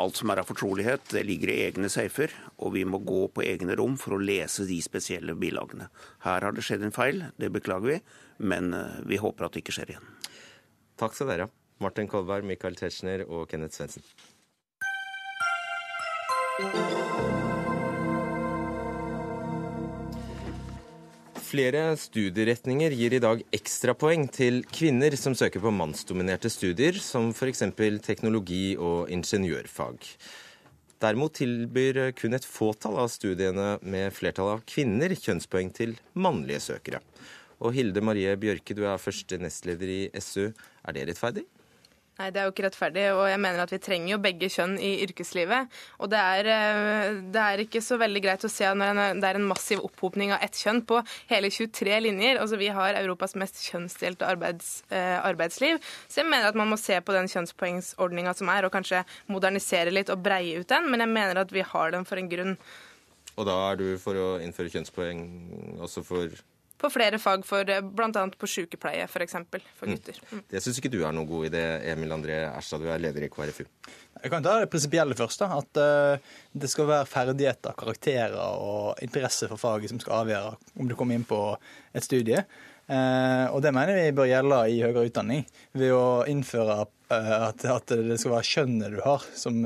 alt 0.00 0.16
som 0.16 0.32
er 0.32 0.40
av 0.40 0.48
fortrolighet, 0.48 1.04
det 1.12 1.26
ligger 1.28 1.52
i 1.52 1.58
egne 1.66 1.90
safer. 1.92 2.32
Og 2.56 2.72
vi 2.78 2.86
må 2.88 3.02
gå 3.04 3.26
på 3.28 3.44
egne 3.44 3.76
rom 3.76 3.98
for 4.00 4.16
å 4.16 4.22
lese 4.22 4.64
de 4.68 4.80
spesielle 4.84 5.36
bilagene. 5.36 5.90
Her 6.24 6.48
har 6.48 6.56
det 6.56 6.64
skjedd 6.64 6.86
en 6.88 6.96
feil, 6.96 7.26
det 7.36 7.52
beklager 7.52 7.98
vi. 7.98 8.00
Men 8.38 8.72
eh, 8.76 9.02
vi 9.04 9.20
håper 9.20 9.44
at 9.44 9.56
det 9.56 9.64
ikke 9.64 9.76
skjer 9.76 9.92
igjen. 9.92 10.08
Takk 10.96 11.12
skal 11.16 11.32
dere 11.34 11.50
ha. 11.50 11.54
Martin 11.84 12.08
Kolberg, 12.08 12.48
Michael 12.48 12.80
Tetzschner 12.80 13.26
og 13.28 13.50
Kenneth 13.50 13.76
Svendsen. 13.76 14.00
Flere 21.56 21.94
studieretninger 21.96 22.92
gir 22.92 23.14
i 23.16 23.20
dag 23.22 23.40
ekstrapoeng 23.56 24.26
til 24.28 24.58
kvinner 24.68 25.14
som 25.16 25.32
søker 25.32 25.62
på 25.64 25.70
mannsdominerte 25.72 26.50
studier, 26.52 26.98
som 27.00 27.30
f.eks. 27.32 27.62
teknologi 28.04 28.74
og 28.76 29.08
ingeniørfag. 29.08 30.04
Derimot 31.00 31.38
tilbyr 31.40 32.10
kun 32.18 32.36
et 32.36 32.44
fåtall 32.44 33.00
av 33.00 33.08
studiene 33.08 33.78
med 33.80 34.12
flertall 34.12 34.52
av 34.58 34.66
kvinner 34.68 35.16
kjønnspoeng 35.16 35.72
til 35.80 35.96
mannlige 36.12 36.60
søkere. 36.66 37.00
Og 37.64 37.72
Hilde 37.72 38.04
Marie 38.04 38.36
Bjørke, 38.36 38.76
du 38.76 38.84
er 38.84 39.00
første 39.00 39.40
nestleder 39.40 39.94
i 39.94 40.00
SU. 40.20 40.50
Er 40.84 40.92
det 40.92 41.08
rettferdig? 41.08 41.46
Nei, 42.16 42.30
det 42.32 42.40
er 42.40 42.46
jo 42.48 42.52
ikke 42.54 42.64
rettferdig, 42.64 43.02
og 43.12 43.26
jeg 43.28 43.40
mener 43.44 43.60
at 43.60 43.72
vi 43.74 43.78
trenger 43.84 44.14
jo 44.14 44.18
begge 44.24 44.48
kjønn 44.48 44.78
i 44.80 44.94
yrkeslivet. 45.04 45.74
Og 46.00 46.08
det 46.08 46.20
er, 46.20 46.48
eh, 46.48 47.18
det 47.34 47.42
er 47.42 47.60
ikke 47.60 47.82
så 47.84 47.98
veldig 48.00 48.22
greit 48.24 48.46
å 48.46 48.48
se 48.48 48.64
når 48.64 49.20
det 49.20 49.28
er 49.28 49.36
en 49.36 49.44
massiv 49.50 49.84
opphopning 49.84 50.32
av 50.32 50.40
ett 50.46 50.56
kjønn 50.56 50.80
på 50.88 51.02
hele 51.28 51.52
23 51.52 52.00
linjer. 52.06 52.40
Altså 52.40 52.56
Vi 52.56 52.72
har 52.72 52.96
Europas 53.02 53.36
mest 53.36 53.60
kjønnsdelte 53.68 54.24
arbeids, 54.24 54.82
eh, 54.88 55.20
arbeidsliv, 55.20 55.76
så 56.08 56.22
jeg 56.22 56.30
mener 56.30 56.48
at 56.48 56.56
man 56.56 56.72
må 56.72 56.80
se 56.80 56.96
på 56.96 57.12
den 57.12 57.28
kjønnspoengsordninga 57.28 58.34
som 58.34 58.48
er, 58.48 58.64
og 58.64 58.72
kanskje 58.72 59.04
modernisere 59.28 59.92
litt 59.92 60.08
og 60.08 60.22
breie 60.22 60.58
ut 60.58 60.68
den, 60.68 60.90
men 60.90 61.00
jeg 61.00 61.12
mener 61.12 61.36
at 61.36 61.52
vi 61.52 61.60
har 61.60 61.90
den 61.90 62.06
for 62.06 62.16
en 62.16 62.30
grunn. 62.30 62.56
Og 63.36 63.44
da 63.44 63.72
er 63.72 63.76
du 63.76 63.98
for 63.98 64.16
å 64.16 64.40
innføre 64.40 64.72
kjønnspoeng 64.72 65.20
også 65.84 66.02
for 66.02 66.32
på 66.78 66.90
flere 66.92 67.18
fag, 67.22 67.44
for 67.48 67.68
eh, 67.72 67.80
bl.a. 67.80 68.24
på 68.38 68.48
sykepleie 68.50 69.06
f.eks. 69.08 69.36
For, 69.50 69.68
for 69.78 69.90
mm. 69.90 69.94
gutter. 69.96 70.20
Mm. 70.30 70.42
Det 70.52 70.62
syns 70.64 70.80
ikke 70.80 70.92
du 70.92 71.00
er 71.02 71.14
noen 71.16 71.28
god 71.28 71.48
idé, 71.50 71.64
Emil 71.92 72.14
André 72.16 72.42
Erstad, 72.48 72.84
du 72.84 72.90
er 72.92 73.02
leder 73.02 73.26
i 73.26 73.30
KrFU. 73.32 73.64
Jeg 74.22 74.32
kan 74.32 74.44
ta 74.44 74.56
det 74.60 74.70
prinsipielle 74.72 75.16
først. 75.16 75.42
da, 75.42 75.60
At 75.60 75.80
uh, 75.80 76.38
det 76.56 76.70
skal 76.72 76.88
være 76.88 77.08
ferdigheter, 77.10 77.76
karakterer 77.78 78.36
og 78.40 79.02
interesse 79.04 79.48
for 79.50 79.60
faget 79.60 79.92
som 79.92 80.00
skal 80.02 80.22
avgjøre 80.22 80.56
om 80.80 80.88
du 80.88 80.96
kommer 80.96 81.18
inn 81.18 81.28
på 81.28 81.40
et 81.94 82.04
studie. 82.04 82.40
Uh, 82.86 83.50
og 83.50 83.60
det 83.64 83.74
mener 83.74 83.98
vi 83.98 84.14
bør 84.16 84.30
gjelde 84.30 84.60
i 84.72 84.80
høyere 84.84 85.08
utdanning. 85.10 85.44
Ved 85.76 85.92
å 85.94 86.24
innføre 86.30 86.84
at, 87.12 87.64
at, 87.70 87.92
det 87.92 88.16
skal 88.18 88.32
være 88.32 88.48
kjønnet 88.48 88.94
du 88.96 89.00
har 89.04 89.24
som, 89.38 89.60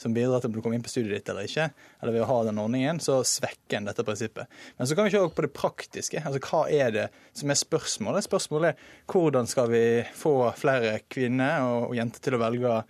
som, 0.00 0.14
bidrar 0.14 0.42
til 0.42 0.50
om 0.50 0.56
du 0.56 0.60
kommer 0.62 0.78
inn 0.78 0.84
på 0.84 0.90
studiet 0.90 1.20
ditt 1.20 1.30
eller 1.30 1.46
ikke, 1.46 1.68
eller 2.02 2.16
ved 2.16 2.24
å 2.24 2.30
ha 2.30 2.38
den 2.48 2.58
ordningen, 2.62 2.98
så 3.02 3.20
svekker 3.26 3.78
en 3.78 3.86
dette 3.86 4.04
prinsippet. 4.06 4.50
Men 4.78 4.90
så 4.90 4.98
kan 4.98 5.06
vi 5.06 5.14
se 5.14 5.22
på 5.22 5.44
det 5.46 5.52
praktiske. 5.54 6.22
Altså 6.24 6.42
Hva 6.42 6.64
er 6.66 6.94
det 6.94 7.06
som 7.38 7.52
er 7.52 7.60
spørsmålet? 7.60 8.26
Spørsmålet 8.26 8.72
er 8.72 9.12
hvordan 9.12 9.50
skal 9.50 9.70
vi 9.70 9.84
få 10.18 10.34
flere 10.58 10.98
kvinner 11.06 11.68
og, 11.68 11.92
og 11.92 11.98
jenter 12.00 12.26
til 12.26 12.38
å 12.38 12.42
velge 12.42 12.80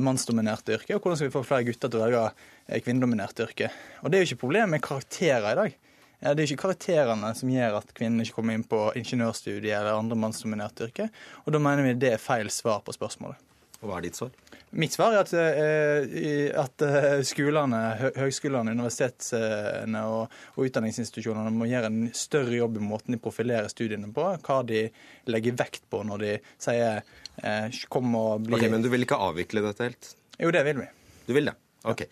mannsdominerte 0.00 0.76
yrke, 0.78 0.94
og 0.94 1.02
hvordan 1.02 1.18
skal 1.18 1.28
vi 1.28 1.34
få 1.34 1.46
flere 1.46 1.66
gutter 1.66 1.90
til 1.90 2.00
å 2.00 2.04
velge 2.06 2.80
kvinnedominerte 2.86 3.46
yrke. 3.48 3.70
Og 4.04 4.10
Det 4.10 4.18
er 4.18 4.24
jo 4.24 4.30
ikke 4.30 4.44
problemet 4.46 4.76
med 4.76 4.84
karakterer 4.86 5.50
i 5.50 5.58
dag. 5.58 5.78
Det 6.20 6.32
er 6.36 6.50
ikke 6.50 6.66
karakterene 6.66 7.30
som 7.36 7.48
gjør 7.48 7.78
at 7.78 7.94
kvinner 7.96 8.26
ikke 8.26 8.36
kommer 8.36 8.56
inn 8.56 8.66
på 8.68 8.80
ingeniørstudiet 9.00 9.72
eller 9.72 9.96
andre 9.96 10.18
mannsdominerte 10.20 10.90
yrker. 10.90 11.08
Og 11.46 11.54
da 11.54 11.60
mener 11.62 11.86
vi 11.86 11.94
det 11.96 12.14
er 12.14 12.20
feil 12.20 12.52
svar 12.52 12.82
på 12.84 12.92
spørsmålet. 12.92 13.40
Og 13.80 13.88
Hva 13.88 13.96
er 13.96 14.04
ditt 14.04 14.18
svar? 14.18 14.34
Mitt 14.76 14.94
svar 14.94 15.16
er 15.16 15.24
at, 15.24 15.32
eh, 15.34 16.50
at 16.54 16.84
eh, 16.84 17.22
skolene, 17.26 17.78
høgskolene, 18.14 18.74
universitetene 18.76 20.02
og, 20.06 20.36
og, 20.52 20.60
utdanningsinstitusjonene 20.68 21.50
må 21.56 21.66
gjøre 21.66 21.88
en 21.90 22.04
større 22.14 22.54
jobb 22.54 22.76
i 22.78 22.84
måten 22.84 23.16
de 23.16 23.22
profilerer 23.22 23.72
studiene 23.72 24.12
på. 24.14 24.28
Hva 24.44 24.60
de 24.68 24.84
legger 25.32 25.56
vekt 25.58 25.88
på 25.90 26.04
når 26.06 26.22
de 26.22 26.36
sier 26.60 27.00
eh, 27.00 27.80
'kom 27.88 28.14
og 28.20 28.46
bli' 28.46 28.60
Ok, 28.60 28.68
Men 28.70 28.84
du 28.84 28.92
vil 28.92 29.08
ikke 29.08 29.18
avvikle 29.18 29.64
dette 29.64 29.88
helt? 29.88 30.14
Jo, 30.38 30.52
det 30.54 30.62
vil 30.68 30.84
vi. 30.84 30.88
Du 31.26 31.34
vil 31.34 31.50
det? 31.50 31.56
Ok. 31.88 32.04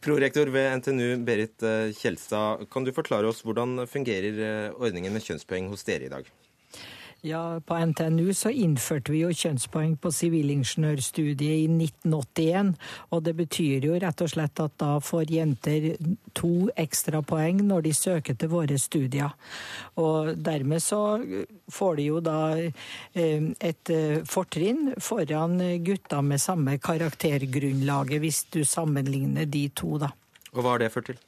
Prorektor 0.00 0.48
ved 0.48 0.78
NTNU, 0.78 1.16
Berit 1.24 1.62
eh, 1.62 1.90
Kjelstad. 1.92 2.64
Kan 2.72 2.86
du 2.86 2.92
forklare 2.96 3.28
oss 3.28 3.42
hvordan 3.44 3.84
fungerer 3.84 4.38
eh, 4.46 4.78
ordningen 4.80 5.12
med 5.12 5.24
kjønnspoeng 5.26 5.68
hos 5.68 5.84
dere 5.84 6.08
i 6.08 6.12
dag? 6.12 6.30
Ja, 7.22 7.60
På 7.60 7.76
NTNU 7.86 8.32
så 8.34 8.48
innførte 8.50 9.12
vi 9.12 9.20
jo 9.20 9.32
kjønnspoeng 9.36 9.98
på 10.00 10.08
sivilingeniørstudiet 10.14 11.66
i 11.66 11.66
1981. 11.68 12.72
Og 13.12 13.22
det 13.26 13.34
betyr 13.36 13.84
jo 13.84 13.98
rett 14.00 14.24
og 14.24 14.30
slett 14.32 14.62
at 14.64 14.78
da 14.80 14.94
får 15.04 15.34
jenter 15.34 15.90
to 16.32 16.70
ekstra 16.80 17.20
poeng 17.20 17.60
når 17.68 17.84
de 17.84 17.94
søker 17.96 18.40
til 18.40 18.52
våre 18.54 18.80
studier. 18.80 19.36
Og 20.00 20.32
dermed 20.40 20.80
så 20.80 21.02
får 21.68 22.00
de 22.00 22.08
jo 22.08 22.24
da 22.24 22.40
eh, 22.56 23.50
et 23.68 23.92
eh, 23.92 24.22
fortrinn 24.24 24.94
foran 24.96 25.60
gutta 25.84 26.22
med 26.24 26.40
samme 26.40 26.78
karaktergrunnlaget, 26.80 28.20
hvis 28.24 28.46
du 28.48 28.62
sammenligner 28.64 29.44
de 29.44 29.68
to, 29.76 29.98
da. 30.00 30.14
Og 30.54 30.64
hva 30.64 30.78
har 30.78 30.86
det 30.86 30.94
ført 30.96 31.12
til? 31.12 31.20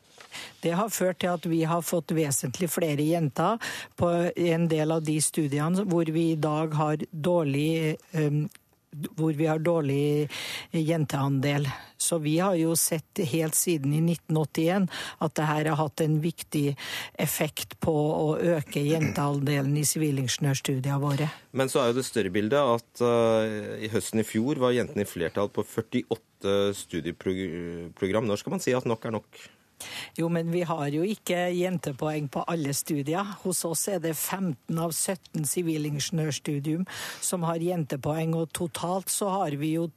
Det 0.62 0.74
har 0.78 0.92
ført 0.92 1.20
til 1.22 1.32
at 1.32 1.46
vi 1.50 1.62
har 1.68 1.84
fått 1.86 2.14
vesentlig 2.16 2.70
flere 2.72 3.04
jenter 3.04 3.60
på 3.98 4.10
en 4.32 4.68
del 4.70 4.96
av 4.96 5.04
de 5.06 5.18
studiene 5.22 5.86
hvor 5.88 6.08
vi 6.12 6.32
i 6.32 6.40
dag 6.40 6.74
har 6.78 7.06
dårlig 7.12 7.96
um, 8.16 8.44
hvor 8.92 9.32
vi 9.32 9.46
har 9.46 9.58
dårlig 9.58 10.28
jenteandel. 10.72 11.68
Så 11.96 12.18
vi 12.18 12.38
har 12.38 12.54
jo 12.60 12.74
sett 12.76 13.22
helt 13.32 13.56
siden 13.56 13.94
i 13.94 14.02
1981 14.04 14.88
at 15.24 15.36
det 15.38 15.46
her 15.48 15.70
har 15.70 15.78
hatt 15.80 16.02
en 16.04 16.18
viktig 16.22 16.74
effekt 17.20 17.78
på 17.80 17.94
å 17.94 18.36
øke 18.36 18.82
jenteandelen 18.84 19.76
i 19.80 19.86
sivilingeniørstudiene 19.88 21.00
våre. 21.02 21.30
Men 21.56 21.72
så 21.72 21.82
er 21.82 21.92
jo 21.92 22.00
det 22.00 22.06
større 22.08 22.34
bildet 22.34 22.60
at 22.60 23.04
uh, 23.04 23.80
i 23.80 23.90
høsten 23.92 24.22
i 24.22 24.28
fjor 24.28 24.60
var 24.62 24.76
jentene 24.76 25.06
i 25.06 25.08
flertall 25.08 25.50
på 25.52 25.64
48 25.64 26.58
studieprogram. 26.76 28.28
Når 28.28 28.42
skal 28.42 28.56
man 28.58 28.64
si 28.64 28.76
at 28.76 28.88
nok 28.88 29.08
er 29.08 29.16
nok? 29.16 29.44
Jo, 30.18 30.28
men 30.32 30.50
vi 30.52 30.62
har 30.68 30.88
jo 30.94 31.04
ikke 31.06 31.48
jentepoeng 31.56 32.28
på 32.32 32.44
alle 32.50 32.74
studier. 32.76 33.36
Hos 33.44 33.64
oss 33.68 33.86
er 33.92 34.02
det 34.02 34.14
15 34.16 34.78
av 34.78 34.92
17 34.92 35.46
sivilingeniørstudium 35.48 36.86
som 37.20 37.46
har 37.48 37.62
jentepoeng, 37.62 38.36
og 38.38 38.52
totalt 38.56 39.12
så 39.12 39.30
har 39.32 39.56
vi 39.60 39.74
jo 39.76 39.88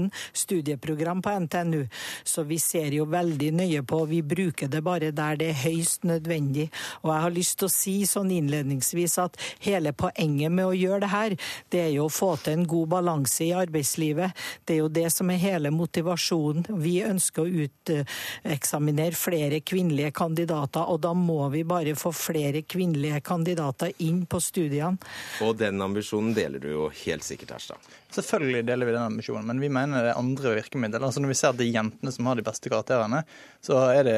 213 0.00 0.10
studieprogram 0.32 1.22
på 1.22 1.30
NTNU, 1.30 1.88
så 2.24 2.42
vi 2.42 2.58
ser 2.58 2.92
jo 2.94 3.04
veldig 3.04 3.52
nøye 3.52 3.82
på 3.82 4.04
Vi 4.06 4.22
bruker 4.22 4.68
det 4.68 4.82
bare 4.82 5.10
der 5.10 5.36
det 5.36 5.50
er 5.50 5.62
høyst 5.64 6.04
nødvendig. 6.04 6.70
Og 7.02 7.12
jeg 7.12 7.22
har 7.24 7.34
lyst 7.34 7.58
til 7.58 7.68
å 7.68 7.72
si 7.72 7.94
sånn 8.06 8.30
innledningsvis 8.34 9.18
at 9.22 9.36
hele 9.60 9.92
poenget 9.92 10.52
med 10.52 10.66
å 10.66 10.76
gjøre 10.76 11.00
det 11.04 11.12
her, 11.12 11.36
det 11.70 11.82
er 11.84 11.92
jo 11.94 12.06
å 12.06 12.12
få 12.12 12.34
til 12.40 12.58
en 12.58 12.66
god 12.70 12.88
balanse 12.96 13.44
i 13.44 13.52
arbeidslivet. 13.56 14.36
Det 14.64 14.76
er 14.76 14.82
jo 14.82 14.90
det 14.92 15.08
som 15.12 15.30
er 15.30 15.42
hele 15.42 15.72
motivasjonen. 15.74 16.80
Vi 16.80 17.00
ønsker 17.06 17.44
å 17.44 17.66
uteksaminere 17.66 19.18
flere 19.18 19.60
kvinnelige 19.60 20.12
kandidater, 20.16 20.86
og 20.86 21.02
da 21.04 21.14
må 21.14 21.48
vi 21.54 21.64
bare 21.64 21.96
få 21.98 22.12
flere 22.16 22.62
kvinnelige 22.62 23.22
kandidater 23.26 23.92
inn 24.06 24.24
på 24.26 24.40
studiene. 24.42 25.00
Og 25.44 25.56
den 25.60 25.80
ambisjonen 25.82 26.34
deler 26.36 26.62
du 26.62 26.70
jo 26.72 26.88
helt 27.04 27.26
sikkert, 27.26 27.56
Herstad. 27.58 27.99
Selvfølgelig 28.10 28.64
deler 28.66 28.88
vi 28.88 28.94
den 28.94 29.02
ambisjonen, 29.06 29.46
men 29.46 29.60
vi 29.62 29.68
mener 29.70 30.02
det 30.02 30.10
er 30.10 30.18
andre 30.18 30.54
virkemidler. 30.56 31.04
Altså 31.06 31.22
Når 31.22 31.30
vi 31.30 31.36
ser 31.38 31.52
at 31.52 31.58
det 31.60 31.68
er 31.68 31.76
jentene 31.76 32.12
som 32.14 32.26
har 32.26 32.38
de 32.38 32.44
beste 32.46 32.72
karakterene, 32.72 33.20
så 33.62 33.76
er 33.92 34.08
det, 34.08 34.16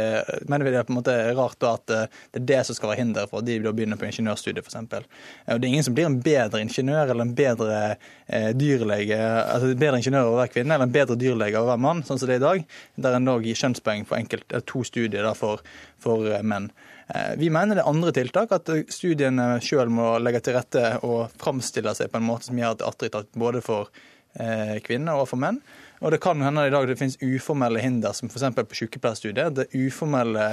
mener 0.49 0.65
vi 0.65 0.73
det 0.73 0.79
er 0.81 0.87
på 0.89 0.95
en 0.95 0.99
måte 1.01 1.17
rart 1.37 1.67
at 1.69 1.93
eh, 1.93 2.21
det 2.33 2.41
er 2.41 2.47
det 2.53 2.61
som 2.69 2.79
skal 2.79 2.93
være 2.93 3.03
hinder 3.03 3.29
for 3.29 3.43
at 3.43 3.49
de 3.51 3.59
begynner 3.61 4.01
på 4.01 4.09
ingeniørstudiet, 4.09 4.65
f.eks. 4.65 4.79
Det 4.93 5.59
er 5.59 5.69
ingen 5.69 5.85
som 5.85 5.97
blir 5.99 6.09
en 6.09 6.21
bedre 6.25 6.63
ingeniør 6.65 7.13
eller 7.13 7.27
en 7.27 7.35
bedre 7.37 7.83
eh, 7.93 8.49
dyrlege, 8.57 9.19
altså 9.19 9.75
bedre 9.75 10.01
ingeniør 10.01 10.31
av 10.31 10.39
hver 10.41 10.55
kvinne 10.55 10.79
eller 10.79 10.89
en 10.89 10.97
bedre 10.97 11.19
dyrlege 11.21 11.61
av 11.61 11.69
hver 11.69 11.85
mann, 11.85 12.01
sånn 12.07 12.23
som 12.23 12.31
det 12.31 12.39
er 12.39 12.43
i 12.43 12.47
dag, 12.47 12.65
der 13.09 13.19
en 13.19 13.35
òg 13.35 13.45
gir 13.49 13.61
kjønnspoeng 13.61 14.09
på 14.09 14.17
enkelt, 14.23 14.49
eh, 14.57 14.65
to 14.73 14.87
studier 14.89 15.29
for, 15.37 15.61
for 16.01 16.33
menn. 16.41 16.73
Vi 17.37 17.49
mener 17.53 17.77
det 17.77 17.83
er 17.83 17.91
andre 17.91 18.13
tiltak, 18.15 18.53
at 18.55 18.71
studiene 18.93 19.57
sjøl 19.65 19.91
må 19.93 20.15
legge 20.23 20.41
til 20.47 20.55
rette 20.57 20.85
og 21.03 21.35
framstille 21.41 21.93
seg 21.99 22.13
på 22.13 22.21
en 22.21 22.29
måte 22.29 22.49
som 22.49 22.61
gjør 22.61 22.73
at 22.73 22.79
det 22.79 22.87
er 22.87 22.93
attraktivt 22.93 23.41
både 23.43 23.63
for 23.65 23.91
Eh, 24.35 24.79
kvinner 24.81 25.21
og 25.21 25.29
for 25.29 25.41
menn. 25.41 25.59
Og 26.01 26.15
det 26.15 26.23
kan 26.25 26.41
hende 26.43 26.65
i 26.67 26.73
dag 26.73 26.87
det 26.89 26.97
finnes 26.99 27.19
uformelle 27.21 27.83
hinder, 27.83 28.15
som 28.17 28.31
f.eks. 28.33 28.49
på 28.57 28.79
sykepleierstudiet. 28.79 29.59
Det 29.59 29.67
er 29.69 29.85
uformelle 29.89 30.47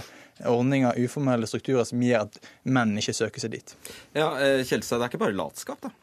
ordninger, 0.48 1.00
uformelle 1.00 1.48
strukturer 1.48 1.88
som 1.88 2.04
gjør 2.04 2.28
at 2.28 2.52
menn 2.68 2.98
ikke 3.00 3.16
søker 3.16 3.44
seg 3.44 3.56
dit. 3.56 3.76
Ja, 4.18 4.34
eh, 4.36 4.66
Kjelstad, 4.68 5.00
det 5.00 5.08
er 5.08 5.14
ikke 5.14 5.24
bare 5.24 5.38
latskap, 5.38 5.82
da? 5.86 5.94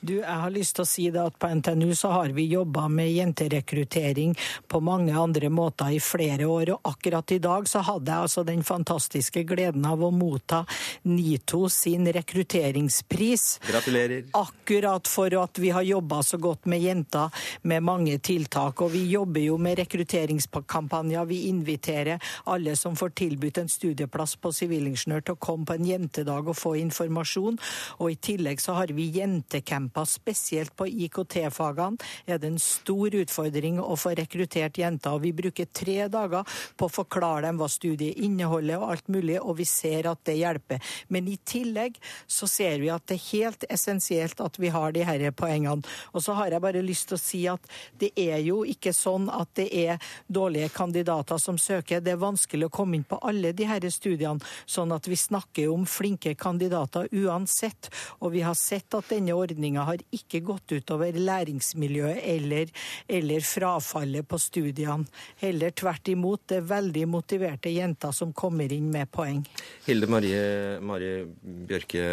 Du, 0.00 0.16
jeg 0.18 0.38
har 0.44 0.50
lyst 0.50 0.76
til 0.76 0.82
å 0.82 0.88
si 0.88 1.04
det 1.14 1.20
at 1.22 1.38
På 1.38 1.48
NTNU 1.48 1.94
så 1.94 2.10
har 2.12 2.32
vi 2.34 2.46
jobba 2.50 2.88
med 2.90 3.10
jenterekruttering 3.12 4.34
på 4.68 4.80
mange 4.82 5.14
andre 5.18 5.48
måter 5.50 5.92
i 5.94 6.00
flere 6.02 6.46
år. 6.46 6.72
og 6.74 6.90
Akkurat 6.92 7.32
i 7.32 7.38
dag 7.42 7.68
så 7.68 7.82
hadde 7.86 8.10
jeg 8.10 8.26
altså 8.26 8.44
den 8.46 8.64
fantastiske 8.66 9.44
gleden 9.48 9.84
av 9.86 10.02
å 10.02 10.10
motta 10.14 10.64
NITO 11.02 11.68
sin 11.70 12.08
rekrutteringspris. 12.12 13.60
Gratulerer. 13.68 14.24
Akkurat 14.38 15.08
for 15.08 15.34
at 15.42 15.58
vi 15.58 15.70
har 15.70 15.86
jobba 15.86 16.22
så 16.22 16.38
godt 16.38 16.66
med 16.66 16.82
jenter 16.82 17.30
med 17.62 17.82
mange 17.82 18.18
tiltak. 18.18 18.82
Og 18.82 18.92
vi 18.94 19.04
jobber 19.10 19.44
jo 19.44 19.58
med 19.58 19.78
rekrutteringskampanjer. 19.82 21.24
Vi 21.30 21.42
inviterer 21.48 22.22
alle 22.44 22.76
som 22.76 22.96
får 22.96 23.14
tilbudt 23.22 23.62
en 23.62 23.70
studieplass 23.70 24.36
på 24.42 24.52
sivilingeniør 24.54 25.26
til 25.26 25.36
å 25.36 25.42
komme 25.42 25.68
på 25.68 25.76
en 25.78 25.86
jentedag 25.86 26.48
og 26.48 26.58
få 26.58 26.74
informasjon. 26.80 27.58
Og 28.00 28.12
i 28.12 28.18
tillegg 28.30 28.62
så 28.62 28.76
har 28.78 28.92
vi 28.94 29.10
jenter 29.18 29.51
jentekamper, 29.52 30.04
spesielt 30.04 30.76
på 30.76 30.86
IKT-fagene, 30.86 31.98
er 32.26 32.38
det 32.38 32.48
en 32.48 32.58
stor 32.58 33.14
utfordring 33.14 33.80
å 33.80 33.96
få 33.96 34.14
rekruttert 34.16 34.78
jenter. 34.78 35.12
og 35.12 35.22
Vi 35.22 35.32
bruker 35.32 35.66
tre 35.66 36.08
dager 36.08 36.44
på 36.76 36.86
å 36.86 36.92
forklare 36.92 37.46
dem 37.46 37.58
hva 37.58 37.68
studiet 37.68 38.16
inneholder 38.16 38.78
og 38.78 38.90
alt 38.92 39.08
mulig, 39.08 39.40
og 39.40 39.56
vi 39.58 39.64
ser 39.64 40.08
at 40.08 40.24
det 40.24 40.38
hjelper. 40.38 40.80
Men 41.08 41.28
i 41.28 41.36
tillegg 41.36 41.98
så 42.26 42.46
ser 42.46 42.80
vi 42.80 42.90
at 42.90 43.06
det 43.06 43.18
er 43.18 43.30
helt 43.32 43.64
essensielt 43.68 44.40
at 44.40 44.58
vi 44.58 44.68
har 44.68 44.92
de 44.92 45.04
her 45.04 45.30
poengene. 45.32 45.82
Og 46.12 46.22
så 46.22 46.32
har 46.34 46.50
jeg 46.52 46.62
bare 46.62 46.82
lyst 46.82 47.08
til 47.08 47.16
å 47.16 47.22
si 47.22 47.46
at 47.48 47.60
det 47.98 48.12
er 48.16 48.40
jo 48.42 48.62
ikke 48.64 48.92
sånn 48.92 49.28
at 49.30 49.52
det 49.56 49.68
er 49.72 49.98
dårlige 50.28 50.70
kandidater 50.72 51.38
som 51.38 51.58
søker. 51.58 52.00
Det 52.00 52.12
er 52.12 52.20
vanskelig 52.20 52.66
å 52.66 52.72
komme 52.72 52.96
inn 52.96 53.04
på 53.04 53.20
alle 53.22 53.52
de 53.52 53.66
her 53.68 53.82
studiene, 53.90 54.40
sånn 54.66 54.92
at 54.94 55.06
vi 55.08 55.16
snakker 55.18 55.70
om 55.72 55.86
flinke 55.86 56.34
kandidater 56.38 57.08
uansett. 57.12 57.90
Og 58.20 58.32
vi 58.36 58.44
har 58.46 58.56
sett 58.58 58.94
at 58.94 59.10
denne 59.10 59.34
ordninga 59.42 59.86
har 59.88 60.02
ikke 60.14 60.42
gått 60.46 60.74
utover 60.76 61.16
læringsmiljøet 61.18 62.22
eller, 62.34 62.72
eller, 63.08 63.46
frafallet 63.46 64.28
på 64.28 64.40
studiene. 64.40 65.08
Heller 65.42 65.74
tvert 65.76 66.08
imot. 66.12 66.44
Det 66.48 66.60
er 66.60 66.68
veldig 66.70 67.06
motiverte 67.10 67.72
jenter 67.72 68.14
som 68.16 68.32
kommer 68.32 68.72
inn 68.72 68.90
med 68.92 69.10
poeng. 69.12 69.42
Hilde 69.86 70.08
Marie, 70.10 70.42
Marie 70.80 71.26
Bjørke, 71.42 72.04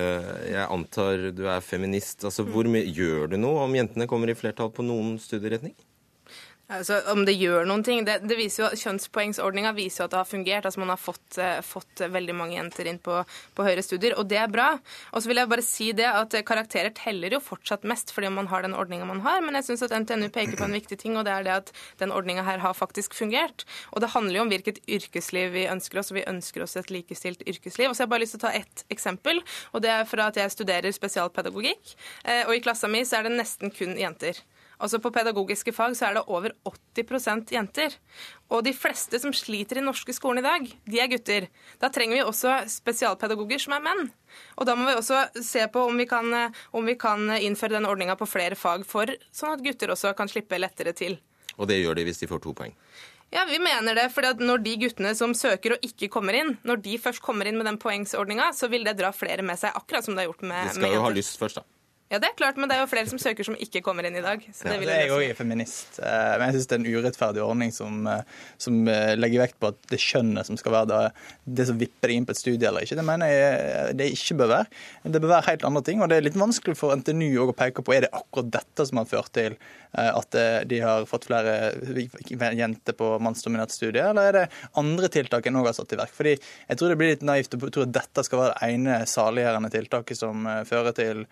jeg 0.50 0.66
antar 0.66 1.30
du 1.36 1.46
er 1.48 1.64
feminist. 1.66 2.26
Altså, 2.28 2.46
hvor 2.48 2.68
mye 2.70 2.88
Gjør 2.90 3.30
du 3.32 3.38
noe 3.40 3.64
om 3.64 3.76
jentene 3.78 4.08
kommer 4.10 4.32
i 4.32 4.36
flertall 4.38 4.74
på 4.74 4.84
noen 4.84 5.16
studieretning? 5.22 5.76
Altså, 6.70 7.00
om 7.10 7.24
det 7.26 7.34
gjør 7.34 7.64
noen 7.66 7.82
ting 7.82 8.04
det, 8.06 8.20
det 8.30 8.36
viser 8.38 8.62
jo, 8.62 8.68
Kjønnspoengsordninga 8.78 9.72
viser 9.74 10.04
jo 10.04 10.06
at 10.06 10.12
det 10.14 10.20
har 10.20 10.28
fungert. 10.30 10.68
altså 10.68 10.82
Man 10.84 10.92
har 10.94 11.00
fått, 11.02 11.38
eh, 11.42 11.62
fått 11.66 12.04
veldig 12.14 12.36
mange 12.38 12.54
jenter 12.60 12.86
inn 12.92 13.00
på, 13.02 13.16
på, 13.58 13.66
høyere 13.66 13.82
studier, 13.82 14.14
og 14.22 14.28
det 14.30 14.38
er 14.38 14.52
bra. 14.54 14.68
Og 15.10 15.24
så 15.24 15.32
vil 15.32 15.42
jeg 15.42 15.50
bare 15.50 15.66
si 15.66 15.88
det 15.98 16.06
at 16.06 16.38
Karakterer 16.46 16.94
teller 16.94 17.34
jo 17.34 17.42
fortsatt 17.42 17.88
mest 17.90 18.14
fordi 18.14 18.30
man 18.36 18.52
har 18.52 18.62
den 18.68 18.78
ordninga 18.78 19.08
man 19.10 19.24
har, 19.26 19.42
men 19.42 19.58
jeg 19.58 19.66
syns 19.66 19.88
at 19.88 19.96
NTNU 19.98 20.28
peker 20.36 20.60
på 20.60 20.68
en 20.68 20.78
viktig 20.78 21.00
ting, 21.02 21.18
og 21.18 21.26
det 21.26 21.34
er 21.34 21.48
det 21.48 21.56
at 21.56 21.74
den 22.04 22.14
ordninga 22.14 22.46
her 22.46 22.62
har 22.62 22.78
faktisk 22.78 23.18
fungert. 23.18 23.66
Og 23.90 24.06
det 24.06 24.12
handler 24.14 24.38
jo 24.38 24.46
om 24.46 24.54
hvilket 24.54 24.84
yrkesliv 24.86 25.58
vi 25.58 25.66
ønsker 25.74 26.04
oss, 26.04 26.14
og 26.14 26.20
vi 26.22 26.28
ønsker 26.30 26.68
oss 26.68 26.78
et 26.78 26.94
likestilt 26.94 27.42
yrkesliv. 27.50 27.90
Og 27.90 27.98
så 27.98 28.06
har 28.06 28.12
jeg 28.12 28.14
bare 28.14 28.26
lyst 28.28 28.38
til 28.38 28.44
å 28.44 28.46
ta 28.46 28.54
ett 28.62 28.86
eksempel, 28.94 29.42
og 29.74 29.82
det 29.82 29.96
er 29.96 30.06
fra 30.06 30.30
at 30.30 30.38
jeg 30.38 30.54
studerer 30.54 30.94
spesialpedagogikk, 30.94 31.98
eh, 32.30 32.46
og 32.46 32.54
i 32.54 32.62
klassa 32.62 32.92
mi 32.92 33.02
så 33.10 33.24
er 33.24 33.26
det 33.26 33.38
nesten 33.42 33.74
kun 33.74 33.98
jenter. 33.98 34.38
Altså 34.80 35.00
På 35.04 35.12
pedagogiske 35.12 35.74
fag 35.76 35.96
så 36.00 36.08
er 36.08 36.18
det 36.18 36.24
over 36.32 36.54
80% 36.68 37.52
jenter. 37.52 37.96
Og 38.48 38.64
de 38.64 38.74
fleste 38.76 39.20
som 39.20 39.34
sliter 39.36 39.82
i 39.82 39.84
norske 39.84 40.16
skolen 40.16 40.40
i 40.40 40.46
dag, 40.46 40.70
de 40.88 41.02
er 41.04 41.12
gutter. 41.12 41.50
Da 41.82 41.92
trenger 41.92 42.20
vi 42.20 42.24
også 42.24 42.56
spesialpedagoger 42.72 43.60
som 43.60 43.76
er 43.76 43.84
menn. 43.84 44.08
Og 44.56 44.70
da 44.70 44.78
må 44.80 44.88
vi 44.88 44.96
også 44.96 45.26
se 45.44 45.66
på 45.74 45.84
om 45.90 46.00
vi 46.00 46.08
kan, 46.10 46.32
om 46.72 46.88
vi 46.88 46.96
kan 47.00 47.28
innføre 47.36 47.76
den 47.76 47.90
ordninga 47.90 48.16
på 48.20 48.30
flere 48.30 48.56
fag, 48.60 48.86
for, 48.88 49.12
sånn 49.36 49.58
at 49.58 49.66
gutter 49.66 49.92
også 49.92 50.16
kan 50.18 50.32
slippe 50.32 50.60
lettere 50.62 50.96
til. 50.96 51.20
Og 51.60 51.68
det 51.68 51.82
gjør 51.82 52.00
de 52.00 52.08
hvis 52.08 52.22
de 52.24 52.30
får 52.32 52.44
to 52.46 52.56
poeng? 52.56 52.76
Ja, 53.36 53.44
vi 53.46 53.60
mener 53.62 53.98
det. 53.98 54.08
For 54.14 54.26
når 54.42 54.64
de 54.66 54.76
guttene 54.86 55.12
som 55.18 55.36
søker 55.38 55.76
og 55.76 55.84
ikke 55.86 56.10
kommer 56.12 56.38
inn, 56.40 56.56
når 56.66 56.82
de 56.86 56.96
først 57.02 57.22
kommer 57.22 57.50
inn 57.50 57.60
med 57.60 57.68
den 57.70 57.78
poengsordninga, 57.82 58.50
så 58.58 58.72
vil 58.72 58.88
det 58.88 58.96
dra 59.02 59.12
flere 59.14 59.46
med 59.46 59.60
seg, 59.62 59.76
akkurat 59.76 60.08
som 60.08 60.16
det 60.16 60.24
har 60.24 60.32
gjort 60.32 60.48
med 60.50 60.72
De 60.72 60.80
skal 60.80 60.96
jo 60.96 61.04
ha 61.04 61.12
lyst 61.14 61.38
først, 61.42 61.60
da. 61.62 61.79
Ja, 62.10 62.18
det 62.18 62.32
er 62.32 62.38
klart, 62.40 62.58
men 62.58 62.66
det 62.66 62.74
er 62.74 62.80
jo 62.82 62.90
flere 62.90 63.06
som 63.06 63.20
søker 63.22 63.46
som 63.46 63.54
ikke 63.62 63.84
kommer 63.86 64.08
inn 64.08 64.16
i 64.18 64.24
dag. 64.26 64.42
Så 64.50 64.66
det 64.66 64.80
ja, 64.80 64.82
vil 64.82 64.90
jeg 64.90 65.10
òg 65.14 65.24
er 65.28 65.36
feminist, 65.38 66.00
eh, 66.02 66.32
men 66.42 66.48
jeg 66.48 66.56
syns 66.56 66.70
det 66.72 66.74
er 66.74 66.80
en 66.82 66.96
urettferdig 66.96 67.42
ordning 67.46 67.74
som, 67.76 68.00
eh, 68.10 68.24
som, 68.58 68.80
eh, 68.90 69.14
legger 69.14 69.44
vekt 69.44 69.60
på 69.62 69.70
at 69.70 69.78
det 69.92 70.00
kjønnet 70.02 70.50
som 70.50 70.58
skal 70.58 70.74
være 70.74 70.90
det, 70.90 71.02
det 71.46 71.68
som 71.70 71.78
vipper 71.78 72.10
deg 72.10 72.18
inn 72.18 72.26
på 72.26 72.34
et 72.34 72.42
studie 72.42 72.66
eller 72.66 72.82
ikke. 72.82 72.98
Det 72.98 73.06
mener 73.06 73.30
jeg 73.30 73.98
det 74.00 74.08
ikke 74.16 74.40
bør 74.42 74.50
være. 74.56 74.80
Det 75.06 75.22
bør 75.22 75.34
være 75.36 75.48
helt 75.52 75.68
andre 75.70 75.84
ting. 75.86 76.02
Og 76.02 76.10
det 76.10 76.18
er 76.18 76.26
litt 76.26 76.40
vanskelig 76.42 76.80
for 76.80 76.98
NTNU 76.98 77.46
å 77.46 77.54
peke 77.54 77.86
på 77.86 77.94
er 77.94 78.08
det 78.08 78.12
akkurat 78.18 78.50
dette 78.58 78.88
som 78.90 79.04
har 79.04 79.06
ført 79.06 79.30
til 79.38 79.60
at 80.00 80.36
de 80.70 80.78
har 80.84 81.06
fått 81.10 81.24
flere 81.26 82.52
jenter 82.54 82.94
på 82.94 83.08
mannsdominert 83.26 83.74
studie, 83.74 84.04
eller 84.06 84.28
er 84.30 84.36
det 84.36 84.44
andre 84.78 85.10
tiltak 85.10 85.48
en 85.50 85.58
òg 85.58 85.66
har 85.66 85.74
satt 85.74 85.96
i 85.96 85.98
verk? 85.98 86.14
Fordi 86.14 86.36
jeg 86.36 86.78
tror 86.78 86.94
det 86.94 86.98
blir 87.02 87.10
litt 87.16 87.26
naivt 87.26 87.58
å 87.58 87.72
tro 87.74 87.88
at 87.88 87.96
dette 87.96 88.24
skal 88.28 88.44
være 88.44 88.54
det 88.54 88.70
ene 88.70 89.00
saliggjørende 89.10 89.72
tiltaket 89.74 90.22
som 90.22 90.46
fører 90.70 90.94
til 90.94 91.26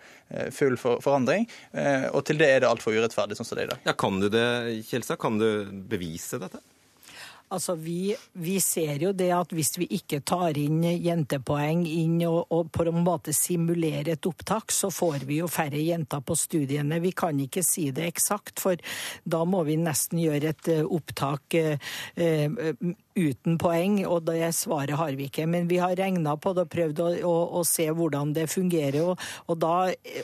full 0.68 0.80
for 0.80 1.04
forandring. 1.04 1.48
Eh, 1.72 2.08
og 2.12 2.24
til 2.28 2.40
det 2.40 2.50
er 2.52 2.64
det 2.64 2.70
altfor 2.70 2.96
urettferdig 2.96 3.38
sånn 3.38 3.48
som 3.48 3.58
det 3.58 3.66
er 3.66 3.70
i 3.70 3.74
dag. 3.74 3.86
Ja, 3.88 3.96
Kan 3.98 4.20
du 4.20 4.28
det, 4.32 4.48
Kjelstad? 4.88 5.20
Kan 5.20 5.38
du 5.40 5.48
bevise 5.88 6.40
dette? 6.42 6.60
Altså, 7.48 7.78
vi, 7.80 8.12
vi, 8.36 8.58
ser 8.60 9.00
jo 9.00 9.14
det 9.16 9.30
at 9.32 9.52
hvis 9.56 9.78
vi 9.80 9.86
ikke 9.96 10.18
tar 10.20 10.58
inn 10.60 10.82
jentepoeng 10.84 11.86
inn 11.88 12.18
og, 12.28 12.42
og, 12.52 12.68
på 12.74 12.84
en 12.90 13.00
måte 13.06 13.32
simulerer 13.32 14.10
et 14.12 14.28
opptak, 14.28 14.68
så 14.74 14.90
får 14.92 15.24
vi 15.24 15.38
jo 15.40 15.48
færre 15.48 15.80
jenter 15.80 16.20
på 16.20 16.36
studiene. 16.36 17.00
Vi 17.00 17.14
kan 17.16 17.40
ikke 17.40 17.64
si 17.64 17.86
det 17.96 18.10
eksakt, 18.10 18.60
for 18.60 18.76
da 19.24 19.40
må 19.48 19.62
vi 19.64 19.78
nesten 19.80 20.20
gjøre 20.20 20.52
et 20.52 20.72
eh, 20.74 20.84
opptak 20.84 21.56
eh, 21.56 21.88
eh, 22.20 22.52
uten 23.18 23.58
poeng, 23.60 24.00
og 24.06 24.24
det 24.28 24.52
svaret 24.56 24.96
har 24.98 25.16
vi 25.18 25.28
ikke. 25.28 25.46
Men 25.50 25.68
vi 25.70 25.80
har 25.82 25.96
regna 25.98 26.36
på 26.40 26.54
det 26.56 26.66
og 26.66 26.72
prøvd 26.72 27.02
å, 27.02 27.08
å, 27.28 27.34
å, 27.60 27.64
se 27.66 27.88
hvordan 27.90 28.32
det 28.36 28.48
fungerer, 28.52 29.12
og, 29.12 29.28
og, 29.46 29.58
da, 29.62 29.74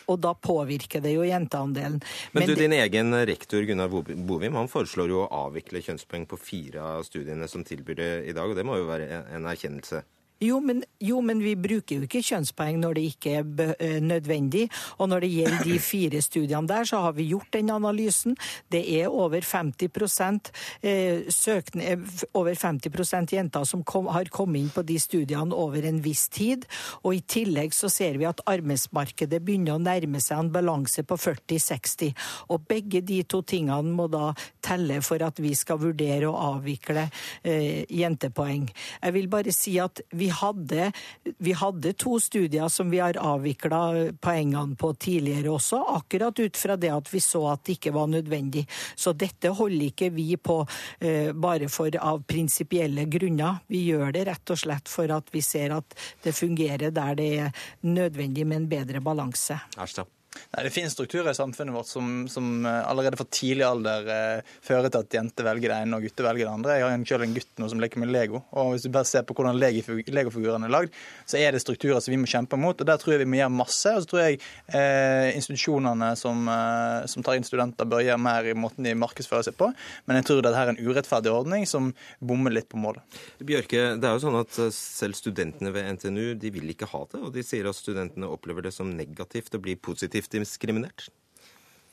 og, 0.06 0.16
da, 0.22 0.34
påvirker 0.34 1.02
det 1.04 1.14
jo 1.16 1.26
jenteandelen. 1.26 2.00
Men, 2.32 2.40
Men 2.40 2.50
du, 2.50 2.54
din 2.58 2.76
egen 2.76 3.14
rektor 3.26 3.64
Gunnar 3.66 3.90
Bovim 3.90 4.58
han 4.58 4.70
foreslår 4.70 5.12
jo 5.12 5.22
å 5.24 5.30
avvikle 5.46 5.82
kjønnspoeng 5.84 6.28
på 6.30 6.40
fire 6.40 6.84
av 6.98 7.06
studiene 7.06 7.48
som 7.50 7.64
tilbyr 7.66 8.00
det 8.00 8.10
i 8.30 8.36
dag, 8.36 8.50
og 8.50 8.58
det 8.58 8.66
må 8.66 8.78
jo 8.80 8.90
være 8.90 9.24
en 9.34 9.48
erkjennelse? 9.50 10.04
Jo 10.42 10.58
men, 10.60 10.82
jo, 10.98 11.20
men, 11.22 11.38
vi 11.38 11.54
bruker 11.56 12.00
jo 12.00 12.06
ikke 12.08 12.22
kjønnspoeng 12.24 12.80
når 12.82 12.96
det 12.98 13.04
ikke 13.12 13.34
er 13.38 13.74
eh, 13.78 14.00
nødvendig. 14.02 14.66
Og 14.98 15.08
når 15.08 15.24
det 15.24 15.30
gjelder 15.30 15.64
de 15.68 15.78
fire 15.92 16.22
studiene 16.24 16.68
der, 16.68 16.88
så 16.88 17.04
har 17.06 17.14
vi 17.14 17.28
gjort 17.30 17.52
den 17.54 17.70
analysen. 17.70 18.34
Det 18.72 18.82
er 18.98 19.12
over 19.12 19.44
50 19.46 20.50
eh, 20.82 21.30
søkne, 21.30 21.84
eh, 21.86 22.24
over 22.34 22.54
50% 22.58 23.36
jenter 23.36 23.64
som 23.68 23.84
kom, 23.86 24.10
har 24.10 24.30
kommet 24.34 24.64
inn 24.64 24.72
på 24.74 24.82
de 24.82 24.98
studiene 24.98 25.54
over 25.54 25.86
en 25.86 26.02
viss 26.02 26.26
tid. 26.28 26.66
Og 27.04 27.14
i 27.14 27.22
tillegg 27.22 27.74
så 27.76 27.88
ser 27.92 28.18
vi 28.18 28.28
at 28.28 28.42
arbeidsmarkedet 28.50 29.42
begynner 29.44 29.78
å 29.78 29.82
nærme 29.82 30.20
seg 30.22 30.42
en 30.42 30.52
balanse 30.54 31.06
på 31.06 31.18
40-60. 31.20 32.12
Og 32.50 32.66
begge 32.68 33.04
de 33.06 33.22
to 33.22 33.44
tingene 33.46 33.94
må 33.94 34.08
da 34.10 34.32
telle 34.64 35.00
for 35.04 35.22
at 35.24 35.38
vi 35.42 35.54
skal 35.56 35.80
vurdere 35.80 36.28
å 36.28 36.36
avvikle 36.56 37.06
eh, 37.46 37.84
jentepoeng. 37.86 38.68
Jeg 38.98 39.14
vil 39.14 39.30
bare 39.30 39.54
si 39.54 39.78
at 39.82 40.02
vi 40.12 40.23
vi 40.24 40.30
hadde, 40.30 40.92
vi 41.38 41.52
hadde 41.52 41.92
to 41.92 42.20
studier 42.20 42.68
som 42.68 42.90
vi 42.90 42.98
har 43.02 43.18
avvikla 43.20 43.80
poengene 44.24 44.76
på 44.80 44.94
tidligere 44.94 45.52
også, 45.52 45.82
akkurat 45.98 46.38
ut 46.40 46.56
fra 46.56 46.78
det 46.80 46.92
at 46.94 47.10
vi 47.12 47.20
så 47.20 47.42
at 47.52 47.64
det 47.66 47.76
ikke 47.76 47.92
var 47.92 48.08
nødvendig. 48.08 48.64
Så 48.96 49.12
dette 49.12 49.52
holder 49.52 49.90
ikke 49.90 50.08
vi 50.14 50.30
på 50.40 50.62
eh, 51.04 51.32
bare 51.36 51.68
for 51.68 51.92
av 52.00 52.24
prinsipielle 52.28 53.04
grunner. 53.12 53.60
Vi 53.68 53.84
gjør 53.90 54.16
det 54.16 54.24
rett 54.30 54.54
og 54.54 54.62
slett 54.64 54.88
for 54.88 55.12
at 55.12 55.28
vi 55.34 55.44
ser 55.44 55.76
at 55.76 55.96
det 56.24 56.32
fungerer 56.36 56.94
der 56.94 57.20
det 57.20 57.30
er 57.44 57.64
nødvendig 57.84 58.48
med 58.48 58.62
en 58.62 58.70
bedre 58.72 59.04
balanse. 59.04 59.60
Erstad. 59.76 60.08
Nei, 60.54 60.64
Det 60.66 60.72
finnes 60.74 60.94
strukturer 60.94 61.30
i 61.30 61.36
samfunnet 61.36 61.74
vårt 61.74 61.90
som, 61.90 62.28
som 62.30 62.66
eh, 62.66 62.80
allerede 62.88 63.18
fra 63.20 63.26
tidlig 63.30 63.66
alder 63.66 64.08
eh, 64.14 64.54
fører 64.64 64.90
til 64.90 65.04
at 65.04 65.16
jenter 65.18 65.46
velger 65.46 65.72
det 65.72 65.80
ene 65.84 65.98
og 65.98 66.06
gutter 66.06 66.28
velger 66.28 66.48
det 66.48 66.54
andre. 66.54 66.78
Jeg 66.78 66.86
har 66.86 67.06
selv 67.10 67.26
en 67.26 67.36
gutt 67.36 67.62
nå 67.62 67.68
som 67.70 67.82
leker 67.82 68.02
med 68.02 68.12
Lego. 68.14 68.42
og 68.52 68.74
Hvis 68.74 68.86
du 68.86 68.92
bare 68.94 69.08
ser 69.08 69.26
på 69.26 69.36
hvordan 69.36 69.58
legofigurene 69.58 70.68
er 70.68 70.74
lagd, 70.74 70.94
så 71.26 71.38
er 71.40 71.54
det 71.54 71.62
strukturer 71.62 72.02
som 72.02 72.14
vi 72.14 72.20
må 72.20 72.30
kjempe 72.30 72.58
mot. 72.60 72.78
og 72.78 72.88
Der 72.88 73.00
tror 73.00 73.14
jeg 73.14 73.24
vi 73.24 73.30
må 73.30 73.40
gjøre 73.40 73.54
masse. 73.54 73.94
Og 73.94 74.04
så 74.04 74.10
tror 74.10 74.22
jeg 74.24 74.40
eh, 74.40 75.30
institusjonene 75.34 76.12
som, 76.20 76.46
eh, 76.50 77.06
som, 77.10 77.24
tar 77.26 77.38
inn 77.38 77.46
studenter, 77.46 77.88
bør 77.88 78.04
gjøre 78.04 78.20
mer 78.20 78.50
i 78.50 78.56
måten 78.58 78.86
de 78.86 78.94
markedsfører 78.98 79.48
seg 79.48 79.58
på. 79.60 79.70
Men 80.08 80.20
jeg 80.20 80.28
tror 80.30 80.42
dette 80.44 80.64
er 80.64 80.74
en 80.74 80.80
urettferdig 80.80 81.32
ordning 81.32 81.68
som 81.68 81.92
bommer 82.20 82.54
litt 82.54 82.70
på 82.72 82.80
målet. 82.80 83.02
Bjørke, 83.44 83.94
det 84.00 84.08
er 84.08 84.16
jo 84.16 84.24
sånn 84.26 84.40
at 84.40 84.60
eh, 84.62 84.72
selv 84.74 85.18
studentene 85.18 85.74
ved 85.74 85.90
NTNU 85.98 86.34
de 86.40 86.54
vil 86.54 86.74
ikke 86.74 86.90
ha 86.92 87.04
det. 87.12 87.22
Og 87.22 87.34
de 87.34 87.44
sier 87.46 87.68
at 87.70 87.78
studentene 87.78 88.30
opplever 88.30 88.66
det 88.66 88.74
som 88.76 88.90
negativt 88.94 89.54
og 89.56 89.66
blir 89.66 89.80
positivt 89.80 90.23
diskriminert? 90.32 91.08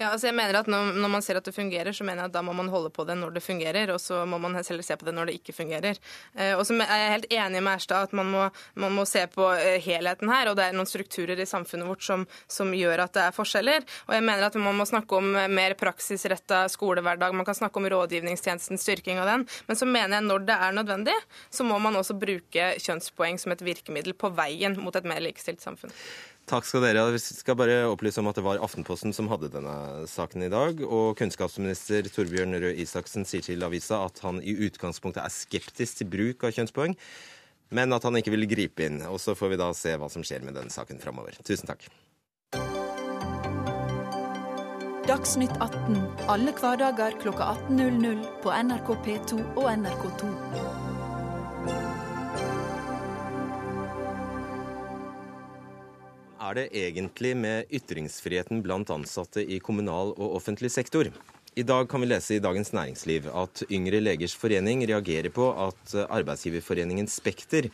Ja, 0.02 0.10
altså 0.16 0.32
jeg 0.32 0.34
mener 0.34 0.58
at 0.58 0.70
når, 0.72 0.96
når, 0.98 1.10
man 1.14 1.22
ser 1.22 1.38
at 1.38 1.46
det 1.46 1.54
fungerer, 1.54 1.94
så 1.94 2.06
mener 2.08 2.24
jeg 2.24 2.32
at 2.32 2.34
da 2.34 2.42
må 2.42 2.56
man 2.58 2.72
holde 2.74 2.90
på 2.94 3.04
det 3.06 3.14
når 3.20 3.36
det 3.36 3.44
fungerer, 3.46 3.92
og 3.94 4.00
så 4.02 4.24
må 4.26 4.40
man 4.42 4.56
heller 4.58 4.86
se 4.86 4.96
på 4.98 5.06
det 5.06 5.14
når 5.14 5.30
det 5.30 5.36
ikke 5.38 5.54
fungerer. 5.54 6.00
Eh, 6.34 6.56
og 6.58 6.64
så 6.66 6.74
er 6.74 7.02
jeg 7.04 7.12
helt 7.12 7.36
enig 7.38 7.62
med 7.62 7.76
Erstad 7.76 8.08
at 8.08 8.16
man 8.18 8.32
må, 8.34 8.48
man 8.82 8.96
må, 8.98 9.06
se 9.06 9.28
på 9.30 9.46
eh, 9.54 9.78
helheten 9.84 10.32
her, 10.34 10.50
og 10.50 10.58
det 10.58 10.66
er 10.66 10.78
noen 10.78 10.90
strukturer 10.90 11.38
i 11.38 11.46
samfunnet 11.46 11.86
vårt 11.86 12.08
som, 12.08 12.26
som, 12.50 12.74
gjør 12.74 13.04
at 13.06 13.14
det 13.14 13.28
er 13.28 13.36
forskjeller. 13.36 13.86
Og 14.08 14.16
jeg 14.18 14.26
mener 14.26 14.48
at 14.48 14.58
man 14.58 14.80
må 14.80 14.90
snakke 14.90 15.22
om 15.22 15.30
mer 15.54 15.78
praksisretta 15.78 16.64
skolehverdag, 16.72 17.38
man 17.38 17.46
kan 17.46 17.60
snakke 17.62 17.78
om 17.78 17.90
rådgivningstjenesten, 17.94 18.82
styrking 18.82 19.22
av 19.22 19.30
den, 19.30 19.46
men 19.70 19.78
så 19.78 19.86
mener 19.86 20.18
jeg 20.18 20.30
når 20.32 20.50
det 20.50 20.58
er 20.58 20.78
nødvendig, 20.80 21.18
så 21.54 21.68
må 21.68 21.78
man 21.84 22.00
også 22.00 22.18
bruke 22.18 22.72
kjønnspoeng 22.82 23.38
som 23.42 23.54
et 23.54 23.66
virkemiddel 23.70 24.18
på 24.18 24.34
veien 24.34 24.82
mot 24.82 24.98
et 24.98 25.06
mer 25.06 25.22
likestilt 25.22 25.62
samfunn. 25.62 25.94
Takk 26.52 26.66
skal 26.68 26.84
dere 26.84 27.00
ha. 27.00 27.12
Vi 27.14 27.20
skal 27.22 27.56
bare 27.56 27.76
opplyse 27.88 28.20
om 28.20 28.28
at 28.28 28.36
det 28.36 28.44
var 28.44 28.60
Aftenposten 28.60 29.14
som 29.16 29.30
hadde 29.32 29.48
denne 29.54 30.04
saken 30.12 30.44
i 30.44 30.50
dag. 30.52 30.82
Og 30.84 31.16
kunnskapsminister 31.20 32.10
Torbjørn 32.12 32.58
Røe 32.60 32.74
Isaksen 32.84 33.24
sier 33.28 33.46
til 33.46 33.64
avisa 33.64 34.02
at 34.10 34.20
han 34.26 34.42
i 34.44 34.58
utgangspunktet 34.68 35.24
er 35.24 35.32
skeptisk 35.32 36.02
til 36.02 36.10
bruk 36.12 36.44
av 36.44 36.52
kjønnspoeng, 36.58 36.98
men 37.72 37.96
at 37.96 38.04
han 38.04 38.20
ikke 38.20 38.34
vil 38.36 38.50
gripe 38.52 38.84
inn. 38.84 39.00
Og 39.08 39.22
så 39.24 39.32
får 39.38 39.54
vi 39.54 39.62
da 39.64 39.70
se 39.78 39.96
hva 39.96 40.12
som 40.12 40.28
skjer 40.28 40.44
med 40.44 40.60
denne 40.60 40.74
saken 40.76 41.00
framover. 41.00 41.40
Tusen 41.40 41.72
takk. 41.72 41.88
Dagsnytt 45.08 45.56
18 45.56 46.28
alle 46.32 46.52
hverdager 46.60 47.16
klokka 47.24 47.54
18.00 47.72 48.28
på 48.44 48.52
NRK 48.68 48.96
P2 49.08 49.40
og 49.56 49.72
NRK2. 49.72 50.36
Er 56.52 56.58
det 56.58 56.72
egentlig 56.76 57.32
med 57.40 57.70
ytringsfriheten 57.72 58.60
blant 58.66 58.92
ansatte 58.92 59.44
i 59.44 59.60
kommunal 59.64 60.12
og 60.18 60.36
offentlig 60.42 60.72
sektor? 60.74 61.08
I 61.56 61.64
dag 61.68 61.88
kan 61.92 62.04
vi 62.04 62.10
lese 62.10 62.38
i 62.38 62.44
Dagens 62.44 62.72
Næringsliv 62.76 63.28
at 63.28 63.64
Yngre 63.72 64.00
legers 64.04 64.36
forening 64.40 64.84
reagerer 64.88 65.32
på 65.36 65.50
at 65.52 65.96
arbeidsgiverforeningen 66.08 67.08
Spekter 67.12 67.68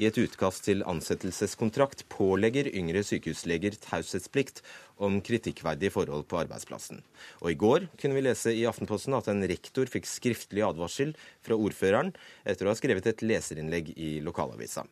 i 0.00 0.06
et 0.08 0.16
utkast 0.16 0.64
til 0.64 0.80
ansettelseskontrakt 0.88 2.06
pålegger 2.12 2.70
yngre 2.72 3.02
sykehusleger 3.04 3.76
taushetsplikt 3.82 4.62
om 4.96 5.18
kritikkverdige 5.24 5.92
forhold 5.92 6.24
på 6.30 6.38
arbeidsplassen. 6.40 7.02
Og 7.44 7.52
i 7.52 7.58
går 7.60 7.88
kunne 8.00 8.16
vi 8.16 8.24
lese 8.24 8.54
i 8.56 8.64
Aftenposten 8.68 9.16
at 9.18 9.28
en 9.28 9.44
rektor 9.48 9.88
fikk 9.92 10.08
skriftlig 10.08 10.64
advarsel 10.64 11.12
fra 11.44 11.58
ordføreren 11.60 12.14
etter 12.48 12.64
å 12.64 12.72
ha 12.72 12.78
skrevet 12.80 13.10
et 13.12 13.24
leserinnlegg 13.26 13.92
i 13.96 14.14
lokalavisa. 14.24 14.86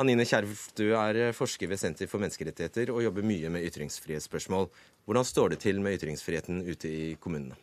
Anine 0.00 0.24
Kjerv, 0.24 0.54
du 0.78 0.86
er 0.96 1.34
forsker 1.36 1.68
ved 1.68 1.80
Senter 1.80 2.08
for 2.08 2.22
menneskerettigheter 2.22 2.94
og 2.94 3.02
jobber 3.04 3.26
mye 3.28 3.50
med 3.52 3.66
ytringsfrihetsspørsmål. 3.68 4.70
Hvordan 5.04 5.26
står 5.28 5.52
det 5.52 5.60
til 5.66 5.82
med 5.84 5.98
ytringsfriheten 5.98 6.62
ute 6.64 6.88
i 6.88 7.04
kommunene? 7.20 7.58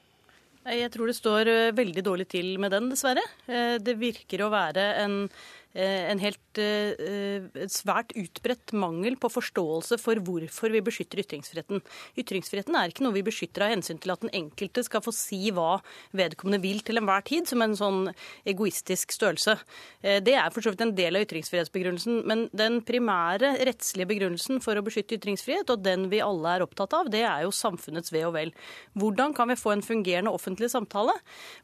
Jeg 0.69 0.91
tror 0.93 1.09
det 1.09 1.17
står 1.17 1.49
eh, 1.49 1.71
veldig 1.73 2.03
dårlig 2.05 2.27
til 2.29 2.51
med 2.61 2.73
den, 2.75 2.91
dessverre. 2.91 3.23
Eh, 3.49 3.77
det 3.81 3.95
virker 3.97 4.43
å 4.45 4.51
være 4.53 4.85
en 5.01 5.15
en 5.77 6.19
helt 6.21 6.59
svært 7.69 8.09
utbredt 8.17 8.73
mangel 8.73 9.13
på 9.21 9.29
forståelse 9.29 9.99
for 10.01 10.17
hvorfor 10.25 10.73
vi 10.73 10.81
beskytter 10.81 11.21
ytringsfriheten. 11.21 11.83
Ytringsfriheten 12.17 12.73
er 12.75 12.89
ikke 12.89 13.05
noe 13.05 13.13
vi 13.13 13.21
beskytter 13.27 13.67
av 13.67 13.73
hensyn 13.75 13.99
til 14.01 14.11
at 14.11 14.23
den 14.25 14.33
enkelte 14.33 14.81
skal 14.87 15.03
få 15.05 15.13
si 15.13 15.51
hva 15.53 15.77
vedkommende 16.17 16.59
vil 16.63 16.81
til 16.81 16.97
enhver 16.97 17.21
tid, 17.27 17.45
som 17.47 17.61
en 17.61 17.75
sånn 17.77 18.09
egoistisk 18.49 19.13
størrelse. 19.13 19.59
Det 20.01 20.33
er 20.33 20.49
for 20.55 20.65
så 20.65 20.73
vidt 20.73 20.81
en 20.87 20.95
del 20.97 21.19
av 21.19 21.27
ytringsfrihetsbegrunnelsen, 21.27 22.23
men 22.25 22.47
den 22.49 22.81
primære 22.81 23.53
rettslige 23.69 24.09
begrunnelsen 24.09 24.57
for 24.65 24.73
å 24.73 24.83
beskytte 24.89 25.19
ytringsfrihet, 25.19 25.69
og 25.69 25.85
den 25.85 26.09
vi 26.09 26.23
alle 26.25 26.57
er 26.57 26.65
opptatt 26.65 26.97
av, 26.97 27.13
det 27.13 27.21
er 27.29 27.45
jo 27.45 27.53
samfunnets 27.53 28.09
ve 28.15 28.25
og 28.25 28.33
vel. 28.39 28.55
Hvordan 28.97 29.37
kan 29.37 29.53
vi 29.53 29.59
få 29.61 29.77
en 29.77 29.85
fungerende 29.85 30.33
offentlig 30.33 30.73
samtale? 30.73 31.13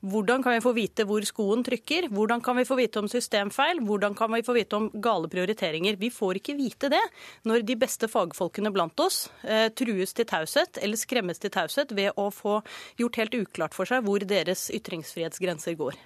Hvordan 0.06 0.46
kan 0.46 0.54
vi 0.60 0.64
få 0.64 0.78
vite 0.78 1.10
hvor 1.10 1.26
skoen 1.26 1.66
trykker? 1.66 2.14
Hvordan 2.14 2.46
kan 2.46 2.62
vi 2.62 2.70
få 2.70 2.78
vite 2.78 3.02
om 3.02 3.10
systemfeil? 3.10 3.82
Hvordan 3.82 3.95
kan 4.16 4.34
vi 4.34 4.44
få 4.44 4.54
vite 4.54 4.76
om 4.76 4.90
gale 4.94 5.30
prioriteringer? 5.32 5.96
Vi 6.00 6.10
får 6.14 6.40
ikke 6.40 6.56
vite 6.58 6.90
det 6.94 7.02
når 7.44 7.66
de 7.68 7.76
beste 7.80 8.10
fagfolkene 8.12 8.72
blant 8.74 9.00
oss 9.00 9.30
eh, 9.44 9.68
trues 9.74 10.14
til 10.14 10.28
taushet 10.30 10.80
eller 10.82 11.00
skremmes 11.00 11.40
til 11.40 11.54
taushet 11.54 11.92
ved 11.96 12.12
å 12.16 12.30
få 12.32 12.62
gjort 13.00 13.22
helt 13.22 13.36
uklart 13.36 13.78
for 13.78 13.90
seg 13.90 14.06
hvor 14.06 14.26
deres 14.26 14.68
ytringsfrihetsgrenser 14.74 15.78
går. 15.80 15.98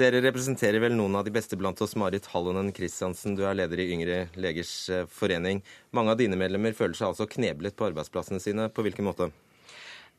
Dere 0.00 0.22
representerer 0.24 0.80
vel 0.80 0.94
noen 0.96 1.18
av 1.18 1.26
de 1.26 1.34
beste 1.34 1.56
blant 1.60 1.80
oss. 1.84 1.92
Marit 2.00 2.24
Hallonen 2.32 2.70
Christiansen, 2.72 3.34
du 3.36 3.44
er 3.44 3.58
leder 3.58 3.82
i 3.82 3.90
Yngre 3.92 4.22
legers 4.40 4.72
eh, 4.88 5.04
forening. 5.04 5.60
Mange 5.92 6.14
av 6.14 6.20
dine 6.20 6.38
medlemmer 6.40 6.72
føler 6.76 6.96
seg 6.96 7.10
altså 7.10 7.28
kneblet 7.28 7.76
på 7.76 7.90
arbeidsplassene 7.90 8.40
sine. 8.40 8.70
På 8.72 8.86
hvilken 8.86 9.10
måte? 9.10 9.28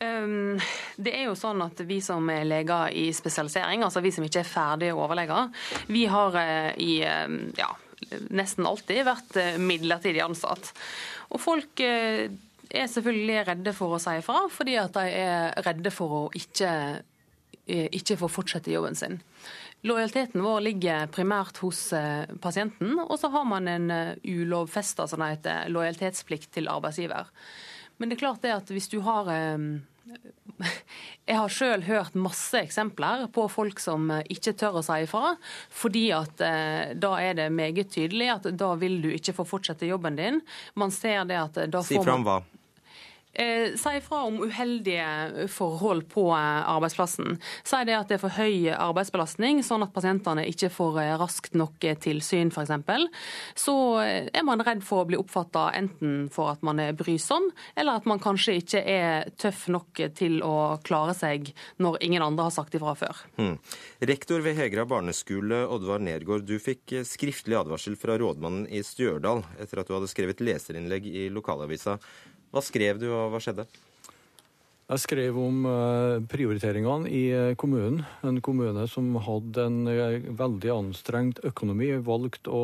Um, 0.03 0.59
det 0.95 1.13
er 1.15 1.27
jo 1.27 1.35
sånn 1.37 1.61
at 1.65 1.81
Vi 1.87 1.99
som 2.03 2.27
er 2.31 2.45
leger 2.47 2.93
i 2.97 3.07
spesialisering, 3.15 3.83
altså 3.85 4.03
vi 4.03 4.11
som 4.13 4.25
ikke 4.25 4.41
er 4.43 4.49
ferdige 4.49 4.97
overleger, 4.97 5.49
vi 5.91 6.05
har 6.11 6.37
uh, 6.37 6.71
i 6.81 6.99
uh, 7.05 7.37
ja, 7.57 7.69
nesten 8.33 8.67
alltid 8.67 9.03
vært 9.07 9.37
uh, 9.39 9.55
midlertidig 9.61 10.23
ansatt. 10.25 10.73
Og 11.33 11.41
folk 11.41 11.81
er 11.83 12.89
selvfølgelig 12.89 13.45
redde 13.47 13.73
for 13.73 13.95
å 13.95 14.01
si 14.01 14.15
ifra, 14.19 14.45
fordi 14.53 14.77
at 14.81 14.93
de 14.97 15.17
er 15.17 15.63
redde 15.65 15.89
for 15.93 16.13
å 16.13 16.21
ikke, 16.37 16.69
ikke 17.65 18.17
få 18.21 18.29
fortsette 18.29 18.73
jobben 18.73 18.97
sin. 18.97 19.17
Lojaliteten 19.87 20.45
vår 20.45 20.61
ligger 20.67 21.09
primært 21.13 21.57
hos 21.63 21.87
pasienten, 22.43 22.99
og 23.01 23.15
så 23.17 23.31
har 23.33 23.47
man 23.49 23.69
en 23.71 23.89
ulovfesta 24.21 25.07
sånn 25.09 25.25
lojalitetsplikt 25.73 26.53
til 26.53 26.69
arbeidsgiver. 26.69 27.33
Men 27.97 28.11
det 28.11 28.19
er 28.19 28.23
klart 28.27 28.45
det 28.45 28.53
at 28.53 28.69
hvis 28.69 28.91
du 28.93 28.99
har 29.07 29.33
jeg 31.27 31.37
har 31.37 31.51
sjøl 31.51 31.85
hørt 31.87 32.15
masse 32.19 32.59
eksempler 32.59 33.27
på 33.33 33.45
folk 33.51 33.79
som 33.81 34.11
ikke 34.21 34.55
tør 34.59 34.79
å 34.81 34.85
si 34.85 34.99
ifra, 35.05 35.33
fordi 35.73 36.05
at 36.15 36.43
eh, 36.43 36.93
da 36.99 37.13
er 37.23 37.37
det 37.39 37.47
meget 37.55 37.91
tydelig 37.93 38.31
at 38.35 38.49
da 38.59 38.73
vil 38.79 38.99
du 39.03 39.09
ikke 39.13 39.35
få 39.37 39.47
fortsette 39.47 39.89
jobben 39.89 40.19
din. 40.19 40.41
Man 40.79 40.93
ser 40.93 41.23
det 41.29 41.39
at 41.39 41.63
da 41.63 41.79
får 41.79 41.95
man... 41.95 42.03
Si 42.03 42.03
fram 42.03 42.27
hva? 42.27 42.41
Eh, 43.33 43.75
si 43.75 43.89
ifra 43.97 44.23
om 44.23 44.43
uheldige 44.43 45.47
forhold 45.49 46.09
på 46.09 46.27
eh, 46.29 46.69
arbeidsplassen. 46.69 47.39
Si 47.63 47.77
det 47.87 47.95
at 47.97 48.11
det 48.11 48.19
er 48.19 48.21
for 48.21 48.35
høy 48.37 48.67
arbeidsbelastning, 48.69 49.63
sånn 49.65 49.81
at 49.81 49.93
pasientene 49.95 50.43
ikke 50.51 50.69
får 50.69 50.99
eh, 51.01 51.13
raskt 51.17 51.57
nok 51.57 51.81
tilsyn 52.03 52.51
f.eks. 52.53 52.75
Så 53.57 53.73
er 54.05 54.45
man 54.45 54.61
redd 54.61 54.83
for 54.85 55.01
å 55.01 55.07
bli 55.09 55.17
oppfatta 55.17 55.71
enten 55.73 56.27
for 56.33 56.51
at 56.51 56.61
man 56.61 56.77
er 56.83 56.93
brysom, 56.97 57.47
eller 57.73 57.97
at 57.97 58.05
man 58.09 58.21
kanskje 58.21 58.59
ikke 58.61 58.83
er 58.85 59.31
tøff 59.41 59.65
nok 59.73 60.03
til 60.13 60.37
å 60.45 60.77
klare 60.85 61.15
seg 61.17 61.49
når 61.81 61.97
ingen 62.05 62.25
andre 62.25 62.45
har 62.45 62.53
sagt 62.53 62.77
ifra 62.77 62.93
før. 62.99 63.23
Hmm. 63.39 63.55
Rektor 64.05 64.45
ved 64.45 64.59
Hegra 64.59 64.85
barneskole, 64.89 65.63
Oddvar 65.73 66.03
Nergård, 66.05 66.45
du 66.45 66.59
fikk 66.61 66.99
skriftlig 67.09 67.57
advarsel 67.57 67.97
fra 67.97 68.19
rådmannen 68.21 68.69
i 68.69 68.83
Stjørdal 68.85 69.41
etter 69.57 69.81
at 69.81 69.89
du 69.89 69.97
hadde 69.97 70.11
skrevet 70.11 70.45
leserinnlegg 70.45 71.09
i 71.09 71.25
lokalavisa. 71.33 71.97
Hva 72.53 72.61
skrev 72.61 73.01
du, 73.01 73.07
og 73.09 73.33
hva 73.33 73.41
skjedde? 73.41 73.65
Jeg 74.83 74.99
skrev 74.99 75.37
om 75.39 75.63
eh, 75.65 76.23
prioriteringene 76.29 77.09
i 77.09 77.21
eh, 77.33 77.53
kommunen. 77.57 78.03
En 78.21 78.41
kommune 78.45 78.83
som 78.91 79.07
hadde 79.25 79.63
en 79.63 79.87
eh, 79.89 80.25
veldig 80.37 80.69
anstrengt 80.73 81.39
økonomi, 81.47 81.87
valgt 82.03 82.49
å 82.51 82.63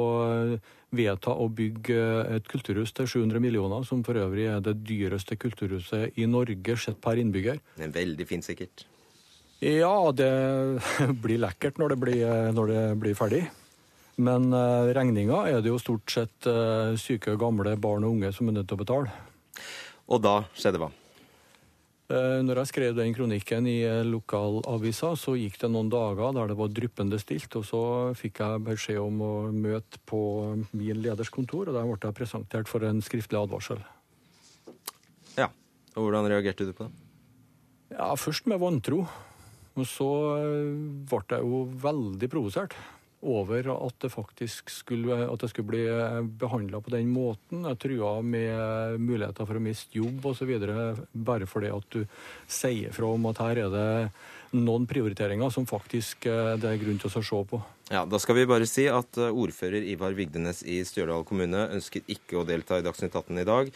vedta 0.93 1.33
å 1.33 1.47
bygge 1.53 2.03
et 2.35 2.49
kulturhus 2.49 2.91
til 2.97 3.07
700 3.09 3.41
millioner, 3.41 3.85
som 3.87 4.03
for 4.05 4.19
øvrig 4.19 4.45
er 4.51 4.61
det 4.65 4.75
dyreste 4.85 5.39
kulturhuset 5.39 6.19
i 6.19 6.27
Norge 6.29 6.75
sett 6.81 6.99
per 7.01 7.21
innbygger. 7.21 7.61
Men 7.79 7.95
veldig 7.95 8.27
fint, 8.29 8.45
sikkert? 8.45 8.85
Ja, 9.63 10.11
det 10.13 10.29
blir 11.23 11.41
lekkert 11.41 11.81
når 11.81 11.95
det 11.95 11.99
blir, 12.03 12.27
når 12.53 12.73
det 12.73 12.83
blir 13.05 13.17
ferdig. 13.17 13.41
Men 14.19 14.51
regninga 14.91 15.45
er 15.47 15.63
det 15.63 15.71
jo 15.71 15.79
stort 15.79 16.11
sett 16.11 16.47
syke, 16.99 17.37
gamle 17.39 17.77
barn 17.79 18.03
og 18.03 18.17
unge 18.17 18.33
som 18.35 18.51
er 18.51 18.57
nødt 18.59 18.67
til 18.67 18.75
å 18.75 18.83
betale. 18.83 19.28
Og 20.10 20.22
da 20.24 20.41
skjedde 20.57 20.82
hva? 20.82 20.89
Eh, 22.10 22.39
når 22.41 22.64
jeg 22.64 22.70
skrev 22.72 22.95
den 22.97 23.14
kronikken 23.14 23.68
i 23.70 23.84
eh, 23.86 24.01
lokalavisa, 24.01 25.12
så 25.14 25.36
gikk 25.38 25.60
det 25.62 25.70
noen 25.70 25.91
dager 25.93 26.34
der 26.34 26.49
det 26.49 26.57
var 26.57 26.72
dryppende 26.74 27.20
stilt, 27.22 27.53
og 27.60 27.68
så 27.70 27.82
fikk 28.18 28.41
jeg 28.41 28.64
beskjed 28.66 28.97
om 29.03 29.22
å 29.22 29.34
møte 29.53 30.01
på 30.10 30.22
min 30.74 31.03
leders 31.03 31.30
kontor, 31.30 31.70
og 31.70 31.78
der 31.78 31.86
ble 31.86 31.99
jeg 32.01 32.18
presentert 32.18 32.72
for 32.72 32.88
en 32.88 33.03
skriftlig 33.05 33.38
advarsel. 33.38 33.84
Ja, 35.38 35.51
og 35.93 36.07
Hvordan 36.07 36.32
reagerte 36.34 36.66
du 36.66 36.74
på 36.74 36.89
det? 36.89 37.05
Ja, 37.93 38.10
Først 38.18 38.49
med 38.49 38.62
vantro. 38.62 39.03
Og 39.78 39.86
så 39.88 40.10
eh, 40.41 40.74
ble 41.14 41.22
jeg 41.30 41.45
jo 41.45 41.62
veldig 41.86 42.32
provosert 42.34 42.74
over 43.22 43.67
at 43.74 43.95
det 43.99 44.11
faktisk 44.13 44.70
skulle, 44.72 45.17
at 45.28 45.41
det 45.41 45.49
skulle 45.51 45.67
bli 45.67 45.84
behandla 46.39 46.80
på 46.82 46.93
den 46.93 47.09
måten. 47.11 47.65
Jeg 47.67 47.80
trua 47.84 48.20
med 48.24 48.99
muligheter 49.03 49.47
for 49.47 49.59
å 49.59 49.63
miste 49.63 49.99
jobb 49.99 50.26
osv. 50.32 50.53
bare 51.11 51.47
fordi 51.49 51.72
at 51.76 51.88
du 51.91 52.05
sier 52.47 52.95
fra 52.95 53.11
om 53.11 53.28
at 53.32 53.41
her 53.43 53.63
er 53.65 53.74
det 53.74 53.89
noen 54.57 54.88
prioriteringer 54.89 55.51
som 55.53 55.67
faktisk 55.70 56.26
eh, 56.30 56.55
det 56.57 56.72
er 56.72 56.82
grunn 56.82 56.99
til 57.01 57.09
å 57.09 57.22
se 57.22 57.41
på. 57.51 57.61
Ja, 57.91 58.05
Da 58.05 58.20
skal 58.22 58.39
vi 58.39 58.49
bare 58.49 58.70
si 58.70 58.88
at 58.89 59.17
eh, 59.17 59.30
ordfører 59.30 59.86
Ivar 59.86 60.15
Vigdenes 60.17 60.63
i 60.63 60.82
Stjørdal 60.88 61.26
kommune 61.28 61.67
ønsker 61.76 62.05
ikke 62.07 62.39
å 62.39 62.45
delta 62.47 62.80
i 62.80 62.86
Dagsnytt 62.86 63.15
18 63.15 63.43
i 63.43 63.49
dag. 63.49 63.74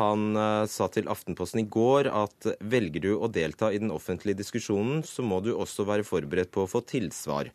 Han 0.00 0.32
sa 0.64 0.86
til 0.88 1.10
Aftenposten 1.12 1.60
i 1.60 1.66
går 1.68 2.06
at 2.08 2.46
velger 2.64 3.02
du 3.04 3.10
å 3.20 3.28
delta 3.28 3.68
i 3.68 3.76
den 3.82 3.90
offentlige 3.92 4.38
diskusjonen, 4.38 5.02
så 5.04 5.20
må 5.20 5.42
du 5.44 5.50
også 5.52 5.84
være 5.84 6.06
forberedt 6.08 6.48
på 6.54 6.64
å 6.64 6.70
få 6.70 6.80
tilsvar. 6.88 7.50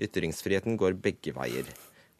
Ytringsfriheten 0.00 0.78
går 0.80 0.96
begge 0.98 1.34
veier. 1.36 1.68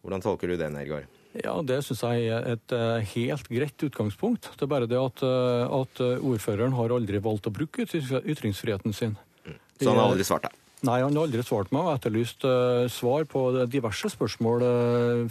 Hvordan 0.04 0.22
tolker 0.22 0.50
du 0.50 0.56
det, 0.60 0.70
Nergård? 0.72 1.08
Ja, 1.34 1.56
Det 1.66 1.80
syns 1.82 2.04
jeg 2.04 2.28
er 2.30 2.44
et 2.54 2.74
uh, 2.76 3.00
helt 3.14 3.48
greit 3.50 3.86
utgangspunkt. 3.86 4.50
Det 4.54 4.66
er 4.66 4.70
bare 4.70 4.86
det 4.90 5.00
at, 5.00 5.22
uh, 5.26 5.66
at 5.80 6.02
ordføreren 6.20 6.76
har 6.76 6.94
aldri 6.94 7.18
valgt 7.18 7.48
å 7.50 7.54
bruke 7.54 7.86
ytringsfriheten 7.88 8.94
sin. 8.94 9.16
Mm. 9.42 9.58
Så 9.80 9.88
han 9.90 9.98
har 9.98 10.12
aldri 10.12 10.28
svart 10.28 10.46
deg? 10.46 10.60
Nei, 10.84 11.00
han 11.00 11.16
har 11.16 11.26
aldri 11.26 11.42
svart 11.42 11.72
meg. 11.72 11.88
og 11.88 11.94
etterlyst 11.96 12.44
svar 12.92 13.24
på 13.24 13.46
diverse 13.72 14.10
spørsmål 14.12 14.66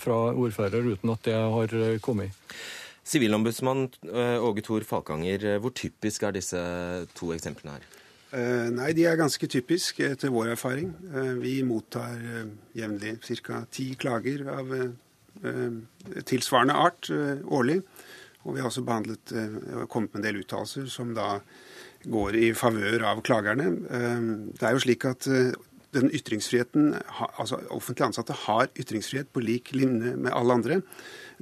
fra 0.01 0.15
ordfører 0.33 0.87
uten 0.95 1.11
at 1.13 1.27
det 1.27 1.35
har 1.37 1.75
kommet. 2.01 2.33
Sivilombudsmann 3.05 3.85
Åge 4.41 4.63
Thor 4.65 4.81
Falkanger, 4.87 5.59
hvor 5.61 5.75
typisk 5.77 6.25
er 6.25 6.33
disse 6.33 6.57
to 7.13 7.29
eksemplene 7.35 7.77
her? 7.77 7.85
Eh, 8.33 8.69
nei, 8.73 8.89
de 8.97 9.05
er 9.05 9.19
ganske 9.19 9.45
typiske 9.49 10.07
etter 10.15 10.31
vår 10.33 10.55
erfaring. 10.55 10.89
Eh, 11.13 11.33
vi 11.37 11.53
mottar 11.67 12.17
eh, 12.17 12.47
jevnlig 12.79 13.19
ca. 13.45 13.63
ti 13.69 13.93
klager 13.99 14.47
av 14.49 14.73
tilsvarende 16.29 16.75
art 16.77 17.09
årlig. 17.11 17.79
Og 18.45 18.55
vi 18.55 18.61
har 18.61 18.69
også 18.69 18.83
behandlet, 18.85 19.31
kommet 19.91 20.13
med 20.13 20.19
en 20.21 20.25
del 20.27 20.37
uttalelser 20.39 20.85
som 20.91 21.09
da 21.17 21.39
går 22.05 22.37
i 22.37 22.51
favør 22.55 23.03
av 23.09 23.21
klagerne. 23.25 23.65
Det 24.53 24.63
er 24.63 24.75
jo 24.75 24.83
slik 24.83 25.07
at 25.09 25.27
den 25.93 26.11
ytringsfriheten, 26.13 26.93
altså 27.39 27.59
Offentlig 27.73 28.07
ansatte 28.07 28.35
har 28.45 28.71
ytringsfrihet 28.79 29.29
på 29.33 29.43
lik 29.43 29.71
linje 29.75 30.15
med 30.17 30.33
alle 30.33 30.57
andre. 30.57 30.81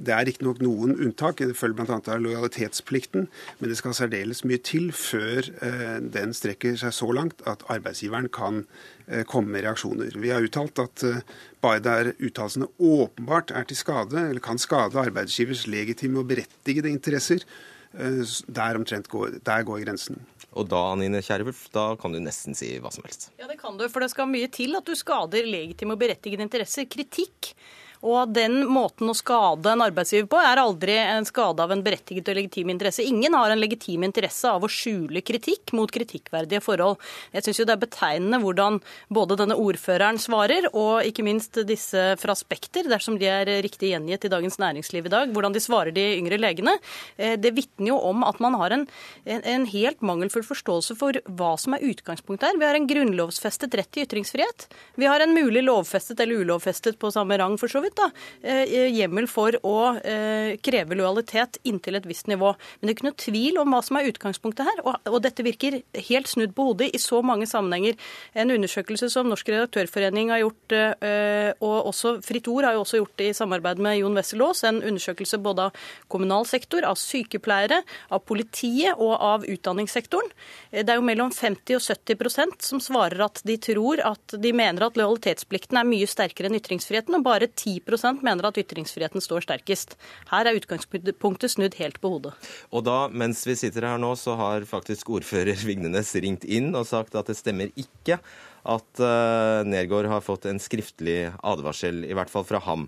Det 0.02 0.12
er 0.14 0.26
riktignok 0.26 0.62
noen 0.64 0.94
unntak, 0.96 1.42
det 1.42 1.56
følger 1.58 1.84
bl.a. 1.84 1.98
av 2.14 2.22
lojalitetsplikten, 2.22 3.28
men 3.58 3.70
det 3.70 3.78
skal 3.78 3.94
særdeles 3.96 4.42
mye 4.48 4.60
til 4.64 4.88
før 4.96 5.48
eh, 5.64 5.98
den 6.14 6.32
strekker 6.36 6.78
seg 6.80 6.94
så 6.96 7.10
langt 7.14 7.44
at 7.48 7.64
arbeidsgiveren 7.72 8.30
kan 8.32 8.62
eh, 9.06 9.22
komme 9.28 9.52
med 9.52 9.66
reaksjoner. 9.66 10.16
Vi 10.18 10.32
har 10.32 10.44
uttalt 10.44 10.80
at 10.82 11.04
eh, 11.06 11.20
bare 11.62 11.84
der 11.84 12.12
uttalelsene 12.16 12.70
åpenbart 12.80 13.52
er 13.54 13.68
til 13.68 13.78
skade, 13.78 14.28
eller 14.30 14.42
kan 14.42 14.60
skade 14.60 14.98
arbeidsgivers 15.02 15.66
legitime 15.70 16.22
og 16.22 16.32
berettigede 16.32 16.90
interesser, 16.90 17.44
der 17.92 18.78
omtrent 18.78 19.10
går, 19.12 19.34
der 19.44 19.66
går 19.68 19.82
grensen. 19.82 20.16
Og 20.52 20.68
da 20.68 20.80
Anine 20.92 21.22
Kierulf, 21.24 21.64
da 21.72 21.92
kan 22.00 22.12
du 22.12 22.20
nesten 22.20 22.56
si 22.56 22.74
hva 22.82 22.92
som 22.92 23.06
helst. 23.06 23.30
Ja, 23.40 23.48
det 23.48 23.58
kan 23.60 23.78
du, 23.80 23.86
for 23.92 24.04
det 24.04 24.10
skal 24.12 24.28
mye 24.28 24.50
til 24.52 24.76
at 24.76 24.88
du 24.88 24.96
skader 24.98 25.48
legitime 25.48 25.96
og 25.96 26.02
berettigede 26.02 26.44
interesser. 26.44 26.88
Kritikk 26.92 27.54
Og 28.02 28.32
den 28.34 28.64
måten 28.66 29.10
å 29.10 29.14
skade 29.14 29.70
en 29.70 29.82
arbeidsgiver 29.84 30.26
på 30.30 30.38
er 30.42 30.58
aldri 30.58 30.96
en 30.98 31.26
skade 31.26 31.62
av 31.62 31.70
en 31.70 31.82
berettiget 31.84 32.26
og 32.32 32.38
legitim 32.38 32.72
interesse. 32.74 33.04
Ingen 33.06 33.36
har 33.38 33.52
en 33.52 33.60
legitim 33.62 34.02
interesse 34.02 34.50
av 34.50 34.64
å 34.66 34.70
skjule 34.70 35.22
kritikk 35.22 35.70
mot 35.78 35.90
kritikkverdige 35.92 36.62
forhold. 36.64 36.98
Jeg 37.30 37.46
syns 37.46 37.60
jo 37.60 37.66
det 37.68 37.76
er 37.76 37.82
betegnende 37.84 38.40
hvordan 38.42 38.80
både 39.14 39.38
denne 39.38 39.58
ordføreren 39.60 40.18
svarer, 40.22 40.66
og 40.72 41.06
ikke 41.06 41.26
minst 41.26 41.60
disse 41.68 42.16
fra 42.18 42.34
Spekter, 42.38 42.88
dersom 42.90 43.20
de 43.20 43.28
er 43.30 43.52
riktig 43.62 43.92
gjengitt 43.92 44.26
i 44.26 44.32
Dagens 44.32 44.58
Næringsliv 44.58 45.06
i 45.06 45.14
dag, 45.14 45.30
hvordan 45.30 45.54
de 45.54 45.62
svarer 45.62 45.94
de 45.94 46.08
yngre 46.16 46.40
legene. 46.42 46.74
Eh, 47.16 47.36
det 47.38 47.54
vitner 47.54 47.92
jo 47.92 48.00
om 48.10 48.26
at 48.26 48.42
man 48.42 48.58
har 48.58 48.74
en, 48.74 48.88
en 49.30 49.68
helt 49.70 50.02
mangelfull 50.02 50.46
forståelse 50.48 50.98
for 50.98 51.22
hva 51.38 51.54
som 51.60 51.78
er 51.78 51.86
utgangspunktet 51.92 52.50
her. 52.50 52.58
Vi 52.58 52.66
har 52.66 52.80
en 52.80 52.90
grunnlovsfestet 52.90 53.78
rett 53.78 53.92
til 53.94 54.08
ytringsfrihet. 54.08 54.66
Vi 54.98 55.06
har 55.06 55.22
en 55.22 55.36
mulig 55.38 55.62
lovfestet 55.68 56.18
eller 56.18 56.42
ulovfestet 56.42 56.98
på 56.98 57.14
samme 57.14 57.38
rang 57.38 57.54
for 57.60 57.70
så 57.70 57.78
vidt 57.84 57.91
da, 57.98 58.08
eh, 58.42 58.88
hjemmel 58.92 59.28
for 59.30 59.56
å 59.66 59.76
eh, 59.98 60.56
kreve 60.64 60.96
lojalitet 60.98 61.58
inntil 61.68 61.98
et 61.98 62.08
visst 62.08 62.28
nivå. 62.30 62.52
Men 62.80 62.88
det 62.88 62.92
er 62.92 62.96
ikke 62.96 63.08
noe 63.08 63.20
tvil 63.24 63.60
om 63.62 63.74
hva 63.74 63.82
som 63.84 63.98
er 63.98 64.10
utgangspunktet 64.10 64.68
her. 64.68 64.82
Og, 64.86 65.18
dette 65.22 65.44
virker 65.46 65.78
helt 66.08 66.30
snudd 66.30 66.54
på 66.56 66.66
hodet 66.70 66.90
i 66.94 67.00
så 67.00 67.20
mange 67.24 67.46
sammenhenger. 67.46 67.98
En 68.34 68.50
undersøkelse 68.50 69.10
som 69.12 69.28
Norsk 69.30 69.52
redaktørforening 69.52 70.32
har 70.34 70.42
gjort, 70.42 70.76
eh, 70.78 71.52
og 71.60 71.92
også 71.92 72.16
Fritt 72.24 72.48
Ord 72.50 72.66
har 72.66 72.76
jo 72.76 72.84
også 72.84 73.00
gjort 73.02 73.22
i 73.22 73.30
samarbeid 73.36 73.78
med 73.82 73.98
Jon 74.00 74.18
Wesselås, 74.18 74.64
en 74.68 74.82
undersøkelse 74.82 75.38
både 75.42 75.68
av 75.68 75.86
kommunal 76.12 76.46
sektor, 76.48 76.84
av 76.84 76.98
sykepleiere, 77.00 77.82
av 78.10 78.24
politiet 78.26 78.98
og 78.98 79.14
av 79.18 79.46
utdanningssektoren. 79.46 80.30
Det 80.72 80.88
er 80.88 80.98
jo 80.98 81.06
mellom 81.06 81.30
50 81.34 81.78
og 81.78 81.84
70% 81.84 82.66
som 82.66 82.80
svarer 82.82 83.22
at 83.24 83.42
de 83.46 83.56
tror 83.62 84.02
at 84.04 84.36
de 84.42 84.52
mener 84.56 84.86
at 84.86 84.98
lojalitetsplikten 84.98 85.78
er 85.78 85.88
mye 85.88 86.08
sterkere 86.10 86.50
enn 86.50 86.58
ytringsfriheten, 86.58 87.16
og 87.18 87.26
bare 87.26 87.48
10 87.48 87.81
mener 88.22 88.48
at 88.48 88.58
ytringsfriheten 88.58 89.20
står 89.20 89.46
sterkest. 89.46 89.96
Her 90.30 90.46
er 90.46 90.58
utgangspunktet 90.58 91.50
snudd 91.50 91.74
helt 91.80 92.00
på 92.00 92.12
hodet. 92.14 92.32
Og 92.70 92.84
da, 92.84 93.08
mens 93.08 93.46
vi 93.46 93.56
sitter 93.56 93.86
her 93.86 93.98
nå, 93.98 94.14
så 94.16 94.36
har 94.36 94.64
faktisk 94.68 95.10
ordfører 95.10 95.58
Vignenes 95.66 96.14
ringt 96.14 96.44
inn 96.44 96.74
og 96.74 96.86
sagt 96.86 97.14
at 97.14 97.26
det 97.26 97.36
stemmer 97.38 97.72
ikke 97.74 98.20
at 98.62 99.02
uh, 99.02 99.66
Nergård 99.66 100.06
har 100.06 100.22
fått 100.22 100.46
en 100.46 100.60
skriftlig 100.62 101.32
advarsel, 101.42 102.04
i 102.06 102.14
hvert 102.14 102.30
fall 102.30 102.46
fra 102.46 102.62
ham. 102.62 102.86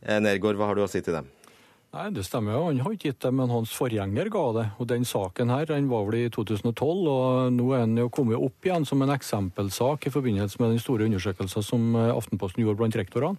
Uh, 0.00 0.18
Nergård, 0.22 0.56
hva 0.56 0.70
har 0.70 0.78
du 0.78 0.84
å 0.86 0.90
si 0.90 1.02
til 1.04 1.20
dem? 1.20 1.28
Nei, 1.92 2.06
Det 2.08 2.22
stemmer 2.24 2.54
jo. 2.54 2.60
Han 2.70 2.78
har 2.80 2.92
ikke 2.94 3.10
gitt 3.10 3.20
det, 3.20 3.30
men 3.36 3.50
hans 3.52 3.72
forgjenger 3.76 4.30
ga 4.32 4.44
det. 4.56 4.64
Og 4.80 4.86
Den 4.88 5.04
saken 5.04 5.50
her, 5.52 5.66
den 5.68 5.90
var 5.90 6.06
vel 6.06 6.22
i 6.22 6.30
2012, 6.32 7.02
og 7.04 7.52
nå 7.52 7.66
er 7.76 7.84
den 7.84 8.00
jo 8.00 8.08
kommet 8.08 8.40
opp 8.40 8.64
igjen 8.64 8.86
som 8.88 9.02
en 9.04 9.12
eksempelsak 9.12 10.06
i 10.08 10.12
forbindelse 10.14 10.56
med 10.62 10.72
den 10.72 10.80
store 10.80 11.04
undersøkelsen 11.04 11.62
som 11.62 11.92
eh, 11.92 12.08
Aftenposten 12.16 12.64
gjorde 12.64 12.80
blant 12.80 12.96
rektorene. 12.96 13.36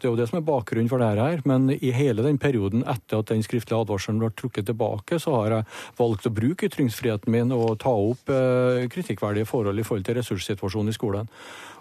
Det 0.00 0.08
er 0.08 0.10
jo 0.10 0.18
det 0.18 0.26
som 0.32 0.40
er 0.40 0.48
bakgrunnen 0.50 0.90
for 0.90 0.98
det 0.98 1.12
her. 1.14 1.46
Men 1.46 1.70
i 1.70 1.94
hele 1.94 2.26
den 2.26 2.42
perioden 2.42 2.82
etter 2.82 3.22
at 3.22 3.30
den 3.30 3.46
skriftlige 3.46 3.78
advarselen 3.78 4.18
ble 4.18 4.32
trukket 4.34 4.66
tilbake, 4.66 5.22
så 5.22 5.38
har 5.38 5.60
jeg 5.60 5.68
valgt 6.02 6.26
å 6.26 6.34
bruke 6.34 6.66
ytringsfriheten 6.66 7.30
min 7.30 7.54
og 7.54 7.78
ta 7.86 7.94
opp 7.94 8.34
eh, 8.34 8.88
kritikkverdige 8.90 9.46
forhold 9.46 9.78
i 9.78 9.86
forhold 9.86 10.10
til 10.10 10.18
ressurssituasjonen 10.18 10.90
i 10.90 10.98
skolen. 10.98 11.30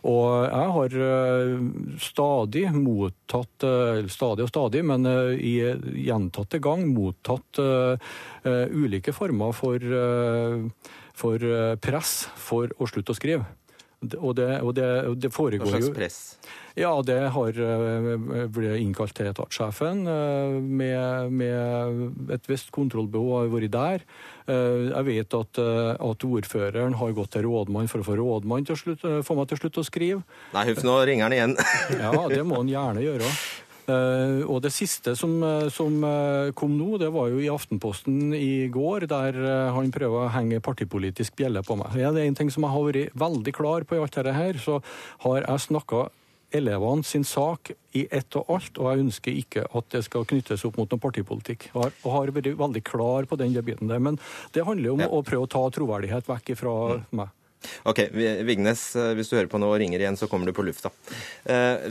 Og 0.07 0.47
jeg 0.47 0.69
har 0.75 0.95
eh, 1.05 1.55
stadig 2.01 2.65
mottatt, 2.73 3.67
stadig 4.09 4.47
og 4.47 4.51
stadig, 4.51 4.83
men 4.87 5.05
i 5.37 5.55
gjentatte 6.07 6.61
gang 6.63 6.87
mottatt 6.89 7.61
ulike 8.41 9.13
former 9.13 9.53
for, 9.53 9.85
for 11.21 11.47
press 11.85 12.13
for 12.41 12.73
å 12.81 12.89
slutte 12.89 13.13
å 13.13 13.19
skrive. 13.19 13.45
Og 14.01 14.33
det, 14.33 14.49
og 14.65 14.71
det, 14.73 14.85
det 15.21 15.29
foregår 15.29 15.67
jo 15.67 15.69
Hva 15.69 15.77
slags 15.77 15.93
press? 15.93 16.15
Ja, 16.73 16.89
det 17.05 17.19
har 17.35 17.57
blitt 18.49 18.79
innkalt 18.79 19.13
til 19.13 19.27
etatssjefen 19.29 20.05
med, 20.65 21.35
med 21.35 22.31
et 22.33 22.49
visst 22.49 22.71
kontrollbehov 22.73 23.35
har 23.35 23.51
vært 23.51 23.73
der. 23.75 24.05
Jeg 24.47 25.05
vet 25.05 25.37
at, 25.37 25.61
at, 25.61 26.25
ordføreren 26.25 26.95
har 26.97 27.13
gått 27.13 27.35
til 27.35 27.45
rådmann 27.45 27.91
for 27.91 28.01
å 28.01 28.07
få 28.07 28.17
rådmann 28.17 28.65
til 28.65 28.79
å 28.79 29.19
få 29.27 29.37
meg 29.37 29.51
til 29.51 29.61
slutt 29.61 29.81
å 29.83 29.85
skrive. 29.85 30.23
Nei, 30.55 30.65
huff, 30.71 30.81
nå 30.87 30.95
ringer 31.05 31.27
han 31.27 31.37
igjen. 31.37 31.57
ja, 31.99 32.15
det 32.31 32.41
må 32.47 32.63
han 32.63 32.71
gjerne 32.71 33.05
gjøre. 33.05 33.35
Uh, 33.87 34.45
og 34.45 34.61
det 34.65 34.71
siste 34.75 35.15
som, 35.17 35.33
som 35.73 35.97
uh, 36.05 36.51
kom 36.57 36.77
nå, 36.77 36.95
det 37.01 37.09
var 37.13 37.31
jo 37.31 37.41
i 37.41 37.49
Aftenposten 37.51 38.35
i 38.37 38.69
går, 38.71 39.07
der 39.11 39.37
han 39.75 39.91
prøver 39.93 40.27
å 40.27 40.31
henge 40.35 40.61
partipolitisk 40.63 41.35
bjelle 41.39 41.63
på 41.65 41.77
meg. 41.79 41.97
Ja, 41.99 42.13
det 42.13 42.23
er 42.23 42.31
en 42.31 42.39
ting 42.39 42.51
som 42.53 42.67
jeg 42.67 42.75
har 42.75 42.87
vært 42.87 43.21
veldig 43.25 43.55
klar 43.57 43.87
på 43.87 43.97
i 43.97 44.03
alt 44.03 44.17
dette 44.17 44.35
her, 44.37 44.59
så 44.61 44.79
har 45.25 45.43
jeg 45.43 45.67
snakka 45.67 46.09
elevene 46.51 47.03
sin 47.03 47.23
sak 47.27 47.71
i 47.95 48.05
ett 48.11 48.35
og 48.39 48.49
alt, 48.55 48.79
og 48.79 48.89
jeg 48.89 49.05
ønsker 49.05 49.39
ikke 49.39 49.65
at 49.77 49.91
det 49.93 50.03
skal 50.07 50.27
knyttes 50.27 50.65
opp 50.67 50.79
mot 50.79 50.91
noen 50.91 51.03
partipolitikk. 51.03 51.69
Og 51.73 51.85
har, 51.85 51.93
og 52.03 52.15
har 52.15 52.33
vært 52.35 52.51
veldig 52.59 52.83
klar 52.87 53.27
på 53.29 53.39
den 53.39 53.55
biten 53.65 53.91
der. 53.91 54.01
Men 54.03 54.19
det 54.55 54.65
handler 54.67 54.91
jo 54.91 54.97
om 54.97 55.05
ja. 55.05 55.11
å 55.11 55.21
prøve 55.27 55.47
å 55.47 55.51
ta 55.51 55.63
troverdighet 55.73 56.27
vekk 56.29 56.53
fra 56.59 56.75
mm. 56.97 57.05
meg. 57.21 57.37
Ok, 57.87 58.03
Vignes, 58.47 58.83
hvis 59.17 59.31
du 59.31 59.37
hører 59.37 59.49
på 59.51 59.59
nå 59.61 59.69
og 59.71 59.79
ringer 59.81 60.01
igjen, 60.01 60.17
så 60.19 60.29
kommer 60.31 60.49
du 60.49 60.55
på 60.57 60.65
lufta. 60.65 60.91
Eh, 61.45 61.87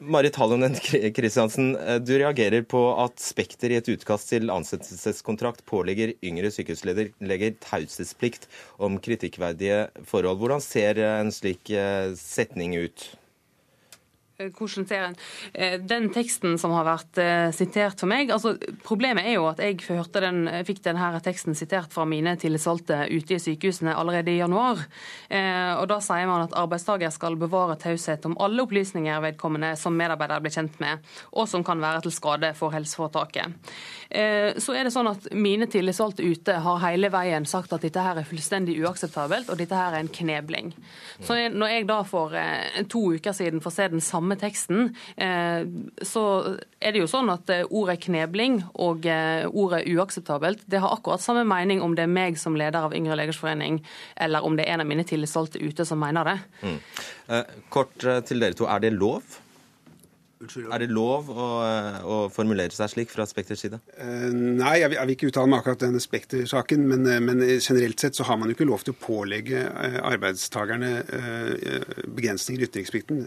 Marit 0.00 0.38
Hallonen 0.40 0.76
Kristiansen, 1.16 1.72
du 2.04 2.14
reagerer 2.16 2.64
på 2.68 2.82
at 3.02 3.20
Spekter 3.22 3.74
i 3.74 3.78
et 3.80 3.92
utkast 3.92 4.32
til 4.32 4.52
ansettelseskontrakt 4.52 5.64
pålegger 5.68 6.16
yngre 6.24 6.52
sykehusleger 6.54 7.56
taushetsplikt 7.64 8.48
om 8.80 9.00
kritikkverdige 9.02 9.86
forhold. 10.08 10.40
Hvordan 10.40 10.64
ser 10.64 11.00
en 11.04 11.32
slik 11.34 11.72
setning 12.18 12.78
ut? 12.80 13.10
Hvordan 14.48 14.88
ser 14.88 15.08
en 15.10 15.16
Den 15.88 16.08
teksten 16.14 16.58
som 16.58 16.72
har 16.74 16.86
vært 16.88 17.20
sitert 17.56 18.00
for 18.00 18.10
meg 18.10 18.30
altså 18.32 18.54
Problemet 18.84 19.26
er 19.28 19.36
jo 19.36 19.46
at 19.50 19.60
jeg 19.62 19.80
den, 20.14 20.42
fikk 20.66 20.82
denne 20.84 21.20
teksten 21.24 21.56
sitert 21.58 21.92
fra 21.94 22.06
mine 22.08 22.36
tillitsvalgte 22.40 23.02
ute 23.10 23.36
i 23.36 23.40
sykehusene 23.42 23.94
allerede 23.96 24.32
i 24.32 24.38
januar. 24.40 24.80
Og 25.30 25.86
Da 25.90 25.98
sier 26.04 26.28
man 26.28 26.46
at 26.46 26.56
arbeidstaker 26.58 27.12
skal 27.14 27.36
bevare 27.40 27.76
taushet 27.80 28.26
om 28.28 28.36
alle 28.42 28.64
opplysninger 28.64 29.22
vedkommende 29.24 29.72
som 29.80 29.96
medarbeider 29.96 30.42
blir 30.42 30.54
kjent 30.54 30.78
med, 30.82 31.04
og 31.32 31.48
som 31.50 31.64
kan 31.66 31.80
være 31.82 32.04
til 32.06 32.14
skade 32.14 32.52
for 32.58 32.74
helseforetaket. 32.74 33.72
Så 34.10 34.74
er 34.74 34.86
det 34.86 34.94
sånn 34.94 35.10
at 35.10 35.28
Mine 35.36 35.68
tillitsvalgte 35.70 36.26
ute 36.26 36.56
har 36.64 36.82
hele 36.82 37.10
veien 37.12 37.46
sagt 37.48 37.72
at 37.76 37.84
dette 37.84 38.02
her 38.02 38.18
er 38.20 38.28
fullstendig 38.28 38.78
uakseptabelt, 38.82 39.50
og 39.50 39.60
dette 39.60 39.76
her 39.76 39.94
er 39.94 40.04
en 40.04 40.12
knebling. 40.12 40.72
Så 41.20 41.38
Når 41.50 41.74
jeg 41.74 41.88
da 41.88 42.00
for 42.06 42.34
to 42.90 43.04
uker 43.14 43.36
siden 43.36 43.62
får 43.62 43.76
se 43.76 43.88
den 43.92 44.04
samme 44.04 44.29
samme 44.30 44.38
teksten, 44.38 44.94
så 46.02 46.22
er 46.80 46.92
det 46.92 47.02
jo 47.02 47.08
sånn 47.10 47.30
at 47.32 47.50
ordet 47.70 47.98
knebling 48.04 48.60
og 48.74 49.06
ordet 49.50 49.82
uakseptabelt 49.90 50.62
det 50.70 50.80
har 50.80 50.94
akkurat 50.94 51.22
samme 51.22 51.44
mening 51.48 51.82
om 51.82 51.94
det 51.96 52.06
er 52.06 52.12
meg 52.12 52.38
som 52.38 52.56
leder 52.56 52.86
av 52.86 52.94
Yngre 52.94 53.16
legers 53.18 53.40
forening, 53.40 53.80
eller 54.16 54.44
om 54.44 54.56
det 54.56 54.66
er 54.66 54.74
en 54.76 54.84
av 54.84 54.90
mine 54.90 55.04
tillitsvalgte 55.04 55.60
ute 55.60 55.84
som 55.88 56.00
mener 56.00 56.24
det. 56.24 56.38
Mm. 56.62 56.78
Kort 57.70 57.96
til 57.98 58.40
dere 58.42 58.54
to. 58.54 58.66
Er 58.70 58.80
det 58.82 58.94
lov? 58.94 59.22
Unnskyld. 60.40 60.70
Er 60.72 60.80
det 60.80 60.86
lov 60.88 61.26
å, 61.28 61.46
å, 62.00 62.14
formulere 62.32 62.72
seg 62.72 62.88
slik 62.88 63.10
fra 63.12 63.26
Spekters 63.28 63.60
side? 63.60 63.76
Uh, 63.98 64.30
nei, 64.32 64.78
jeg 64.80 64.88
vil, 64.88 64.96
jeg 64.96 65.08
vil, 65.10 65.12
ikke 65.18 65.28
uttale 65.28 65.50
meg 65.52 65.60
akkurat 65.60 65.82
denne 65.82 66.00
Spekter-saken. 66.00 66.86
Men, 66.88 67.04
men, 67.26 67.42
generelt 67.58 68.00
sett 68.00 68.16
så 68.16 68.24
har 68.24 68.38
man 68.40 68.48
jo 68.48 68.56
ikke 68.56 68.68
lov 68.70 68.86
til 68.86 68.94
å 68.94 69.00
pålegge 69.02 69.66
uh, 69.68 69.98
arbeidstakerne 70.08 70.90
uh, 71.12 72.00
begrensninger 72.06 72.64
i 72.64 72.70
ytringsplikten 72.70 73.26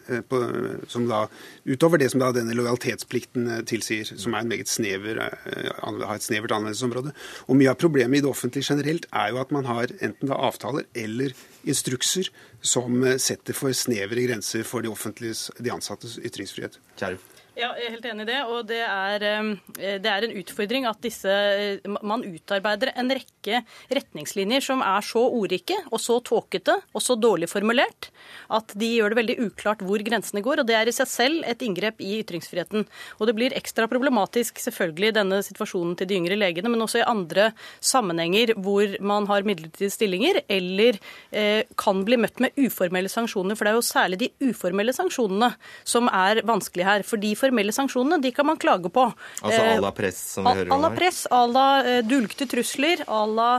som 0.90 1.06
da, 1.10 1.28
utover 1.70 2.02
det 2.02 2.10
som 2.10 2.24
da 2.24 2.32
denne 2.34 2.58
lojalitetsplikten 2.58 3.62
tilsier, 3.70 4.10
som 4.10 4.34
er 4.34 4.42
en 4.42 4.50
meget 4.50 4.72
snever, 4.72 5.22
har 5.22 6.16
et 6.16 6.26
snevert 6.26 6.56
anvendelsesområde. 6.56 7.14
Og 7.46 7.60
Mye 7.60 7.76
av 7.76 7.78
problemet 7.82 8.20
i 8.20 8.26
det 8.26 8.32
offentlige 8.32 8.74
generelt 8.74 9.06
er 9.14 9.34
jo 9.34 9.42
at 9.44 9.54
man 9.54 9.70
har 9.70 9.94
enten 10.02 10.32
da 10.32 10.40
avtaler 10.50 10.90
eller 10.98 11.38
instrukser 11.64 12.30
som 12.62 13.04
setter 13.18 13.58
for 13.58 13.76
snevre 13.76 14.28
grenser 14.28 14.66
for 14.68 14.84
de, 14.86 14.92
de 14.94 15.74
ansattes 15.74 16.20
ytringsfrihet. 16.22 16.80
Kjærf. 17.00 17.33
Ja, 17.54 17.68
jeg 17.78 17.86
er 17.86 17.92
helt 17.94 18.06
enig 18.10 18.24
i 18.26 18.30
det. 18.32 18.38
Og 18.50 18.64
det 18.66 18.80
er, 18.82 19.24
eh, 19.30 19.98
det 20.02 20.10
er, 20.10 20.26
en 20.26 20.38
utfordring 20.42 20.88
at 20.90 20.98
disse, 21.06 21.30
eh, 21.30 21.78
man 22.02 22.24
utarbeider 22.26 22.90
en 22.98 23.12
rekke 23.14 23.60
retningslinjer 23.94 24.64
som 24.66 24.82
er 24.82 25.06
så 25.06 25.22
ordrike 25.22 25.78
og 25.92 26.02
så 26.02 26.18
tåkete 26.26 26.74
og 26.96 27.02
så 27.02 27.14
dårlig 27.14 27.50
formulert 27.52 28.10
at 28.50 28.74
de 28.74 28.90
gjør 28.98 29.14
det 29.14 29.20
veldig 29.20 29.36
uklart 29.46 29.84
hvor 29.86 30.02
grensene 30.02 30.42
går. 30.42 30.64
Og 30.64 30.68
det 30.68 30.78
er 30.80 30.90
i 30.90 30.96
seg 30.96 31.08
selv 31.08 31.44
et 31.46 31.62
inngrep 31.62 32.02
i 32.02 32.24
ytringsfriheten. 32.24 32.88
Og 33.20 33.30
det 33.30 33.36
blir 33.38 33.54
ekstra 33.54 33.86
problematisk 33.88 34.58
selvfølgelig 34.58 35.12
i 35.12 35.18
denne 35.20 35.44
situasjonen 35.46 35.94
til 36.00 36.10
de 36.10 36.18
yngre 36.18 36.40
legene, 36.40 36.74
men 36.74 36.82
også 36.82 37.04
i 37.04 37.06
andre 37.06 37.52
sammenhenger 37.80 38.56
hvor 38.58 38.98
man 39.00 39.30
har 39.30 39.46
midlertidige 39.46 39.94
stillinger 39.94 40.42
eller 40.50 40.98
eh, 41.30 41.70
kan 41.78 42.02
bli 42.02 42.18
møtt 42.18 42.42
med 42.42 42.58
uformelle 42.58 43.14
sanksjoner. 43.14 43.54
For 43.54 43.70
det 43.70 43.76
er 43.76 43.78
jo 43.78 43.86
særlig 43.86 44.22
de 44.26 44.34
uformelle 44.50 44.98
sanksjonene 44.98 45.54
som 45.86 46.10
er 46.10 46.42
vanskelig 46.42 46.90
her. 46.90 47.04
fordi 47.06 47.36
formelle 47.44 47.76
sanksjonene 47.76 48.22
de 48.24 48.32
kan 48.36 48.48
man 48.48 48.60
klage 48.62 48.90
på. 48.94 49.06
Altså 49.44 49.62
à 49.62 49.78
la 49.84 49.92
press, 49.96 50.20
som 50.38 50.48
vi 50.48 50.56
hører 50.62 50.72
om 50.72 50.72
her? 50.72 50.78
À 50.78 50.82
la 50.88 50.92
press, 50.96 51.22
à 51.30 51.44
la 51.52 52.02
dulgte 52.08 52.48
trusler, 52.50 53.04
à 53.08 53.22
la 53.28 53.50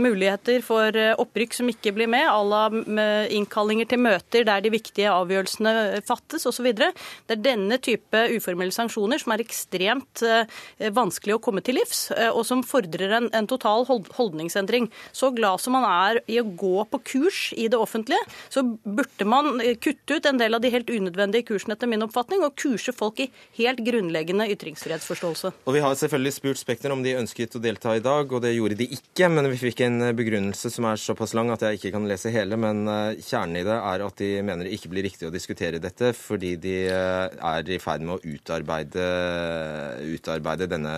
muligheter 0.00 0.64
for 0.64 0.96
opprykk 1.20 1.58
som 1.60 1.70
ikke 1.70 1.92
blir 1.96 2.10
med, 2.10 2.26
à 2.26 2.40
la 2.46 2.62
innkallinger 3.30 3.88
til 3.90 4.00
møter 4.02 4.46
der 4.48 4.64
de 4.64 4.72
viktige 4.72 5.10
avgjørelsene 5.12 6.00
fattes 6.06 6.46
osv. 6.48 6.70
Det 6.80 6.90
er 7.36 7.42
denne 7.42 7.76
type 7.82 8.24
uformelle 8.36 8.74
sanksjoner 8.74 9.20
som 9.20 9.34
er 9.34 9.44
ekstremt 9.44 10.22
vanskelig 10.96 11.36
å 11.36 11.42
komme 11.42 11.62
til 11.66 11.76
livs, 11.76 12.06
og 12.30 12.44
som 12.48 12.62
fordrer 12.66 13.16
en, 13.18 13.26
en 13.36 13.48
total 13.50 13.86
holdningsendring. 13.88 14.88
Så 15.12 15.32
glad 15.36 15.60
som 15.60 15.74
man 15.76 15.86
er 15.88 16.20
i 16.30 16.38
å 16.40 16.46
gå 16.46 16.84
på 16.90 17.02
kurs 17.12 17.40
i 17.58 17.66
det 17.70 17.78
offentlige, 17.80 18.22
så 18.52 18.62
burde 18.62 19.26
man 19.28 19.58
kutte 19.82 20.20
ut 20.20 20.28
en 20.30 20.38
del 20.40 20.54
av 20.54 20.62
de 20.62 20.70
helt 20.72 20.90
unødvendige 20.90 21.48
kursene, 21.50 21.74
etter 21.74 21.90
min 21.90 22.06
oppfatning, 22.06 22.44
og 22.46 22.54
kurse 22.60 22.94
folk 22.94 23.09
i 23.18 23.30
helt 23.58 23.82
grunnleggende 23.84 24.46
ytringsfrihetsforståelse. 24.54 25.52
Og 25.66 25.74
Vi 25.74 25.82
har 25.82 25.94
selvfølgelig 25.98 26.34
spurt 26.36 26.60
Spekter 26.60 26.94
om 26.94 27.02
de 27.02 27.16
ønsket 27.18 27.56
å 27.56 27.62
delta 27.62 27.96
i 27.96 28.04
dag, 28.04 28.30
og 28.30 28.42
det 28.44 28.54
gjorde 28.54 28.78
de 28.78 28.86
ikke. 28.94 29.28
Men 29.32 29.50
vi 29.50 29.58
fikk 29.58 29.82
en 29.86 30.10
begrunnelse 30.16 30.70
som 30.70 30.86
er 30.86 31.00
såpass 31.00 31.34
lang 31.34 31.50
at 31.50 31.64
jeg 31.66 31.80
ikke 31.80 31.94
kan 31.96 32.08
lese 32.08 32.32
hele. 32.34 32.58
Men 32.60 32.86
eh, 32.86 33.20
kjernen 33.24 33.60
i 33.60 33.66
det 33.66 33.78
er 33.78 34.06
at 34.06 34.22
de 34.22 34.30
mener 34.46 34.68
det 34.68 34.76
ikke 34.76 34.92
blir 34.94 35.08
riktig 35.08 35.28
å 35.28 35.34
diskutere 35.34 35.82
dette, 35.82 36.12
fordi 36.16 36.54
de 36.60 36.76
eh, 36.86 37.40
er 37.52 37.72
i 37.74 37.80
ferd 37.82 38.04
med 38.06 38.18
å 38.18 38.34
utarbeide, 38.36 39.08
utarbeide 40.14 40.70
denne 40.70 40.96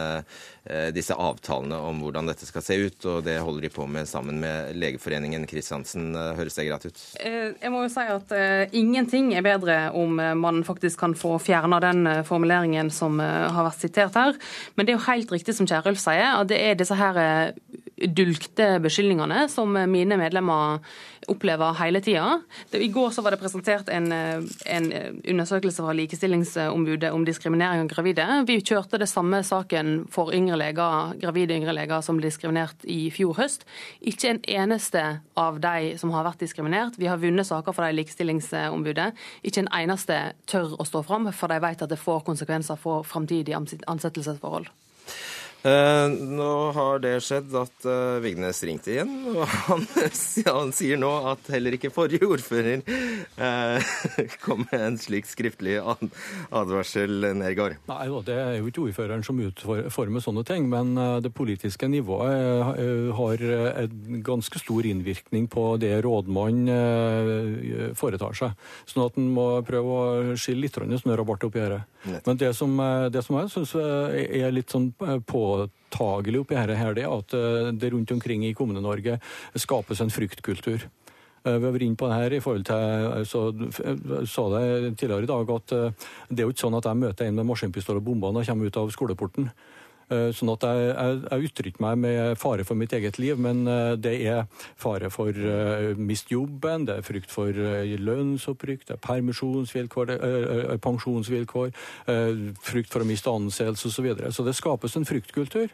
Eh, 0.65 0.93
disse 0.95 1.15
avtalene 1.19 1.75
om 1.75 1.99
hvordan 2.05 2.29
dette 2.31 2.47
skal 2.47 2.63
se 2.63 2.77
ut, 2.79 3.07
og 3.11 3.25
det 3.27 3.41
holder 3.43 3.65
de 3.67 3.71
på 3.75 3.83
med 3.91 4.07
sammen 4.07 4.37
med 4.39 4.77
Legeforeningen. 4.79 5.43
Kristiansen, 5.51 6.13
høres 6.15 6.55
det 6.55 6.69
greit 6.69 6.87
ut? 6.87 7.01
Eh, 7.19 7.49
jeg 7.59 7.73
må 7.75 7.81
jo 7.83 7.91
si 7.91 8.05
at 8.07 8.31
uh, 8.31 8.63
ingenting 8.71 9.33
er 9.35 9.43
bedre 9.43 9.79
om 9.99 10.21
man 10.39 10.63
faktisk 10.63 11.01
kan 11.03 11.17
få 11.19 11.35
fjerna 11.43 11.81
den 11.83 12.02
formuleringen 12.29 12.91
som 12.95 13.21
uh, 13.23 13.49
har 13.53 13.69
vært 13.69 13.85
sitert 13.85 14.19
her. 14.19 14.39
Men 14.75 14.87
det 14.87 14.95
er 14.95 14.99
jo 14.99 15.07
helt 15.09 15.33
riktig 15.35 15.57
som 15.57 15.69
Kjerulf 15.69 16.01
sier, 16.03 16.39
at 16.39 16.51
det 16.51 16.61
er 16.61 16.79
disse 16.79 16.97
her 16.99 17.55
dulgte 17.97 18.79
beskyldningene 18.83 19.47
som 19.53 19.73
mine 19.91 20.17
medlemmer 20.19 20.81
opplever 21.31 21.77
hele 21.79 22.01
tida. 22.03 22.41
I 22.73 22.89
går 22.89 23.11
så 23.11 23.23
var 23.23 23.35
det 23.35 23.41
presentert 23.41 23.89
en, 23.93 24.09
en, 24.13 24.89
undersøkelse 25.29 25.85
fra 25.85 25.95
Likestillingsombudet 25.97 27.13
om 27.15 27.25
diskriminering 27.27 27.85
av 27.85 27.91
gravide. 27.93 28.27
Vi 28.49 28.59
kjørte 28.61 28.99
det 28.99 29.09
samme 29.11 29.43
saken 29.47 30.07
for 30.13 30.35
yngre 30.35 30.59
leger, 30.59 31.15
gravide 31.23 31.57
yngre 31.59 31.77
leger 31.77 32.03
som 32.05 32.19
ble 32.19 32.31
diskriminert 32.31 32.87
i 32.91 33.07
fjor 33.15 33.37
høst. 33.39 33.67
Ikke 34.01 34.33
en 34.33 34.43
eneste 34.51 35.05
av 35.39 35.61
de 35.63 35.95
som 36.01 36.15
har 36.17 36.27
vært 36.27 36.43
diskriminert. 36.43 36.99
Vi 36.99 37.11
har 37.11 37.23
vunnet 37.23 37.49
saker 37.49 37.77
for 37.77 37.87
de 37.87 38.01
Likestillingsombudet. 38.01 39.13
Ikke 39.47 39.65
en 39.65 39.73
eneste 39.83 40.19
tør 40.51 40.75
å 40.81 40.89
stå 40.89 41.05
fram, 41.07 41.31
for 41.37 41.53
de 41.53 41.63
vet 41.63 41.87
at 41.87 41.93
det 41.93 42.01
får 42.01 42.25
konsekvenser 42.27 42.81
for 42.81 43.07
framtidige 43.07 43.59
ansettelsesforhold. 43.87 44.71
Uh, 45.63 46.11
nå 46.11 46.73
har 46.75 46.99
det 46.99 47.13
skjedd 47.23 47.53
at 47.55 47.85
eh, 47.87 48.17
Vignes 48.25 48.59
ringte 48.67 48.91
igjen, 48.97 49.13
og 49.31 49.45
han, 49.47 49.85
han, 50.49 50.73
sier 50.75 50.99
nå 50.99 51.11
at 51.31 51.47
heller 51.55 51.77
ikke 51.77 51.93
forrige 51.95 52.27
ordfører 52.27 52.83
eh, 52.83 53.93
kom 54.43 54.65
med 54.65 54.81
en 54.89 54.99
slik 54.99 55.29
skriftlig 55.31 55.77
advarsel, 55.79 57.29
Nergård. 57.39 57.77
Nei, 57.87 58.09
Det 58.27 58.35
er 58.35 58.57
jo 58.57 58.67
ikke 58.73 58.83
ordføreren 58.89 59.23
som 59.23 59.39
utformer 59.39 60.25
sånne 60.25 60.43
ting, 60.49 60.67
men 60.73 60.97
det 61.23 61.31
politiske 61.35 61.87
nivået 61.87 63.15
har 63.19 63.47
en 63.85 64.23
ganske 64.27 64.59
stor 64.59 64.87
innvirkning 64.89 65.47
på 65.53 65.77
det 65.83 65.95
rådmannen 66.03 67.95
foretar 67.99 68.35
seg. 68.39 68.59
Sånn 68.91 69.07
at 69.07 69.19
en 69.21 69.31
må 69.35 69.47
prøve 69.67 69.95
å 69.95 70.35
skille 70.35 70.67
litt 70.67 70.75
snørr 70.75 71.23
og 71.23 71.31
bart 71.31 71.47
oppi 71.47 71.63
dette. 71.63 71.83
Men 72.27 72.41
det 72.41 72.51
som, 72.59 72.75
det 73.15 73.23
som 73.23 73.39
jeg 73.39 73.53
syns 73.55 73.77
er 73.79 74.55
litt 74.55 74.75
sånn 74.75 74.91
på 74.99 75.52
påtagelig 75.93 76.41
oppi 76.41 76.57
her, 76.57 76.73
her 76.77 76.95
det 76.95 77.07
at 77.07 77.35
eh, 77.35 77.73
det 77.73 77.93
rundt 77.93 78.11
omkring 78.11 78.45
i 78.45 78.55
Kommune-Norge 78.55 79.19
skapes 79.55 80.01
en 80.01 80.11
fryktkultur. 80.11 80.89
Eh, 81.45 81.59
vi 81.59 81.65
har 81.65 81.73
vært 81.73 81.83
inne 81.83 81.97
på 81.97 82.09
det 82.09 82.19
her 82.19 82.33
i 82.33 82.41
forhold 82.41 82.65
til 82.65 82.77
eh, 82.77 83.25
så 83.25 83.53
sa 84.27 84.49
det 84.57 84.97
tidligere 84.99 85.23
i 85.23 85.31
dag 85.31 85.51
at 85.51 85.77
det 86.31 86.41
er 86.41 86.47
jo 86.47 86.55
ikke 86.55 86.67
sånn 86.67 86.79
at 86.79 86.89
jeg 86.89 87.03
møter 87.03 87.27
en 87.27 87.39
med 87.41 87.49
maskinpistol 87.49 88.01
og 88.01 88.07
bomber 88.07 88.33
når 88.33 88.45
jeg 88.45 88.55
kommer 88.55 88.67
ut 88.67 88.83
av 88.83 88.93
skoleporten. 88.95 89.51
Eh, 90.11 90.29
sånn 90.37 90.51
at 90.53 90.65
jeg, 90.67 90.89
jeg, 90.91 91.19
jeg 91.29 91.49
uttrykker 91.49 91.85
meg 91.85 92.01
med 92.03 92.41
fare 92.41 92.67
for 92.69 92.79
mitt 92.79 92.93
eget 92.97 93.19
liv, 93.23 93.39
men 93.41 93.65
eh, 93.71 93.95
det 94.03 94.15
er 94.27 94.45
fare 94.81 95.09
for 95.13 95.31
uh, 95.33 95.93
mist 95.97 96.31
jobben, 96.33 96.87
det 96.89 96.99
er 96.99 97.07
frykt 97.07 97.31
for 97.33 97.53
lønnsopprykk, 97.53 98.87
det 98.89 98.97
er 98.97 99.03
permisjonsvilkår, 99.05 100.11
det 100.11 100.17
er, 100.19 100.79
pensjonsvilkår, 100.83 101.73
frykt 102.65 102.93
for 102.93 103.05
å 103.05 103.09
miste 103.09 103.33
anseelse 103.33 103.89
osv. 103.89 103.93
Så, 103.93 104.03
videre. 104.03 104.33
så 104.35 104.43
det 104.43 104.57
skapes 104.59 104.97
en 104.99 105.07
fryktkultur. 105.07 105.71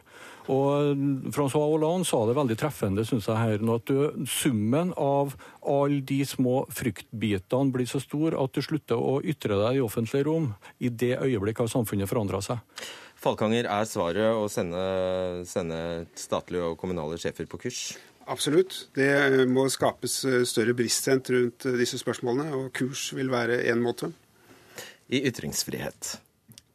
Og 0.49 0.99
Francois 1.33 1.65
Hollande 1.65 2.05
sa 2.05 2.19
det 2.27 2.35
veldig 2.37 2.57
treffende, 2.59 3.05
syns 3.07 3.29
jeg 3.29 3.37
her, 3.37 3.63
nå, 3.63 3.79
at 3.79 3.89
du, 3.89 4.25
summen 4.29 4.91
av 4.97 5.35
alle 5.65 6.01
de 6.05 6.19
små 6.27 6.63
fryktbitene 6.73 7.73
blir 7.73 7.89
så 7.89 8.01
stor 8.03 8.37
at 8.37 8.53
du 8.53 8.61
slutter 8.65 8.97
å 9.01 9.19
ytre 9.21 9.57
deg 9.61 9.79
i 9.79 9.83
offentlige 9.85 10.25
rom. 10.29 10.51
I 10.81 10.89
det 10.89 11.15
øyeblikk 11.17 11.63
har 11.63 11.71
samfunnet 11.71 12.09
forandra 12.09 12.41
seg. 12.45 12.61
Falkanger, 13.19 13.67
er 13.67 13.87
svaret 13.89 14.37
å 14.37 14.45
sende, 14.51 14.79
sende 15.47 15.79
statlige 16.15 16.71
og 16.71 16.77
kommunale 16.79 17.19
sjefer 17.19 17.49
på 17.49 17.59
kurs? 17.65 17.81
Absolutt. 18.29 18.85
Det 18.95 19.09
må 19.49 19.65
skapes 19.73 20.21
eh, 20.29 20.43
større 20.47 20.75
bevissthet 20.77 21.31
rundt 21.33 21.65
eh, 21.65 21.77
disse 21.81 21.99
spørsmålene, 21.99 22.53
og 22.55 22.71
kurs 22.77 23.09
vil 23.17 23.31
være 23.33 23.63
én 23.71 23.81
måte. 23.81 24.11
I 25.09 25.23
ytringsfrihet. 25.27 26.13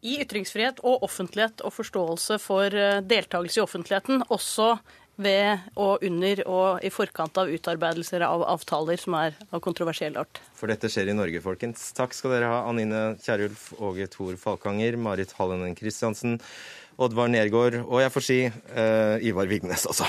I 0.05 0.18
ytringsfrihet 0.20 0.82
og 0.84 1.07
offentlighet 1.07 1.62
og 1.64 1.72
forståelse 1.76 2.40
for 2.42 2.74
eh, 2.74 3.01
deltakelse 3.07 3.62
i 3.62 3.64
offentligheten, 3.64 4.26
også 4.34 4.74
ved 5.17 5.62
og 5.79 6.03
under 6.05 6.43
og 6.51 6.85
i 6.85 6.91
forkant 6.93 7.39
av 7.41 7.51
utarbeidelser 7.53 8.25
av 8.27 8.45
avtaler 8.55 9.01
som 9.01 9.17
er 9.19 9.37
av 9.51 9.62
kontroversiell 9.65 10.19
art. 10.21 10.41
For 10.59 10.71
dette 10.71 10.91
skjer 10.91 11.12
i 11.12 11.17
Norge, 11.17 11.43
folkens. 11.45 11.91
Takk 11.97 12.17
skal 12.17 12.37
dere 12.37 12.51
ha, 12.51 12.62
Anine 12.71 13.15
Kierulf, 13.23 13.71
Åge 13.79 14.09
Thor 14.12 14.37
Falkanger, 14.41 14.99
Marit 15.01 15.35
Hallenen 15.39 15.77
Christiansen, 15.79 16.39
Oddvar 16.99 17.31
Nergård 17.31 17.81
og 17.83 17.99
jeg 18.03 18.15
får 18.15 18.25
si 18.27 18.39
uh, 18.47 19.19
Ivar 19.27 19.51
Vignes 19.51 19.87
også. 19.91 20.07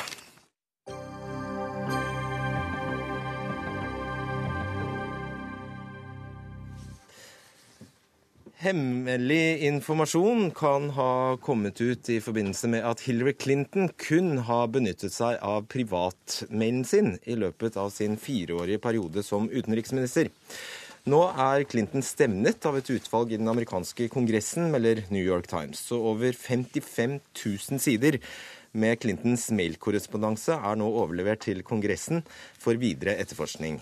Hemmelig 8.66 9.62
informasjon 9.62 10.48
kan 10.58 10.88
ha 10.90 11.38
kommet 11.38 11.78
ut 11.82 12.08
i 12.10 12.16
forbindelse 12.18 12.66
med 12.74 12.88
at 12.90 13.04
Hillary 13.06 13.36
Clinton 13.38 13.92
kun 14.02 14.40
har 14.48 14.72
benyttet 14.74 15.14
seg 15.14 15.38
av 15.46 15.68
privatmailen 15.70 16.82
sin 16.90 17.12
i 17.30 17.38
løpet 17.38 17.78
av 17.78 17.92
sin 17.94 18.18
fireårige 18.18 18.82
periode 18.82 19.22
som 19.28 19.52
utenriksminister. 19.54 20.32
Nå 21.06 21.22
er 21.46 21.68
Clinton 21.70 22.02
stemnet 22.02 22.66
av 22.66 22.80
et 22.80 22.90
utvalg 22.90 23.36
i 23.36 23.38
den 23.38 23.54
amerikanske 23.54 24.10
kongressen, 24.10 24.72
melder 24.74 25.04
New 25.14 25.22
York 25.22 25.46
Times. 25.52 25.86
Så 25.86 26.02
over 26.02 26.34
55 26.34 27.20
000 27.38 27.84
sider 27.86 28.18
med 28.74 28.98
Clintons 28.98 29.52
mailkorrespondanse 29.54 30.58
er 30.58 30.82
nå 30.82 30.90
overlevert 30.90 31.46
til 31.46 31.62
Kongressen 31.62 32.26
for 32.58 32.82
videre 32.82 33.14
etterforskning. 33.22 33.78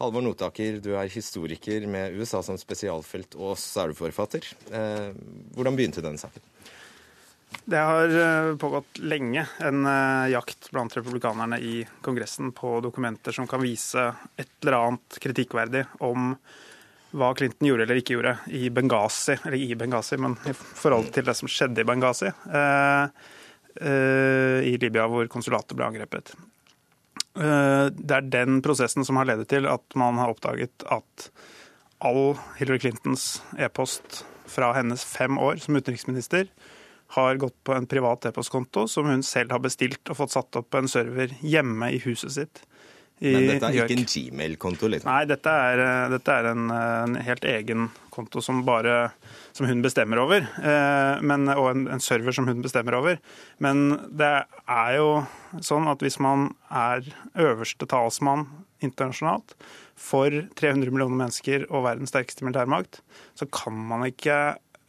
Halvor 0.00 0.24
Notaker, 0.24 0.78
du 0.80 0.94
er 0.96 1.10
historiker 1.12 1.84
med 1.90 2.14
USA 2.16 2.40
som 2.44 2.56
spesialfelt, 2.56 3.36
og 3.36 3.58
så 3.60 3.82
er 3.82 3.90
du 3.90 3.98
forfatter. 3.98 4.46
Eh, 4.72 5.10
hvordan 5.52 5.76
begynte 5.76 6.04
denne 6.04 6.20
saken? 6.20 6.40
Det 7.68 7.82
har 7.84 8.14
eh, 8.22 8.54
pågått 8.56 9.02
lenge 9.04 9.44
en 9.60 9.84
eh, 9.84 10.30
jakt 10.32 10.70
blant 10.72 10.96
republikanerne 10.96 11.58
i 11.60 11.82
Kongressen 12.00 12.48
på 12.56 12.78
dokumenter 12.80 13.36
som 13.36 13.48
kan 13.50 13.60
vise 13.60 14.06
et 14.40 14.54
eller 14.62 14.78
annet 14.78 15.18
kritikkverdig 15.20 15.84
om 16.06 16.32
hva 17.10 17.32
Clinton 17.36 17.68
gjorde 17.68 17.84
eller 17.84 18.00
ikke 18.00 18.16
gjorde 18.16 18.36
i 18.56 18.70
Benghazi, 18.72 19.36
eller 19.36 19.58
i 19.58 19.74
Benghazi, 19.76 20.16
men 20.22 20.38
i 20.48 20.54
forhold 20.54 21.10
til 21.12 21.26
det 21.26 21.34
som 21.36 21.50
skjedde 21.50 21.82
i 21.82 21.88
Benghazi, 21.88 22.30
i 23.82 24.74
Libya, 24.78 25.08
hvor 25.10 25.26
konsulatet 25.32 25.74
ble 25.74 25.88
angrepet. 25.88 26.30
Eh, 27.40 27.86
det 27.94 28.16
er 28.16 28.28
den 28.32 28.60
prosessen 28.64 29.06
som 29.06 29.16
har 29.20 29.28
ledet 29.30 29.48
til 29.52 29.68
at 29.70 29.96
man 29.98 30.20
har 30.20 30.32
oppdaget 30.32 30.84
at 30.92 31.30
all 32.04 32.34
Hillary 32.58 32.80
Clintons 32.82 33.40
e-post 33.60 34.22
fra 34.50 34.72
hennes 34.76 35.04
fem 35.06 35.38
år 35.40 35.60
som 35.62 35.78
utenriksminister 35.78 36.48
har 37.16 37.40
gått 37.42 37.56
på 37.66 37.74
en 37.74 37.88
privat 37.90 38.28
e-postkonto 38.28 38.86
som 38.88 39.08
hun 39.10 39.24
selv 39.26 39.54
har 39.54 39.62
bestilt 39.62 40.12
og 40.12 40.20
fått 40.20 40.34
satt 40.36 40.58
opp 40.60 40.68
på 40.70 40.82
en 40.82 40.90
server 40.90 41.32
hjemme 41.42 41.90
i 41.94 42.02
huset 42.04 42.36
sitt. 42.36 42.62
Men 43.20 43.46
dette 43.50 43.68
er 43.68 43.82
ikke 43.84 43.98
en 43.98 44.06
Gmail-konto? 44.08 44.88
liksom? 44.88 45.10
Nei, 45.10 45.24
dette 45.28 45.52
er, 45.52 45.82
eh, 45.84 46.06
dette 46.14 46.36
er 46.36 46.48
en, 46.54 46.70
en, 46.72 47.18
helt 47.20 47.44
egen 47.44 47.90
konto 48.14 48.40
som, 48.44 48.62
bare, 48.64 49.10
som 49.56 49.68
hun 49.68 49.82
bestemmer 49.84 50.22
over. 50.22 50.46
Eh, 50.56 51.20
men, 51.20 51.44
og 51.52 51.68
en, 51.74 51.84
en, 51.92 52.00
server 52.00 52.32
som 52.36 52.48
hun 52.48 52.64
bestemmer 52.64 52.96
over. 52.96 53.20
Men 53.60 53.92
det 54.08 54.32
er 54.64 54.96
jo 54.96 55.10
sånn 55.60 55.90
at 55.92 56.00
hvis 56.04 56.16
man 56.22 56.48
er 56.72 57.04
øverste 57.36 57.88
talsmann 57.90 58.48
internasjonalt 58.80 59.52
for 60.00 60.32
300 60.56 60.88
millioner 60.88 61.18
mennesker 61.26 61.68
og 61.68 61.84
verdens 61.90 62.14
sterkeste 62.14 62.46
militærmakt, 62.46 63.02
så 63.36 63.44
kan 63.52 63.76
man 63.90 64.06
ikke 64.08 64.38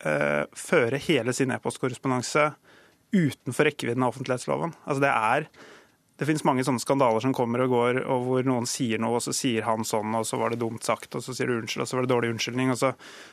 eh, 0.08 0.44
føre 0.56 1.02
hele 1.04 1.36
sin 1.36 1.52
e-postkorrespondanse 1.52 2.54
utenfor 3.12 3.68
rekkevidden 3.68 4.06
av 4.06 4.14
offentlighetsloven. 4.14 4.72
Altså 4.86 5.04
det 5.04 5.12
er 5.12 5.50
det 6.22 6.28
finnes 6.30 6.44
mange 6.46 6.62
sånne 6.62 6.84
skandaler 6.84 7.24
som 7.24 7.34
kommer 7.34 7.64
og 7.64 7.72
går, 7.74 8.00
og 8.06 8.28
hvor 8.28 8.46
noen 8.46 8.68
sier 8.70 9.02
noe, 9.02 9.18
og 9.18 9.24
så 9.26 9.34
sier 9.34 9.66
han 9.66 9.82
sånn, 9.88 10.14
og 10.20 10.28
så 10.30 10.38
var 10.38 10.54
det 10.54 10.60
dumt 10.62 10.86
sagt, 10.86 11.16
og 11.18 11.24
så 11.26 11.34
sier 11.34 11.50
du 11.50 11.56
unnskyld, 11.56 11.82
og 11.82 11.90
så 11.90 11.98
var 11.98 12.06
det 12.06 12.12
dårlig 12.12 12.30
unnskyldning, 12.36 12.70
og 12.70 12.78
så, 12.78 12.92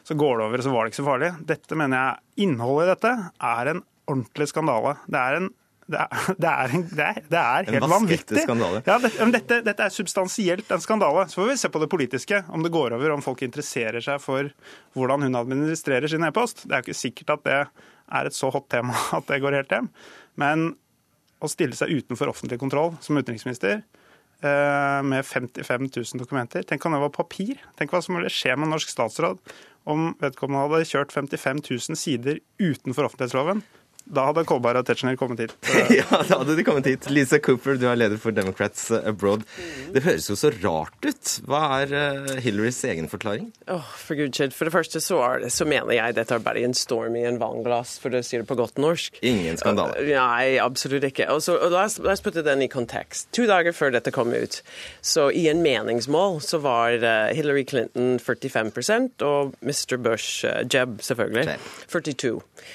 så 0.09 0.17
går 0.17 0.39
det 0.39 0.47
over, 0.47 0.63
og 0.63 0.65
så 0.65 0.73
var 0.73 0.87
det 0.87 0.95
ikke 0.95 1.01
så 1.03 1.09
farlig. 1.11 1.31
Dette 1.51 1.77
mener 1.77 2.01
jeg, 2.01 2.25
Innholdet 2.47 2.87
i 2.87 2.93
dette 2.95 3.13
er 3.51 3.73
en 3.75 3.83
ordentlig 4.09 4.49
skandale. 4.49 4.95
Det 5.05 5.21
er 5.21 5.41
en 5.43 5.51
det 5.89 6.01
er, 6.01 6.25
det 6.43 6.49
er, 6.49 6.73
det 6.89 7.05
er, 7.05 7.21
det 7.33 7.43
er 7.43 7.69
helt 7.73 7.91
vanvittig. 7.93 8.43
skandale. 8.45 8.83
Ja, 8.89 8.97
dette, 9.01 9.61
dette 9.65 9.87
er 9.87 9.93
substansielt 9.93 10.73
en 10.73 10.85
skandale. 10.85 11.27
Så 11.29 11.41
får 11.43 11.53
vi 11.53 11.61
se 11.61 11.71
på 11.73 11.85
det 11.85 11.89
politiske, 11.93 12.43
om 12.49 12.65
det 12.65 12.73
går 12.73 12.97
over, 12.97 13.15
om 13.15 13.25
folk 13.25 13.45
interesserer 13.45 14.05
seg 14.05 14.21
for 14.25 14.51
hvordan 14.97 15.29
hun 15.29 15.41
administrerer 15.41 16.09
sin 16.09 16.25
e-post. 16.29 16.65
Det 16.67 16.77
er 16.77 16.83
jo 16.83 16.89
ikke 16.89 17.03
sikkert 17.05 17.37
at 17.39 17.47
det 17.49 17.61
er 17.61 18.29
et 18.29 18.37
så 18.37 18.53
hot 18.53 18.69
tema 18.73 18.97
at 19.17 19.29
det 19.29 19.41
går 19.45 19.61
helt 19.61 19.73
hjem. 19.77 19.89
Men 20.41 20.71
å 21.39 21.51
stille 21.51 21.77
seg 21.79 21.93
utenfor 21.95 22.31
offentlig 22.33 22.59
kontroll 22.61 22.95
som 23.05 23.19
utenriksminister 23.19 23.81
eh, 23.81 25.01
med 25.07 25.27
55 25.27 25.89
000 25.89 26.23
dokumenter 26.23 26.67
Tenk 26.67 26.85
om 26.87 26.97
det 26.97 27.03
var 27.05 27.15
papir. 27.15 27.61
Tenk 27.79 27.95
hva 27.95 28.03
som 28.05 28.19
ville 28.19 28.33
skje 28.33 28.57
med 28.57 28.69
en 28.69 28.75
norsk 28.77 28.93
statsråd 28.93 29.43
om 29.89 30.13
vedkommende 30.21 30.67
hadde 30.67 30.89
kjørt 30.91 31.15
55 31.15 31.63
000 31.71 31.99
sider 31.99 32.41
utenfor 32.61 33.09
offentlighetsloven. 33.09 33.63
Da 34.09 34.25
hadde 34.31 34.45
Kolberg 34.49 34.81
og 34.81 34.87
Tetzschner 34.89 35.19
kommet 35.21 35.43
hit. 35.43 35.53
ja, 35.99 36.07
da 36.09 36.41
hadde 36.41 36.57
de 36.57 36.65
kommet 36.65 36.87
hit. 36.89 37.09
Lisa 37.13 37.41
Cooper, 37.45 37.77
du 37.77 37.85
er 37.91 37.99
leder 37.99 38.21
for 38.21 38.33
Democrats 38.33 38.87
Abroad. 38.95 39.45
Det 39.93 40.03
høres 40.07 40.31
jo 40.31 40.37
så 40.39 40.51
rart 40.63 40.97
ut. 41.05 41.33
Hva 41.49 41.61
er 41.83 41.93
eh, 41.99 42.39
Hillarys 42.45 42.81
egen 42.89 43.11
forklaring? 43.13 43.51
Åh, 43.69 43.91
for 44.01 44.17
Guds 44.17 44.39
skyld. 44.39 44.55
For 44.57 44.69
det 44.69 44.75
første 44.75 45.03
så, 45.05 45.19
er 45.27 45.45
det, 45.45 45.53
så 45.53 45.67
mener 45.69 45.93
jeg 45.97 46.17
dette 46.17 46.37
er 46.39 46.45
bare 46.45 46.63
en 46.65 46.77
storm 46.77 47.19
i 47.21 47.27
en 47.29 47.41
vannglass, 47.41 47.99
for 48.01 48.17
å 48.17 48.23
si 48.25 48.41
det 48.41 48.49
på 48.49 48.57
godt 48.59 48.81
norsk. 48.81 49.21
Ingen 49.29 49.61
skandale. 49.61 49.99
Uh, 50.01 50.15
Nei, 50.15 50.57
absolutt 50.63 51.05
ikke. 51.11 51.29
Og 51.35 51.43
så, 51.45 51.59
og 51.61 51.75
la, 51.75 51.85
oss, 51.85 51.99
la 52.05 52.15
oss 52.15 52.25
putte 52.25 52.45
den 52.47 52.65
i 52.65 52.71
kontekst. 52.73 53.29
To 53.37 53.45
dager 53.51 53.77
før 53.77 53.93
dette 53.99 54.15
kom 54.15 54.33
ut, 54.33 54.61
så 55.05 55.29
i 55.35 55.45
en 55.53 55.61
meningsmål 55.65 56.41
så 56.45 56.63
var 56.65 56.97
uh, 57.05 57.29
Hillary 57.37 57.67
Clinton 57.69 58.17
45% 58.23 59.27
og 59.27 59.55
Mr. 59.61 59.99
Bush, 60.01 60.49
uh, 60.49 60.65
Jeb 60.65 61.03
selvfølgelig, 61.05 61.59
42. 61.93 62.35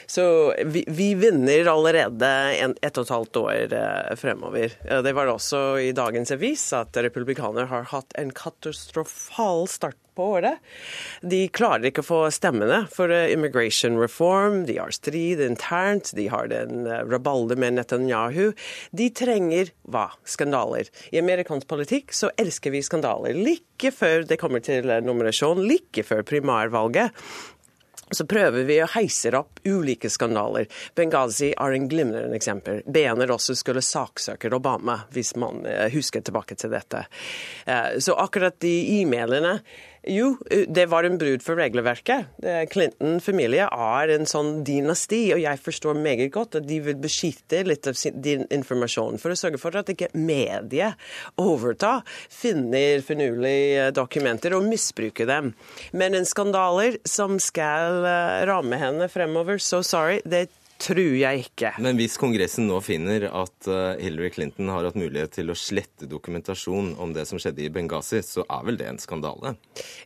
Så 0.09 0.25
vi, 0.69 0.85
vi 0.87 1.13
vinner 1.23 1.71
allerede 1.71 2.31
en, 2.59 2.77
ett 2.83 2.99
og 2.99 3.07
et 3.07 3.15
halvt 3.15 3.41
år 3.43 3.75
uh, 3.75 4.13
fremover. 4.19 4.77
Uh, 4.85 4.99
Det 5.05 5.15
var 5.15 5.31
også 5.31 5.63
i 5.81 5.91
dagens 5.95 6.35
avis 6.35 6.67
at 6.77 6.99
republikanere 7.05 7.69
har 7.71 7.91
hatt 7.95 8.15
en 8.19 8.33
katastrofal 8.35 9.67
start 9.71 9.97
på 10.15 10.25
året. 10.37 10.61
De 11.25 11.47
klarer 11.53 11.89
ikke 11.89 12.03
å 12.03 12.07
få 12.07 12.19
stemmene 12.33 12.83
for 12.93 13.11
eh, 13.13 13.31
immigration 13.33 13.97
reform. 13.97 14.63
De 14.67 14.77
har 14.77 14.93
strid 14.93 15.41
internt, 15.41 16.11
de 16.17 16.27
har 16.29 16.49
den 16.51 16.85
rabalde 17.09 17.57
med 17.59 17.77
Netanyahu. 17.79 18.53
De 18.93 19.09
trenger 19.09 19.73
hva? 19.89 20.09
Skandaler. 20.29 20.89
I 21.11 21.21
amerikansk 21.23 21.67
politikk 21.69 22.13
så 22.15 22.31
elsker 22.37 22.73
vi 22.73 22.83
skandaler. 22.85 23.33
Like 23.37 23.93
før 23.93 24.27
det 24.29 24.39
kommer 24.41 24.63
til 24.63 24.89
eh, 24.89 25.01
nominasjon, 25.03 25.65
like 25.65 26.05
før 26.05 26.23
primærvalget 26.29 27.25
så 28.15 28.25
prøver 28.29 28.67
vi 28.67 28.79
å 28.83 28.89
heise 28.95 29.31
opp 29.37 29.61
ulike 29.65 30.09
skandaler. 30.09 30.67
Benghazi 30.95 31.53
er 31.53 31.77
en 31.77 31.87
glimrende 31.91 32.37
eksempel. 32.37 32.81
BNR 32.85 33.33
også 33.35 33.55
skulle 33.57 33.83
saksøke 33.85 34.51
Obama, 34.53 34.99
hvis 35.13 35.35
man 35.39 35.65
eh, 35.65 35.89
husker 35.93 36.21
tilbake 36.21 36.55
til 36.59 36.73
dette. 36.73 37.05
Eh, 37.65 37.97
Så 37.99 38.15
akkurat 38.19 38.59
de 38.59 39.01
e-mailene 39.01 39.59
jo, 40.07 40.37
eh, 40.51 40.65
det 40.67 40.85
var 40.91 41.03
en 41.03 41.17
brudd 41.17 41.43
for 41.43 41.55
regelverket. 41.55 42.25
Eh, 42.43 42.63
Clinton-familie 42.67 43.69
er 43.71 44.11
en 44.11 44.27
sånn 44.27 44.63
dynasti, 44.67 45.31
og 45.35 45.39
jeg 45.39 45.61
forstår 45.63 45.95
meget 45.95 46.33
godt 46.33 46.57
at 46.59 46.67
de 46.67 46.79
vil 46.83 46.97
beskytte 46.99 47.63
litt 47.63 47.87
av 47.87 47.95
din 48.23 48.43
informasjon 48.51 49.19
for 49.21 49.31
å 49.31 49.39
sørge 49.39 49.61
for 49.61 49.75
at 49.79 49.91
ikke 49.93 50.11
mediet 50.13 50.99
overtar, 51.39 52.03
finner 52.29 52.99
finurlige 53.05 53.91
dokumenter 53.95 54.57
og 54.57 54.67
misbruker 54.67 55.29
dem. 55.29 55.53
Men 55.93 56.15
en 56.15 56.27
skandaler 56.27 56.99
som 57.07 57.39
skal 57.39 58.03
eh, 58.03 58.43
ramme 58.49 58.79
henne 58.79 59.07
fremover, 59.07 59.61
so 59.61 59.81
sorry, 59.81 60.19
det 60.25 60.49
tror 60.83 61.15
jeg 61.17 61.45
ikke. 61.47 61.73
Men 61.83 61.97
hvis 61.99 62.17
Kongressen 62.19 62.67
nå 62.69 62.79
finner 62.83 63.27
at 63.29 63.69
eh, 63.71 64.01
Hillary 64.03 64.31
Clinton 64.35 64.71
har 64.73 64.87
hatt 64.87 64.99
mulighet 64.99 65.35
til 65.37 65.53
å 65.53 65.57
slette 65.57 66.09
dokumentasjon 66.11 66.93
om 67.01 67.13
det 67.15 67.25
som 67.29 67.41
skjedde 67.41 67.65
i 67.65 67.71
Benghazi, 67.73 68.21
så 68.25 68.45
er 68.45 68.65
vel 68.67 68.79
det 68.79 68.89
en 68.91 69.01
skandale? 69.01 69.55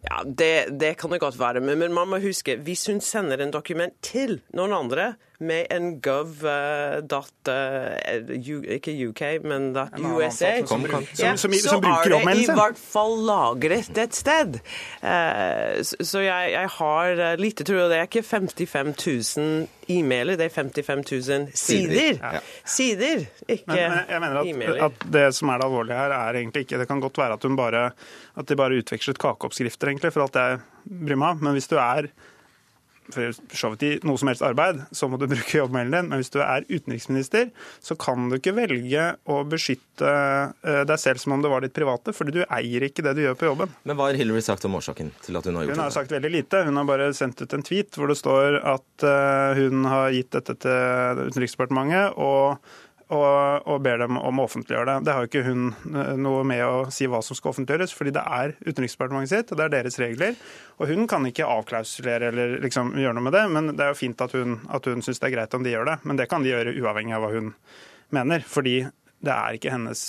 Ja, 0.05 0.21
det, 0.23 0.77
det 0.79 0.95
kan 1.01 1.13
det 1.13 1.21
godt 1.23 1.39
være, 1.39 1.63
men, 1.63 1.79
men 1.81 1.95
man 1.97 2.11
må 2.11 2.21
huske, 2.23 2.59
hvis 2.67 2.87
hun 2.91 3.01
sender 3.03 3.41
en 3.43 3.53
dokument 3.55 3.95
til 4.05 4.39
noen 4.57 4.75
andre 4.77 5.13
med 5.39 5.67
en 5.69 5.99
gov 6.01 6.39
uh, 6.45 6.97
dot, 7.05 7.29
uh, 7.45 7.93
ikke 8.73 8.93
UK, 9.11 9.21
men 9.45 9.67
dot 9.75 9.93
USA, 10.01 10.55
ansatt 10.57 10.67
som 10.71 10.85
ja, 10.87 11.35
som- 11.37 11.37
som- 11.37 11.53
så 11.53 11.69
som 11.75 11.85
er 11.85 12.09
det 12.09 12.37
i 12.41 12.45
hvert 12.57 12.77
fall 12.81 13.13
lagret 13.27 13.97
et 14.01 14.15
sted. 14.17 14.57
Uh, 15.03 15.77
så 15.85 15.99
så 16.01 16.23
jeg, 16.25 16.51
jeg 16.55 16.69
har 16.79 17.21
uh, 17.21 17.35
lite 17.37 17.63
tro, 17.67 17.83
det 17.91 17.99
er 17.99 18.07
ikke 18.09 18.23
55 18.25 19.37
000 19.37 19.67
e-mailer, 19.93 20.35
det 20.41 20.47
er 20.49 20.55
55 20.55 21.05
000 21.29 21.51
sider. 21.53 22.17
Ja. 22.17 22.39
Sider, 22.65 23.25
ikke 23.47 23.67
Men, 23.67 23.77
men 24.09 24.09
jeg 24.09 24.55
mener 24.57 24.81
at, 24.85 24.91
at 24.91 25.05
det 25.13 25.27
som 25.37 25.49
er 25.53 25.61
det 25.61 25.67
alvorlige 25.69 25.95
her, 26.01 26.11
er 26.17 26.33
egentlig 26.41 26.65
ikke 26.65 26.79
Det 26.81 26.87
kan 26.89 26.99
godt 26.99 27.17
være 27.21 27.33
at, 27.37 27.43
hun 27.43 27.55
bare, 27.55 27.91
at 28.37 28.47
de 28.49 28.55
bare 28.55 28.81
utvekslet 28.81 29.17
kakeoppskrifter, 29.21 29.87
egentlig, 29.93 30.11
for 30.13 30.25
alt 30.25 30.35
jeg 30.35 30.59
bryr 31.05 31.15
meg 31.15 31.29
om. 31.37 31.43
Men 31.45 31.53
hvis 31.53 31.69
du 31.71 31.77
er 31.77 32.09
for 33.13 33.55
så 33.55 33.71
vidt 33.73 33.85
i 33.87 33.91
noe 34.07 34.19
som 34.19 34.31
helst 34.31 34.43
arbeid, 34.45 34.81
så 34.95 35.09
må 35.09 35.19
du 35.19 35.27
bruke 35.29 35.59
jobbmailen 35.59 35.93
din. 35.95 36.09
Men 36.11 36.21
hvis 36.21 36.33
du 36.33 36.39
er 36.43 36.65
utenriksminister, 36.69 37.51
så 37.83 37.97
kan 37.99 38.29
du 38.29 38.37
ikke 38.37 38.55
velge 38.57 39.09
å 39.29 39.41
beskytte 39.47 40.11
eh, 40.11 40.81
deg 40.87 41.01
selv 41.01 41.21
som 41.23 41.37
om 41.37 41.43
det 41.43 41.51
var 41.51 41.65
ditt 41.65 41.75
private, 41.77 42.13
fordi 42.15 42.39
du 42.39 42.41
eier 42.45 42.87
ikke 42.87 43.05
det 43.05 43.17
du 43.17 43.23
gjør 43.25 43.37
på 43.39 43.49
jobben. 43.51 43.75
Men 43.87 43.99
hva 43.99 44.09
har 44.09 44.19
Hillary 44.19 44.43
sagt 44.45 44.67
om 44.67 44.77
årsaken 44.79 45.13
til 45.25 45.39
at 45.39 45.47
hun 45.47 45.59
har 45.59 45.67
gjort 45.67 45.73
det? 45.73 45.77
Hun 45.77 45.85
har 45.85 45.93
det? 45.93 45.97
sagt 45.99 46.15
veldig 46.15 46.33
lite. 46.33 46.63
Hun 46.67 46.81
har 46.81 46.89
bare 46.89 47.11
sendt 47.17 47.43
ut 47.43 47.55
en 47.57 47.65
tweet 47.65 47.97
hvor 47.97 48.11
det 48.11 48.19
står 48.19 48.59
at 48.63 49.07
eh, 49.07 49.61
hun 49.61 49.87
har 49.87 50.11
gitt 50.15 50.33
dette 50.35 50.57
til 50.65 51.23
Utenriksdepartementet 51.27 52.19
og, 52.21 52.75
og, 53.07 53.67
og 53.69 53.81
ber 53.85 54.01
dem 54.01 54.17
om 54.19 54.39
å 54.41 54.45
offentliggjøre 54.47 54.89
det. 54.89 55.07
Det 55.07 55.13
har 55.15 55.23
jo 55.23 55.29
ikke 55.29 55.43
hun 55.47 55.67
eh, 55.93 56.13
noe 56.19 56.43
med 56.47 56.63
å 56.65 56.85
si 56.93 57.07
hva 57.07 57.21
som 57.23 57.37
skal 57.37 57.53
offentliggjøres, 57.53 57.95
fordi 57.95 58.13
det 58.17 58.23
er 58.23 58.55
Utenriksdepartementet 58.65 59.31
sitt, 59.31 59.51
og 59.53 59.59
det 59.59 59.67
er 59.67 59.75
deres 59.77 59.99
regler. 60.01 60.39
Og 60.77 60.91
hun 60.91 61.07
kan 61.09 61.27
ikke 61.29 61.47
avklausulere 61.47 62.31
eller 62.33 62.57
liksom 62.63 62.93
gjøre 62.99 63.17
noe 63.17 63.27
med 63.29 63.37
det, 63.37 63.43
men 63.53 63.73
det 63.73 63.85
er 63.85 63.93
jo 63.93 64.01
fint 64.01 64.23
at 64.23 64.35
hun, 64.35 64.57
at 64.75 64.91
hun 64.91 65.05
syns 65.05 65.23
det 65.23 65.29
er 65.29 65.37
greit 65.37 65.55
om 65.55 65.63
de 65.63 65.75
gjør 65.75 65.91
det. 65.91 65.99
Men 66.03 66.19
det 66.19 66.27
kan 66.31 66.43
de 66.43 66.51
gjøre 66.51 66.75
uavhengig 66.81 67.15
av 67.15 67.23
hva 67.23 67.33
hun 67.37 67.53
mener, 68.15 68.43
fordi 68.47 68.81
det 69.23 69.33
er 69.33 69.55
ikke 69.57 69.73
hennes 69.73 70.01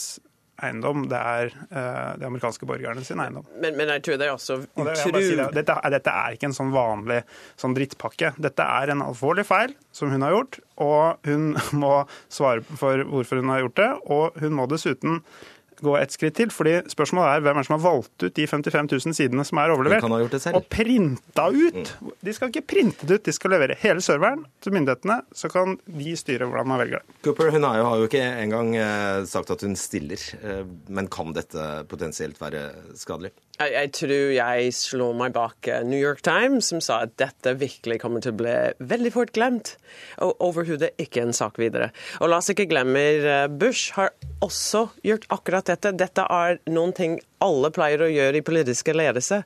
eiendom, 0.64 1.04
det 1.11 1.18
er 1.18 1.52
eh, 1.52 2.14
de 2.18 2.26
amerikanske 2.28 2.66
borgerne 2.68 3.04
sin 3.06 3.20
eiendom. 3.22 3.46
Men, 3.62 3.76
men 3.78 3.92
jeg 3.94 4.04
tror 4.06 4.18
det 4.20 4.26
er 4.26 4.34
også 4.34 4.59
utru... 4.62 4.88
det, 4.88 5.50
dette, 5.54 5.76
dette 5.94 6.14
er 6.22 6.36
ikke 6.36 6.50
en 6.50 6.56
sånn 6.56 6.72
vanlig 6.74 7.20
sånn 7.61 7.76
drittpakke. 7.76 8.32
Dette 8.42 8.66
er 8.78 8.94
en 8.94 9.04
alvorlig 9.06 9.46
feil 9.48 9.76
som 9.94 10.12
hun 10.12 10.26
har 10.26 10.34
gjort, 10.34 10.59
og 10.82 11.28
hun 11.28 11.52
må 11.82 11.94
svare 12.32 12.64
for 12.80 13.04
hvorfor 13.06 13.42
hun 13.42 13.54
har 13.54 13.64
gjort 13.66 13.78
det. 13.82 13.92
Og 14.18 14.42
hun 14.42 14.59
må 14.59 14.66
dessuten 14.70 15.22
gå 15.84 15.94
et 15.98 16.14
skritt 16.14 16.36
til, 16.38 16.52
fordi 16.54 16.76
spørsmålet 16.90 17.38
er 17.38 17.44
hvem 17.46 17.58
er 17.58 17.64
det 17.64 17.68
som 17.68 17.76
har 17.76 17.84
valgt 17.84 18.24
ut 18.24 18.36
de 18.36 18.46
55 18.50 18.90
000 18.92 19.16
sidene 19.18 19.46
som 19.46 19.60
er 19.62 19.74
overlevert, 19.74 20.06
og 20.54 20.68
printa 20.72 21.48
ut. 21.54 21.92
De 22.24 22.34
skal 22.36 22.52
ikke 22.52 22.66
printe 22.74 23.08
det 23.08 23.20
ut, 23.20 23.26
de 23.28 23.34
skal 23.34 23.54
levere 23.54 23.78
hele 23.82 24.04
serveren 24.04 24.44
til 24.64 24.76
myndighetene, 24.76 25.20
så 25.32 25.50
kan 25.52 25.78
de 25.86 26.14
styre 26.18 26.48
hvordan 26.48 26.70
man 26.72 26.82
velger 26.82 27.02
det. 27.02 27.18
Cooper 27.26 27.52
hun 27.54 27.66
har 27.66 27.80
jo, 27.82 28.08
ikke 28.08 28.24
engang 28.44 28.74
eh, 28.78 29.24
sagt 29.28 29.52
at 29.54 29.64
hun 29.66 29.76
stiller, 29.78 30.22
eh, 30.42 30.64
men 30.88 31.10
kan 31.12 31.34
dette 31.36 31.68
potensielt 31.90 32.40
være 32.40 32.68
skadelig? 32.98 33.34
Jeg, 33.59 33.72
jeg 33.74 33.90
tror 33.98 34.32
jeg 34.36 34.72
slår 34.76 35.14
meg 35.18 35.32
bak 35.34 35.68
eh, 35.70 35.80
New 35.86 35.98
York 35.98 36.20
Times, 36.26 36.68
som 36.70 36.82
sa 36.84 37.00
at 37.06 37.16
dette 37.18 37.56
virkelig 37.59 37.98
kommer 38.04 38.22
til 38.22 38.34
å 38.34 38.38
bli 38.38 38.54
veldig 38.92 39.12
fort 39.14 39.32
glemt. 39.34 39.72
Og 40.22 40.36
overhodet 40.46 40.92
ikke 41.02 41.24
en 41.24 41.34
sak 41.34 41.59
videre. 41.59 41.90
Og 42.22 42.30
la 42.30 42.38
oss 42.38 42.52
ikke 42.54 42.68
glemme 42.70 43.02
eh, 43.18 43.48
Bush 43.50 43.96
har 43.98 44.12
også 44.44 44.86
gjort 45.06 45.26
akkurat 45.34 45.66
dette. 45.72 45.94
Dette 45.98 46.26
er 46.30 46.61
noen 46.70 46.94
ting 46.94 47.18
alle 47.42 47.72
pleier 47.74 48.02
å 48.06 48.11
gjøre 48.12 48.38
i 48.40 48.46
politiske 48.46 48.94
ledelse. 48.94 49.42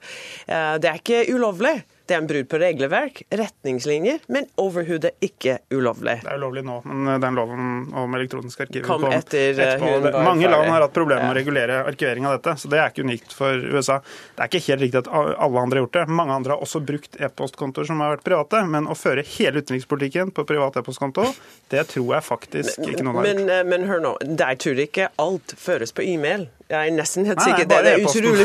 Eh, 0.47 0.77
Det 0.83 0.93
er 0.93 1.01
ikke 1.01 1.25
ulovlig. 1.33 1.79
Det 2.07 2.17
er 2.17 2.23
en 2.23 2.27
brudd 2.27 2.49
på 2.51 2.59
regelverk, 2.59 3.23
retningslinjer, 3.31 4.25
men 4.35 4.49
overhodet 4.61 5.13
ikke 5.23 5.59
ulovlig. 5.71 6.17
Det 6.25 6.33
er 6.33 6.41
ulovlig 6.41 6.65
nå, 6.67 6.81
men 6.89 7.21
den 7.23 7.39
loven 7.39 7.69
om 7.99 8.17
elektroniske 8.19 8.67
arkiver 8.67 8.89
Kom 8.89 9.07
etter, 9.07 9.53
eh, 9.55 9.75
etterpå. 9.77 10.23
Mange 10.27 10.51
land 10.51 10.71
har 10.73 10.87
hatt 10.87 10.97
problemer 10.97 11.29
med 11.29 11.37
å 11.37 11.39
regulere 11.39 11.79
arkivering 11.87 12.27
av 12.27 12.39
dette, 12.39 12.57
så 12.59 12.71
det 12.73 12.81
er 12.81 12.91
ikke 12.91 13.07
unikt 13.07 13.37
for 13.37 13.55
USA. 13.55 14.01
Det 14.35 14.45
er 14.45 14.51
ikke 14.51 14.65
helt 14.67 14.87
riktig 14.87 15.03
at 15.05 15.13
alle 15.13 15.63
andre 15.63 15.79
har 15.79 15.87
gjort 15.87 15.99
det. 16.01 16.07
Mange 16.23 16.39
andre 16.41 16.57
har 16.57 16.67
også 16.67 16.83
brukt 16.87 17.21
e-postkontoer 17.23 17.87
som 17.87 18.03
har 18.03 18.17
vært 18.17 18.27
private, 18.27 18.65
men 18.75 18.91
å 18.91 18.99
føre 18.99 19.25
hele 19.37 19.63
utenrikspolitikken 19.63 20.35
på 20.35 20.47
privat 20.49 20.81
e-postkonto, 20.83 21.29
det 21.71 21.87
tror 21.95 22.17
jeg 22.17 22.29
faktisk 22.29 22.83
ikke 22.83 23.07
noen 23.07 23.21
har 23.23 23.31
gjort. 23.31 23.45
Men, 23.45 23.55
eh, 23.59 23.65
men 23.65 23.87
hør 23.89 24.03
nå, 24.03 24.17
der 24.43 24.59
tror 24.59 24.83
ikke 24.83 25.13
alt 25.23 25.55
føres 25.57 25.95
på 25.95 26.03
e-mail. 26.03 26.49
Jeg 26.73 26.89
er 26.89 26.95
nesten 26.97 27.27
helt 27.29 27.43
Nei, 27.43 27.51
nei, 27.53 27.59
sikker. 27.59 27.69
det, 27.73 27.81
det 27.85 27.93
er 27.93 28.05
utrolig 28.09 28.45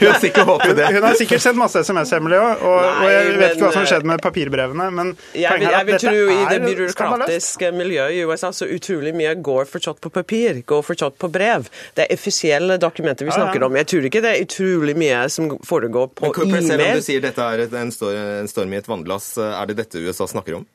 Hun 0.00 0.08
har 0.10 0.18
sikkert 0.20 0.50
håpet 0.50 0.74
det. 0.76 0.88
Hun 0.96 1.06
har 1.06 1.14
sikkert 1.16 1.44
sendt 1.46 1.60
masse 1.60 1.82
SMS, 1.86 2.12
Emily 2.18 2.36
òg, 2.36 2.64
og, 2.68 2.76
og 2.84 3.06
jeg 3.08 3.22
vet 3.30 3.38
vet 3.40 3.54
ikke 3.56 3.64
hva 3.64 3.70
som 3.72 3.80
har 3.80 3.90
skjedd 3.92 4.08
med 4.10 4.22
papirbrevene. 4.26 4.88
Men 4.98 5.12
Jeg 5.32 5.48
poenget 5.48 5.64
vil, 5.64 5.66
er 5.66 5.72
jeg 5.72 5.80
at 5.80 5.88
vil 5.88 5.96
dette 5.96 6.12
tro 6.12 6.36
i 6.36 6.44
det 6.52 6.60
byråkratiske 6.66 7.72
miljøet 7.76 8.18
i 8.18 8.22
USA 8.28 8.52
så 8.60 8.68
utrolig 8.76 9.14
mye 9.16 9.34
går 9.48 9.70
fortsatt 9.72 10.02
på 10.04 10.12
papir, 10.12 10.60
går 10.68 10.84
fortsatt 10.90 11.18
på 11.22 11.32
brev. 11.32 11.70
Det 11.96 12.04
er 12.06 12.14
offisielle 12.18 12.78
dokumenter 12.82 13.24
vi 13.24 13.32
Ja, 13.32 13.38
ja. 13.38 13.42
snakker 13.46 13.66
om. 13.66 13.80
Jeg 13.80 13.90
tror 13.94 14.08
ikke 14.10 14.24
det 14.26 14.34
er 14.34 14.44
utrolig 14.44 14.96
mye 15.00 15.24
som 15.32 15.50
foregår 15.64 16.12
på 16.20 16.32
e-mail. 16.34 16.66
selv 16.68 16.84
om 16.84 17.00
du 17.00 17.06
sier 17.08 17.24
dette 17.24 17.50
er 17.56 17.66
en 17.66 17.92
en 17.96 18.48
storm 18.50 18.72
i 18.74 18.78
et 18.80 18.88
vannglass, 18.88 19.36
er 19.40 19.66
det 19.70 19.78
dette 19.80 20.02
USA 20.04 20.26
snakker 20.28 20.60
om? 20.60 20.66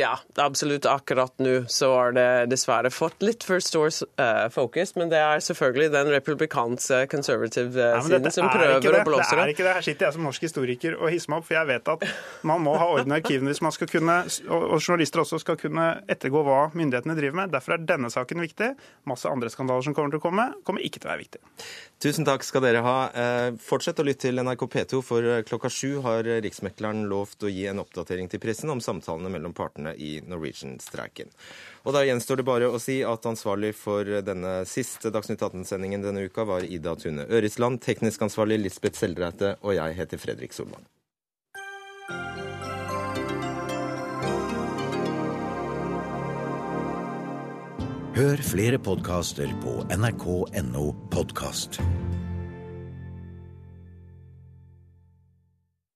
Ja, 0.00 0.14
absolutt. 0.40 0.86
Akkurat 0.88 1.34
nå 1.42 1.64
så 1.68 1.90
har 1.92 2.14
det 2.16 2.28
dessverre 2.48 2.88
fått 2.90 3.20
litt 3.20 3.44
for 3.44 3.60
stor 3.60 3.90
uh, 4.16 4.46
fokus, 4.52 4.94
men 4.96 5.10
det 5.12 5.18
er 5.20 5.42
selvfølgelig 5.44 5.90
den 5.92 6.08
republikanske 6.14 7.02
conservative 7.12 7.76
eh, 7.76 7.98
ja, 7.98 8.30
som 8.32 8.46
er 8.48 8.54
prøver 8.54 9.00
å 9.02 9.02
blåse 9.04 9.28
Det 9.28 9.36
det. 9.36 9.42
er 9.44 9.52
ikke 9.52 9.66
det. 9.66 9.74
Her 9.76 9.84
sitter 9.84 10.06
jeg 10.08 10.16
som 10.16 10.24
norsk 10.24 10.46
historiker 10.48 10.96
og 10.96 11.12
hisser 11.12 11.32
meg 11.34 11.42
opp, 11.42 11.48
for 11.50 11.58
jeg 11.58 11.68
vet 11.68 11.90
at 11.92 12.06
man 12.48 12.64
må 12.64 12.72
ha 12.80 12.86
orden 12.94 13.12
i 13.12 13.18
arkivene 13.18 13.52
hvis 13.52 13.60
man 13.64 13.74
skal 13.76 13.90
kunne, 13.92 14.16
og 14.48 14.78
journalister 14.78 15.24
også 15.26 15.42
skal 15.44 15.58
kunne 15.60 15.86
ettergå 16.10 16.40
hva 16.46 16.62
myndighetene 16.72 17.18
driver 17.18 17.40
med. 17.42 17.52
Derfor 17.52 17.76
er 17.76 17.84
denne 17.92 18.08
saken 18.12 18.40
viktig. 18.46 18.70
Masse 19.12 19.28
andre 19.28 19.52
skandaler 19.52 19.84
som 19.84 19.96
kommer 19.98 20.14
til 20.16 20.22
å 20.22 20.24
komme, 20.24 20.48
kommer 20.64 20.84
ikke 20.88 21.02
til 21.02 21.10
å 21.10 21.12
være 21.12 21.24
viktig. 21.26 21.42
Tusen 22.02 22.26
takk 22.26 22.48
skal 22.48 22.64
dere 22.64 22.80
ha. 22.82 22.96
Eh, 23.12 23.60
Fortsett 23.62 24.00
å 24.00 24.08
lytte 24.08 24.24
til 24.30 24.40
NRK 24.40 24.64
P2, 24.72 25.02
for 25.04 25.28
eh, 25.36 25.44
klokka 25.46 25.68
sju 25.70 26.00
har 26.08 26.24
Riksmekleren 26.42 27.04
lovt 27.12 27.44
å 27.44 27.52
gi 27.52 27.68
en 27.70 27.84
oppdatering 27.84 28.32
til 28.32 28.40
pressen 28.42 28.72
om 28.72 28.80
samtalene 28.82 29.30
mellom 29.36 29.52
partene 29.82 29.94
i 29.94 30.20
Norwegian-streiken. 30.26 31.28
Og 31.84 31.92
Da 31.92 32.04
gjenstår 32.04 32.36
det 32.36 32.44
bare 32.44 32.68
å 32.70 32.78
si 32.78 33.02
at 33.02 33.26
ansvarlig 33.26 33.74
for 33.74 34.04
denne 34.04 34.64
siste 34.66 35.10
Dagsnytt 35.10 35.42
18-sendingen 35.42 36.02
denne 36.02 36.24
uka 36.24 36.44
var 36.44 36.62
Ida 36.62 36.94
Tune 36.96 37.26
Ørisland, 37.28 37.80
teknisk 37.80 38.22
ansvarlig 38.22 38.60
Lisbeth 38.60 38.98
Seldreite, 38.98 39.56
og 39.62 39.74
jeg 39.74 39.94
heter 39.94 40.18
Fredrik 40.18 40.52
Solvang. 40.52 40.84
Hør 48.12 48.36
flere 48.44 48.78
podkaster 48.78 49.48
på 49.62 49.80
nrk.no 49.88 50.92
podkast. 51.10 51.80